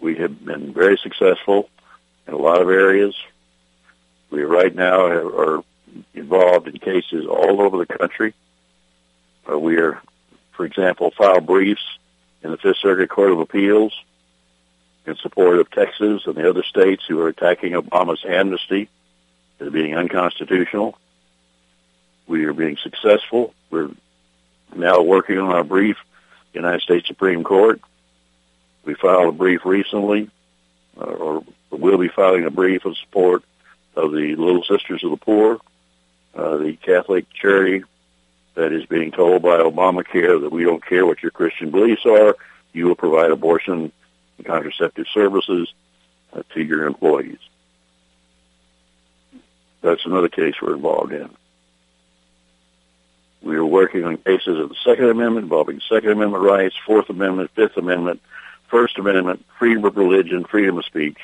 We 0.00 0.16
have 0.16 0.44
been 0.44 0.72
very 0.72 0.98
successful 1.02 1.68
in 2.26 2.34
a 2.34 2.38
lot 2.38 2.62
of 2.62 2.68
areas. 2.68 3.14
We 4.30 4.42
right 4.42 4.74
now 4.74 5.06
are 5.06 5.62
involved 6.14 6.68
in 6.68 6.78
cases 6.78 7.26
all 7.26 7.62
over 7.62 7.78
the 7.78 7.86
country. 7.86 8.34
Uh, 9.50 9.58
we 9.58 9.78
are, 9.78 10.00
for 10.52 10.66
example, 10.66 11.10
file 11.16 11.40
briefs 11.40 11.98
in 12.42 12.50
the 12.50 12.58
Fifth 12.58 12.78
Circuit 12.78 13.08
Court 13.08 13.32
of 13.32 13.40
Appeals 13.40 13.92
in 15.06 15.16
support 15.16 15.58
of 15.58 15.70
Texas 15.70 16.22
and 16.26 16.34
the 16.34 16.48
other 16.48 16.62
states 16.62 17.04
who 17.08 17.18
are 17.20 17.28
attacking 17.28 17.72
Obama's 17.72 18.24
amnesty 18.26 18.88
as 19.58 19.70
being 19.70 19.96
unconstitutional. 19.96 20.96
We 22.28 22.44
are 22.44 22.52
being 22.52 22.76
successful. 22.76 23.54
We're 23.70 23.90
now 24.76 25.00
working 25.00 25.38
on 25.38 25.50
our 25.50 25.64
brief, 25.64 25.96
United 26.52 26.82
States 26.82 27.08
Supreme 27.08 27.42
Court. 27.42 27.80
We 28.84 28.94
filed 28.94 29.28
a 29.28 29.32
brief 29.36 29.64
recently, 29.64 30.30
uh, 31.00 31.04
or 31.04 31.42
we'll 31.70 31.96
be 31.96 32.08
filing 32.08 32.44
a 32.44 32.50
brief 32.50 32.84
in 32.84 32.94
support 32.94 33.42
of 33.96 34.12
the 34.12 34.36
Little 34.36 34.62
Sisters 34.62 35.02
of 35.02 35.10
the 35.10 35.16
Poor, 35.16 35.58
uh, 36.34 36.58
the 36.58 36.76
Catholic 36.76 37.26
charity 37.32 37.82
that 38.54 38.72
is 38.72 38.84
being 38.86 39.10
told 39.10 39.40
by 39.42 39.58
Obamacare 39.58 40.40
that 40.42 40.52
we 40.52 40.64
don't 40.64 40.84
care 40.84 41.06
what 41.06 41.22
your 41.22 41.30
Christian 41.30 41.70
beliefs 41.70 42.04
are, 42.04 42.36
you 42.74 42.86
will 42.86 42.94
provide 42.94 43.30
abortion 43.30 43.90
and 44.36 44.46
contraceptive 44.46 45.06
services 45.14 45.72
uh, 46.34 46.42
to 46.54 46.62
your 46.62 46.86
employees. 46.86 47.38
That's 49.80 50.04
another 50.04 50.28
case 50.28 50.54
we're 50.60 50.74
involved 50.74 51.12
in. 51.12 51.30
We 53.48 53.56
are 53.56 53.64
working 53.64 54.04
on 54.04 54.18
cases 54.18 54.58
of 54.58 54.68
the 54.68 54.74
Second 54.84 55.08
Amendment 55.08 55.44
involving 55.44 55.80
Second 55.88 56.10
Amendment 56.10 56.44
rights, 56.44 56.74
Fourth 56.84 57.08
Amendment, 57.08 57.50
Fifth 57.54 57.78
Amendment, 57.78 58.20
First 58.70 58.98
Amendment, 58.98 59.42
freedom 59.58 59.86
of 59.86 59.96
religion, 59.96 60.44
freedom 60.44 60.76
of 60.76 60.84
speech. 60.84 61.16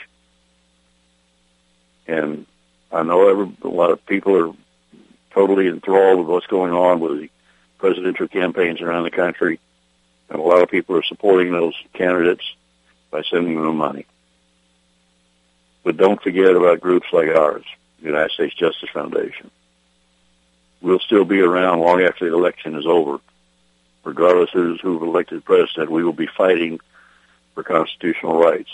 And 2.06 2.46
I 2.90 3.02
know 3.02 3.28
every, 3.28 3.54
a 3.62 3.68
lot 3.68 3.90
of 3.90 4.06
people 4.06 4.38
are 4.38 4.54
totally 5.32 5.68
enthralled 5.68 6.20
with 6.20 6.28
what's 6.28 6.46
going 6.46 6.72
on 6.72 7.00
with 7.00 7.20
the 7.20 7.30
presidential 7.76 8.26
campaigns 8.26 8.80
around 8.80 9.04
the 9.04 9.10
country. 9.10 9.60
And 10.30 10.38
a 10.38 10.42
lot 10.42 10.62
of 10.62 10.70
people 10.70 10.96
are 10.96 11.02
supporting 11.02 11.52
those 11.52 11.74
candidates 11.92 12.54
by 13.10 13.20
sending 13.30 13.60
them 13.60 13.76
money. 13.76 14.06
But 15.82 15.98
don't 15.98 16.22
forget 16.22 16.56
about 16.56 16.80
groups 16.80 17.08
like 17.12 17.28
ours, 17.28 17.66
the 18.00 18.06
United 18.06 18.30
States 18.30 18.54
Justice 18.54 18.88
Foundation. 18.94 19.50
We'll 20.84 20.98
still 20.98 21.24
be 21.24 21.40
around 21.40 21.80
long 21.80 22.02
after 22.02 22.28
the 22.28 22.36
election 22.36 22.76
is 22.76 22.84
over. 22.84 23.18
Regardless 24.04 24.50
of 24.52 24.78
who's 24.82 25.00
elected 25.00 25.42
president, 25.42 25.90
we 25.90 26.04
will 26.04 26.12
be 26.12 26.26
fighting 26.26 26.78
for 27.54 27.62
constitutional 27.62 28.38
rights 28.38 28.68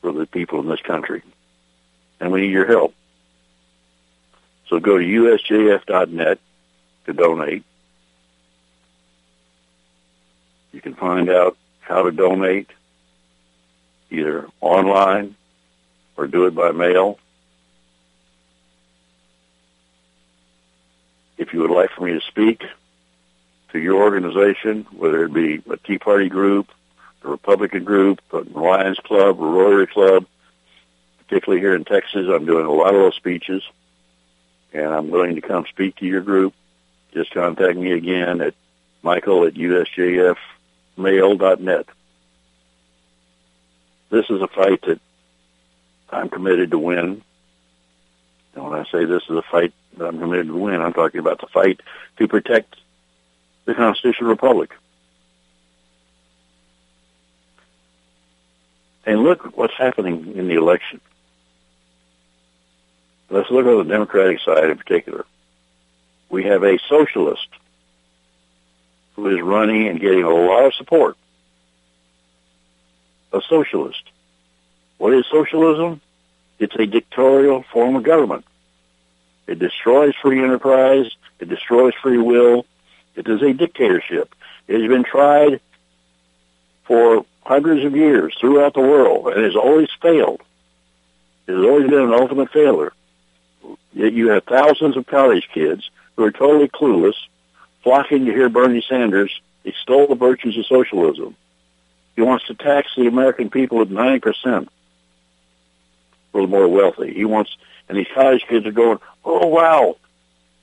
for 0.00 0.12
the 0.12 0.24
people 0.24 0.60
in 0.60 0.66
this 0.66 0.80
country. 0.80 1.22
And 2.20 2.32
we 2.32 2.40
need 2.40 2.52
your 2.52 2.66
help. 2.66 2.94
So 4.68 4.80
go 4.80 4.96
to 4.96 5.04
usjf.net 5.04 6.38
to 7.04 7.12
donate. 7.12 7.64
You 10.72 10.80
can 10.80 10.94
find 10.94 11.28
out 11.28 11.58
how 11.80 12.04
to 12.04 12.12
donate 12.12 12.70
either 14.10 14.48
online 14.62 15.36
or 16.16 16.26
do 16.26 16.46
it 16.46 16.54
by 16.54 16.70
mail. 16.72 17.18
If 21.46 21.54
you 21.54 21.60
would 21.60 21.70
like 21.70 21.92
for 21.92 22.02
me 22.02 22.14
to 22.14 22.20
speak 22.22 22.64
to 23.70 23.78
your 23.78 24.02
organization, 24.02 24.84
whether 24.90 25.22
it 25.22 25.32
be 25.32 25.62
a 25.70 25.76
Tea 25.76 25.96
Party 25.96 26.28
group, 26.28 26.72
a 27.22 27.28
Republican 27.28 27.84
group, 27.84 28.20
a 28.32 28.38
Lions 28.38 28.98
Club, 28.98 29.40
a 29.40 29.46
Rotary 29.46 29.86
Club, 29.86 30.26
particularly 31.18 31.60
here 31.60 31.76
in 31.76 31.84
Texas, 31.84 32.26
I'm 32.28 32.46
doing 32.46 32.66
a 32.66 32.72
lot 32.72 32.96
of 32.96 33.00
those 33.00 33.14
speeches, 33.14 33.62
and 34.72 34.86
I'm 34.86 35.08
willing 35.08 35.36
to 35.36 35.40
come 35.40 35.66
speak 35.68 35.94
to 35.96 36.04
your 36.04 36.20
group. 36.20 36.52
Just 37.14 37.30
contact 37.30 37.78
me 37.78 37.92
again 37.92 38.40
at 38.40 38.54
michael 39.04 39.44
at 39.44 39.54
usjfmail.net. 39.54 41.86
This 44.10 44.30
is 44.30 44.42
a 44.42 44.48
fight 44.48 44.82
that 44.82 44.98
I'm 46.10 46.28
committed 46.28 46.72
to 46.72 46.78
win. 46.80 47.22
And 48.56 48.64
when 48.64 48.74
I 48.74 48.84
say 48.90 49.04
this 49.04 49.22
is 49.28 49.36
a 49.36 49.42
fight 49.42 49.72
that 49.98 50.06
I'm 50.06 50.18
committed 50.18 50.46
to 50.48 50.56
win, 50.56 50.80
I'm 50.80 50.94
talking 50.94 51.20
about 51.20 51.40
the 51.40 51.46
fight 51.46 51.80
to 52.16 52.26
protect 52.26 52.74
the 53.66 53.74
constitutional 53.74 54.30
republic. 54.30 54.72
And 59.04 59.22
look 59.22 59.56
what's 59.56 59.76
happening 59.76 60.36
in 60.36 60.48
the 60.48 60.54
election. 60.54 61.00
Let's 63.28 63.50
look 63.50 63.66
at 63.66 63.76
the 63.76 63.90
Democratic 63.92 64.40
side 64.40 64.70
in 64.70 64.78
particular. 64.78 65.26
We 66.30 66.44
have 66.44 66.64
a 66.64 66.78
socialist 66.88 67.48
who 69.14 69.28
is 69.28 69.40
running 69.42 69.86
and 69.86 70.00
getting 70.00 70.22
a 70.22 70.30
lot 70.30 70.64
of 70.64 70.74
support. 70.74 71.16
A 73.32 73.42
socialist. 73.48 74.02
What 74.98 75.12
is 75.12 75.26
socialism? 75.30 76.00
It's 76.58 76.74
a 76.76 76.86
dictatorial 76.86 77.64
form 77.72 77.96
of 77.96 78.02
government. 78.02 78.44
It 79.46 79.58
destroys 79.58 80.14
free 80.20 80.42
enterprise. 80.42 81.10
It 81.38 81.48
destroys 81.48 81.94
free 82.02 82.18
will. 82.18 82.66
It 83.14 83.28
is 83.28 83.42
a 83.42 83.52
dictatorship. 83.52 84.34
It 84.66 84.80
has 84.80 84.88
been 84.88 85.04
tried 85.04 85.60
for 86.84 87.24
hundreds 87.42 87.84
of 87.84 87.94
years 87.94 88.36
throughout 88.40 88.74
the 88.74 88.80
world 88.80 89.28
and 89.28 89.44
has 89.44 89.54
always 89.54 89.88
failed. 90.02 90.42
It 91.46 91.52
has 91.54 91.64
always 91.64 91.88
been 91.88 92.00
an 92.00 92.12
ultimate 92.12 92.50
failure. 92.50 92.92
Yet 93.92 94.12
you 94.12 94.28
have 94.30 94.44
thousands 94.44 94.96
of 94.96 95.06
college 95.06 95.48
kids 95.52 95.88
who 96.16 96.24
are 96.24 96.32
totally 96.32 96.68
clueless 96.68 97.14
flocking 97.82 98.26
to 98.26 98.32
hear 98.32 98.48
Bernie 98.48 98.84
Sanders 98.88 99.40
extol 99.64 100.08
the 100.08 100.14
virtues 100.14 100.58
of 100.58 100.66
socialism. 100.66 101.36
He 102.14 102.22
wants 102.22 102.46
to 102.46 102.54
tax 102.54 102.88
the 102.96 103.06
American 103.06 103.50
people 103.50 103.80
at 103.82 103.88
90% 103.88 104.68
the 106.42 106.48
more 106.48 106.68
wealthy. 106.68 107.12
He 107.12 107.24
wants, 107.24 107.56
and 107.88 107.96
these 107.96 108.06
college 108.14 108.44
kids 108.48 108.66
are 108.66 108.72
going, 108.72 108.98
oh 109.24 109.46
wow, 109.46 109.96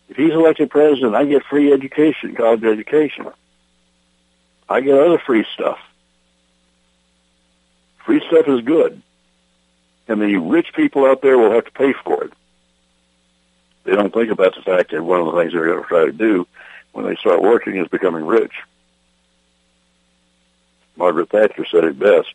if 0.10 0.18
he's 0.18 0.34
elected 0.34 0.70
president, 0.70 1.16
I 1.16 1.26
get 1.26 1.44
free 1.46 1.72
education, 1.72 2.36
college 2.36 2.64
education. 2.64 3.28
I 4.70 4.82
get 4.82 4.98
other 4.98 5.20
free 5.20 5.46
stuff. 5.54 5.80
Free 8.06 8.22
stuff 8.28 8.48
is 8.48 8.62
good. 8.62 9.02
And 10.08 10.22
the 10.22 10.38
rich 10.38 10.68
people 10.76 11.06
out 11.06 11.22
there 11.22 11.38
will 11.38 11.52
have 11.52 11.66
to 11.66 11.72
pay 11.72 11.94
for 11.94 12.26
it. 12.26 12.34
They 13.86 13.96
don't 13.96 14.14
think 14.14 14.32
about 14.32 14.56
the 14.56 14.62
fact 14.62 14.92
that 14.92 15.04
one 15.04 15.20
of 15.20 15.28
the 15.28 15.40
things 15.40 15.54
they're 15.54 15.66
going 15.66 15.82
to 15.82 15.88
try 15.88 16.06
to 16.06 16.12
do 16.12 16.48
when 16.92 17.06
they 17.06 17.16
start 17.16 17.42
working 17.42 17.78
is 17.78 17.88
becoming 17.88 18.26
rich. 18.26 18.54
Margaret 20.96 21.30
Thatcher 21.30 21.66
said 21.66 21.86
it 21.86 22.00
best. 22.00 22.34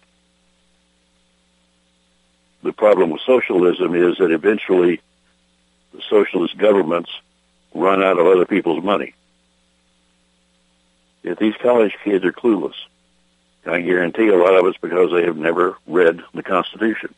The 2.68 2.74
problem 2.74 3.08
with 3.08 3.22
socialism 3.22 3.94
is 3.94 4.18
that 4.18 4.30
eventually 4.30 5.00
the 5.94 6.02
socialist 6.02 6.58
governments 6.58 7.10
run 7.72 8.02
out 8.02 8.18
of 8.18 8.26
other 8.26 8.44
people's 8.44 8.84
money. 8.84 9.14
If 11.22 11.38
these 11.38 11.54
college 11.62 11.96
kids 12.04 12.26
are 12.26 12.32
clueless, 12.32 12.74
I 13.64 13.80
guarantee 13.80 14.28
a 14.28 14.36
lot 14.36 14.54
of 14.54 14.66
it's 14.66 14.76
because 14.76 15.10
they 15.12 15.24
have 15.24 15.38
never 15.38 15.78
read 15.86 16.20
the 16.34 16.42
Constitution, 16.42 17.14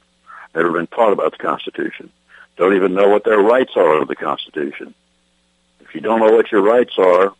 never 0.54 0.70
been 0.70 0.86
taught 0.86 1.12
about 1.12 1.32
the 1.32 1.38
Constitution, 1.38 2.12
don't 2.56 2.76
even 2.76 2.94
know 2.94 3.08
what 3.08 3.24
their 3.24 3.40
rights 3.40 3.72
are 3.74 3.94
under 3.94 4.06
the 4.06 4.14
Constitution. 4.14 4.94
If 5.80 5.96
you 5.96 6.00
don't 6.00 6.20
know 6.20 6.32
what 6.32 6.52
your 6.52 6.62
rights 6.62 6.96
are, 6.96 7.34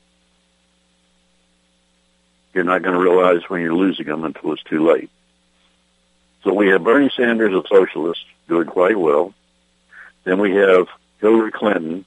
you're 2.55 2.65
not 2.65 2.83
going 2.83 2.95
to 2.95 3.01
realize 3.01 3.49
when 3.49 3.61
you're 3.61 3.73
losing 3.73 4.07
them 4.07 4.25
until 4.25 4.53
it's 4.53 4.65
too 4.65 4.85
late. 4.85 5.11
So 6.43 6.55
we 6.55 6.69
have 6.69 6.85
Bernie 6.85 7.11
Sanders, 7.17 7.55
a 7.55 7.63
socialist, 7.69 8.25
doing 8.49 8.67
quite 8.67 8.99
well. 8.99 9.35
Then 10.25 10.39
we 10.41 10.55
have 10.57 10.89
Hillary 11.21 11.53
Clinton, 11.53 12.05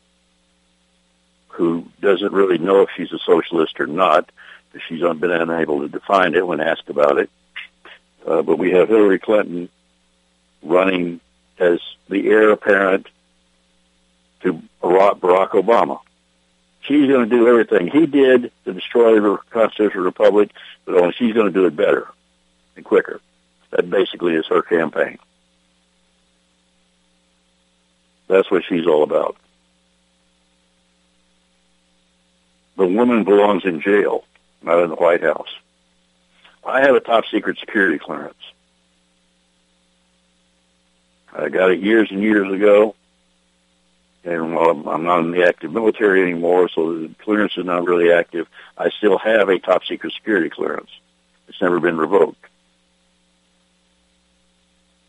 who 1.49 1.85
doesn't 2.01 2.33
really 2.33 2.57
know 2.57 2.81
if 2.81 2.89
she's 2.95 3.11
a 3.11 3.19
socialist 3.19 3.79
or 3.79 3.87
not. 3.87 4.31
Because 4.71 4.87
she's 4.87 5.01
been 5.01 5.31
unable 5.31 5.81
to 5.81 5.87
define 5.87 6.33
it 6.33 6.47
when 6.47 6.59
asked 6.59 6.89
about 6.89 7.19
it. 7.19 7.29
Uh, 8.25 8.41
but 8.41 8.57
we 8.57 8.71
have 8.71 8.89
Hillary 8.89 9.19
Clinton 9.19 9.69
running 10.63 11.19
as 11.59 11.79
the 12.09 12.27
heir 12.27 12.49
apparent 12.51 13.07
to 14.41 14.61
Barack 14.81 15.49
Obama. 15.49 15.99
She's 16.81 17.07
going 17.07 17.29
to 17.29 17.35
do 17.37 17.47
everything 17.47 17.87
he 17.87 18.07
did 18.07 18.51
to 18.65 18.73
destroy 18.73 19.19
the 19.19 19.37
constitutional 19.51 20.03
republic, 20.03 20.51
but 20.85 20.95
only 20.95 21.13
she's 21.13 21.33
going 21.33 21.47
to 21.47 21.53
do 21.53 21.65
it 21.65 21.75
better 21.75 22.07
and 22.75 22.83
quicker. 22.83 23.21
That 23.75 23.89
basically 23.89 24.35
is 24.35 24.45
her 24.47 24.61
campaign. 24.61 25.17
That's 28.27 28.49
what 28.51 28.63
she's 28.69 28.85
all 28.85 29.01
about. 29.01 29.35
The 32.77 32.85
woman 32.85 33.23
belongs 33.23 33.65
in 33.65 33.81
jail, 33.81 34.25
not 34.61 34.83
in 34.83 34.89
the 34.89 34.95
White 34.95 35.23
House. 35.23 35.49
I 36.63 36.81
have 36.81 36.95
a 36.95 36.99
top 36.99 37.25
secret 37.31 37.57
security 37.57 37.97
clearance. 37.97 38.35
I 41.33 41.49
got 41.49 41.71
it 41.71 41.79
years 41.79 42.11
and 42.11 42.21
years 42.21 42.51
ago. 42.53 42.95
And 44.23 44.55
while 44.55 44.87
I'm 44.87 45.03
not 45.03 45.21
in 45.21 45.31
the 45.31 45.47
active 45.47 45.73
military 45.73 46.21
anymore, 46.21 46.69
so 46.69 46.93
the 46.93 47.15
clearance 47.23 47.57
is 47.57 47.65
not 47.65 47.85
really 47.85 48.11
active, 48.11 48.47
I 48.77 48.91
still 48.91 49.17
have 49.17 49.49
a 49.49 49.57
top 49.57 49.83
secret 49.85 50.13
security 50.13 50.49
clearance. 50.49 50.91
It's 51.47 51.61
never 51.61 51.79
been 51.79 51.97
revoked. 51.97 52.45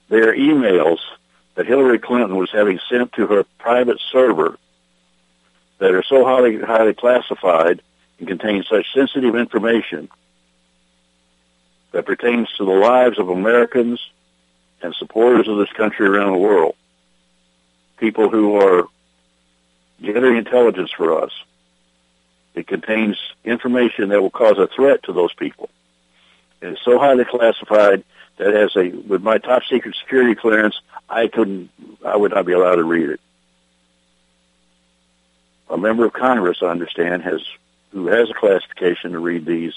There 0.08 0.28
are 0.28 0.34
emails 0.34 0.98
that 1.54 1.66
Hillary 1.66 1.98
Clinton 1.98 2.36
was 2.36 2.50
having 2.50 2.78
sent 2.90 3.12
to 3.12 3.26
her 3.26 3.44
private 3.58 4.00
server 4.12 4.58
that 5.78 5.92
are 5.92 6.02
so 6.02 6.24
highly, 6.24 6.60
highly 6.60 6.94
classified 6.94 7.82
and 8.18 8.28
contain 8.28 8.64
such 8.68 8.92
sensitive 8.92 9.34
information 9.34 10.08
that 11.92 12.06
pertains 12.06 12.48
to 12.56 12.64
the 12.64 12.72
lives 12.72 13.18
of 13.18 13.28
Americans 13.28 14.00
and 14.82 14.94
supporters 14.94 15.48
of 15.48 15.58
this 15.58 15.72
country 15.72 16.06
around 16.06 16.32
the 16.32 16.38
world. 16.38 16.74
People 17.98 18.28
who 18.28 18.56
are 18.56 18.88
gathering 20.02 20.36
intelligence 20.36 20.90
for 20.90 21.22
us. 21.22 21.32
It 22.54 22.66
contains 22.66 23.16
information 23.44 24.10
that 24.10 24.20
will 24.20 24.30
cause 24.30 24.58
a 24.58 24.66
threat 24.66 25.02
to 25.04 25.12
those 25.12 25.32
people. 25.34 25.70
It's 26.60 26.82
so 26.84 26.98
highly 26.98 27.24
classified 27.24 28.04
that 28.36 28.54
as 28.54 28.74
a 28.76 28.90
with 28.90 29.22
my 29.22 29.38
top 29.38 29.62
secret 29.68 29.94
security 30.00 30.34
clearance, 30.34 30.80
I 31.08 31.28
couldn't, 31.28 31.70
I 32.04 32.16
would 32.16 32.32
not 32.32 32.46
be 32.46 32.52
allowed 32.52 32.76
to 32.76 32.84
read 32.84 33.10
it. 33.10 33.20
A 35.70 35.76
member 35.76 36.04
of 36.04 36.12
Congress, 36.12 36.58
I 36.62 36.66
understand, 36.66 37.22
has 37.22 37.40
who 37.90 38.08
has 38.08 38.28
a 38.28 38.34
classification 38.34 39.12
to 39.12 39.18
read 39.18 39.46
these, 39.46 39.72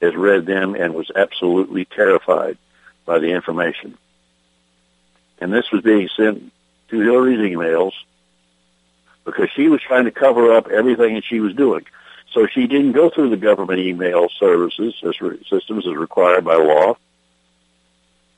has 0.00 0.14
read 0.14 0.46
them 0.46 0.74
and 0.74 0.94
was 0.94 1.10
absolutely 1.14 1.84
terrified 1.84 2.58
by 3.06 3.18
the 3.18 3.28
information. 3.28 3.96
And 5.40 5.52
this 5.52 5.70
was 5.72 5.82
being 5.82 6.08
sent 6.16 6.52
to 6.88 7.00
Hillary's 7.00 7.38
emails 7.38 7.92
because 9.24 9.48
she 9.54 9.68
was 9.68 9.80
trying 9.80 10.04
to 10.04 10.10
cover 10.10 10.52
up 10.52 10.68
everything 10.68 11.14
that 11.14 11.24
she 11.24 11.40
was 11.40 11.54
doing. 11.54 11.84
So 12.32 12.46
she 12.46 12.66
didn't 12.66 12.92
go 12.92 13.10
through 13.10 13.30
the 13.30 13.36
government 13.36 13.80
email 13.80 14.28
services 14.40 14.94
as 15.04 15.14
systems 15.48 15.86
as 15.86 15.94
required 15.94 16.44
by 16.44 16.56
law, 16.56 16.96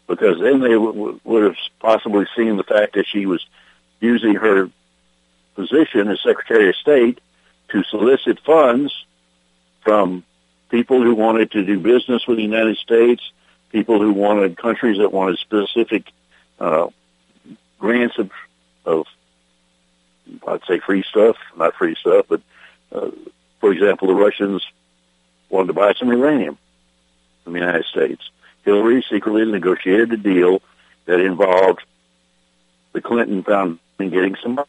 because 0.07 0.39
then 0.41 0.61
they 0.61 0.73
w- 0.73 1.21
would 1.25 1.45
have 1.45 1.57
possibly 1.81 2.27
seen 2.37 2.57
the 2.57 2.65
fact 2.65 2.95
that 2.95 3.07
she 3.07 3.27
was 3.27 3.45
using 4.01 4.35
her 4.35 4.71
position 5.55 6.09
as 6.09 6.21
Secretary 6.23 6.69
of 6.69 6.77
State 6.77 7.21
to 7.69 7.83
solicit 7.85 8.41
funds 8.41 9.05
from 9.83 10.25
people 10.71 11.03
who 11.03 11.15
wanted 11.15 11.51
to 11.53 11.65
do 11.65 11.79
business 11.79 12.27
with 12.27 12.37
the 12.37 12.43
United 12.43 12.77
States, 12.77 13.23
people 13.71 14.01
who 14.01 14.13
wanted 14.13 14.57
countries 14.57 14.99
that 14.99 15.13
wanted 15.13 15.39
specific 15.39 16.05
uh, 16.59 16.89
grants 17.79 18.19
of, 18.19 18.31
of, 18.85 19.07
I'd 20.47 20.65
say 20.67 20.81
free 20.81 21.05
stuff, 21.09 21.37
not 21.57 21.75
free 21.77 21.95
stuff, 21.95 22.27
but 22.29 22.41
uh, 22.93 23.11
for 23.61 23.73
example, 23.73 24.09
the 24.09 24.15
Russians 24.15 24.67
wanted 25.49 25.69
to 25.69 25.73
buy 25.73 25.95
some 25.95 26.11
uranium 26.11 26.59
from 27.43 27.53
the 27.53 27.61
United 27.61 27.85
States. 27.87 28.23
Hillary 28.65 29.05
secretly 29.11 29.45
negotiated 29.45 30.13
a 30.13 30.17
deal 30.17 30.63
that 31.07 31.21
involved 31.21 31.81
the 32.93 33.01
Clinton 33.01 33.43
Foundation 33.43 33.81
getting 33.99 34.37
some 34.43 34.55
money. 34.55 34.69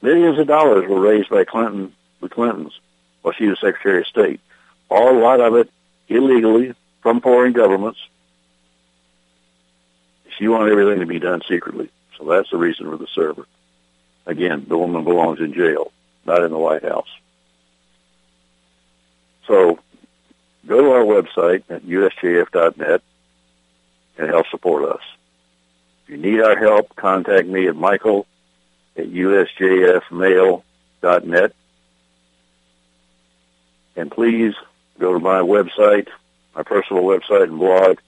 Millions 0.00 0.38
of 0.38 0.46
dollars 0.46 0.88
were 0.88 1.00
raised 1.00 1.28
by 1.28 1.44
Clinton, 1.44 1.92
the 2.20 2.28
Clintons, 2.28 2.78
while 3.22 3.34
she 3.34 3.46
was 3.46 3.60
Secretary 3.60 4.00
of 4.00 4.06
State. 4.06 4.40
All 4.88 5.16
a 5.16 5.20
lot 5.20 5.40
of 5.40 5.54
it 5.54 5.70
illegally 6.08 6.74
from 7.02 7.20
foreign 7.20 7.52
governments. 7.52 7.98
She 10.38 10.48
wanted 10.48 10.72
everything 10.72 11.00
to 11.00 11.06
be 11.06 11.18
done 11.18 11.42
secretly. 11.48 11.90
So 12.16 12.24
that's 12.24 12.50
the 12.50 12.56
reason 12.56 12.88
for 12.88 12.96
the 12.96 13.08
server. 13.14 13.46
Again, 14.26 14.66
the 14.68 14.78
woman 14.78 15.04
belongs 15.04 15.40
in 15.40 15.52
jail, 15.52 15.92
not 16.24 16.42
in 16.42 16.50
the 16.50 16.58
White 16.58 16.84
House. 16.84 17.08
So 19.46 19.78
go 20.68 20.82
to 20.82 20.90
our 20.90 21.04
website 21.04 21.62
at 21.68 21.84
usjf.net 21.84 23.02
and 24.18 24.28
help 24.28 24.46
support 24.50 24.84
us. 24.84 25.00
If 26.04 26.10
you 26.10 26.18
need 26.18 26.40
our 26.40 26.56
help, 26.56 26.94
contact 26.96 27.48
me 27.48 27.68
at 27.68 27.76
michael 27.76 28.26
at 28.96 29.06
usjfmail.net. 29.06 31.52
And 33.96 34.10
please 34.10 34.54
go 34.98 35.12
to 35.12 35.18
my 35.18 35.40
website, 35.40 36.08
my 36.54 36.62
personal 36.62 37.02
website 37.02 37.42
and 37.44 37.58
blog 37.58 37.98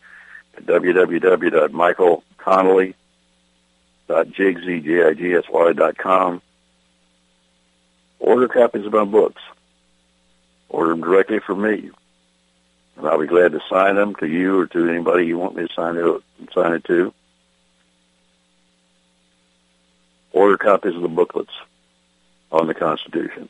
at 0.57 0.65
www.michaelconnelly.com 0.67 2.95
www.jigsy.com. 4.11 6.43
Order 8.19 8.49
copies 8.49 8.87
of 8.87 8.93
my 8.93 9.05
books. 9.05 9.41
Order 10.69 10.91
them 10.91 11.01
directly 11.01 11.39
from 11.41 11.63
me. 11.63 11.91
And 13.01 13.09
I'll 13.09 13.21
be 13.21 13.27
glad 13.27 13.53
to 13.53 13.61
sign 13.69 13.97
them 13.97 14.15
to 14.17 14.27
you 14.27 14.61
or 14.61 14.67
to 14.67 14.89
anybody 14.89 15.27
you 15.27 15.39
want 15.39 15.57
me 15.57 15.67
to 15.67 15.75
sign 15.75 15.97
it, 15.97 16.23
sign 16.53 16.73
it 16.75 16.85
to. 16.85 17.13
Order 20.33 20.59
copies 20.59 20.95
of 20.95 21.03
the 21.03 21.09
booklets 21.09 21.53
on 22.53 22.67
the 22.67 22.75
Constitution. 22.75 23.49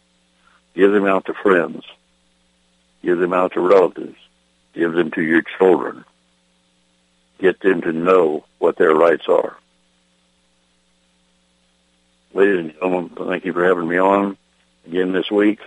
Give 0.74 0.92
them 0.92 1.06
out 1.06 1.26
to 1.26 1.34
friends. 1.34 1.84
Give 3.02 3.18
them 3.18 3.32
out 3.32 3.52
to 3.54 3.60
relatives. 3.60 4.16
Give 4.72 4.92
them 4.92 5.10
to 5.12 5.22
your 5.22 5.42
children. 5.42 6.04
Get 7.38 7.60
them 7.60 7.80
to 7.82 7.92
know 7.92 8.44
what 8.58 8.76
their 8.76 8.94
rights 8.94 9.28
are 9.28 9.56
ladies 12.32 12.58
and 12.58 12.72
gentlemen, 12.72 13.10
thank 13.28 13.44
you 13.44 13.52
for 13.52 13.64
having 13.64 13.88
me 13.88 13.98
on 13.98 14.36
again 14.86 15.12
this 15.12 15.30
week. 15.30 15.60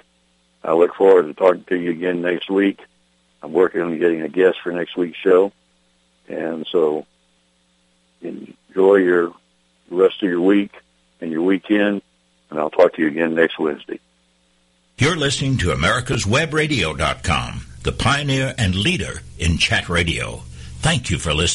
I 0.63 0.73
look 0.73 0.95
forward 0.95 1.23
to 1.23 1.34
talking 1.34 1.65
to 1.65 1.75
you 1.77 1.91
again 1.91 2.21
next 2.21 2.49
week. 2.49 2.79
I'm 3.43 3.51
working 3.51 3.81
on 3.81 3.99
getting 3.99 4.21
a 4.21 4.29
guest 4.29 4.59
for 4.63 4.71
next 4.71 4.95
week's 4.95 5.17
show. 5.17 5.51
And 6.29 6.65
so 6.71 7.05
enjoy 8.21 8.95
your 8.95 9.33
rest 9.91 10.23
of 10.23 10.29
your 10.29 10.39
week 10.41 10.71
and 11.19 11.29
your 11.29 11.41
weekend, 11.41 12.01
and 12.49 12.59
I'll 12.59 12.69
talk 12.69 12.93
to 12.93 13.01
you 13.01 13.09
again 13.09 13.35
next 13.35 13.59
Wednesday. 13.59 13.99
You're 14.97 15.17
listening 15.17 15.57
to 15.57 15.67
America'sWebRadio.com, 15.67 17.65
the 17.83 17.91
pioneer 17.91 18.55
and 18.57 18.75
leader 18.75 19.21
in 19.37 19.57
chat 19.57 19.89
radio. 19.89 20.43
Thank 20.79 21.09
you 21.09 21.19
for 21.19 21.33
listening. 21.33 21.51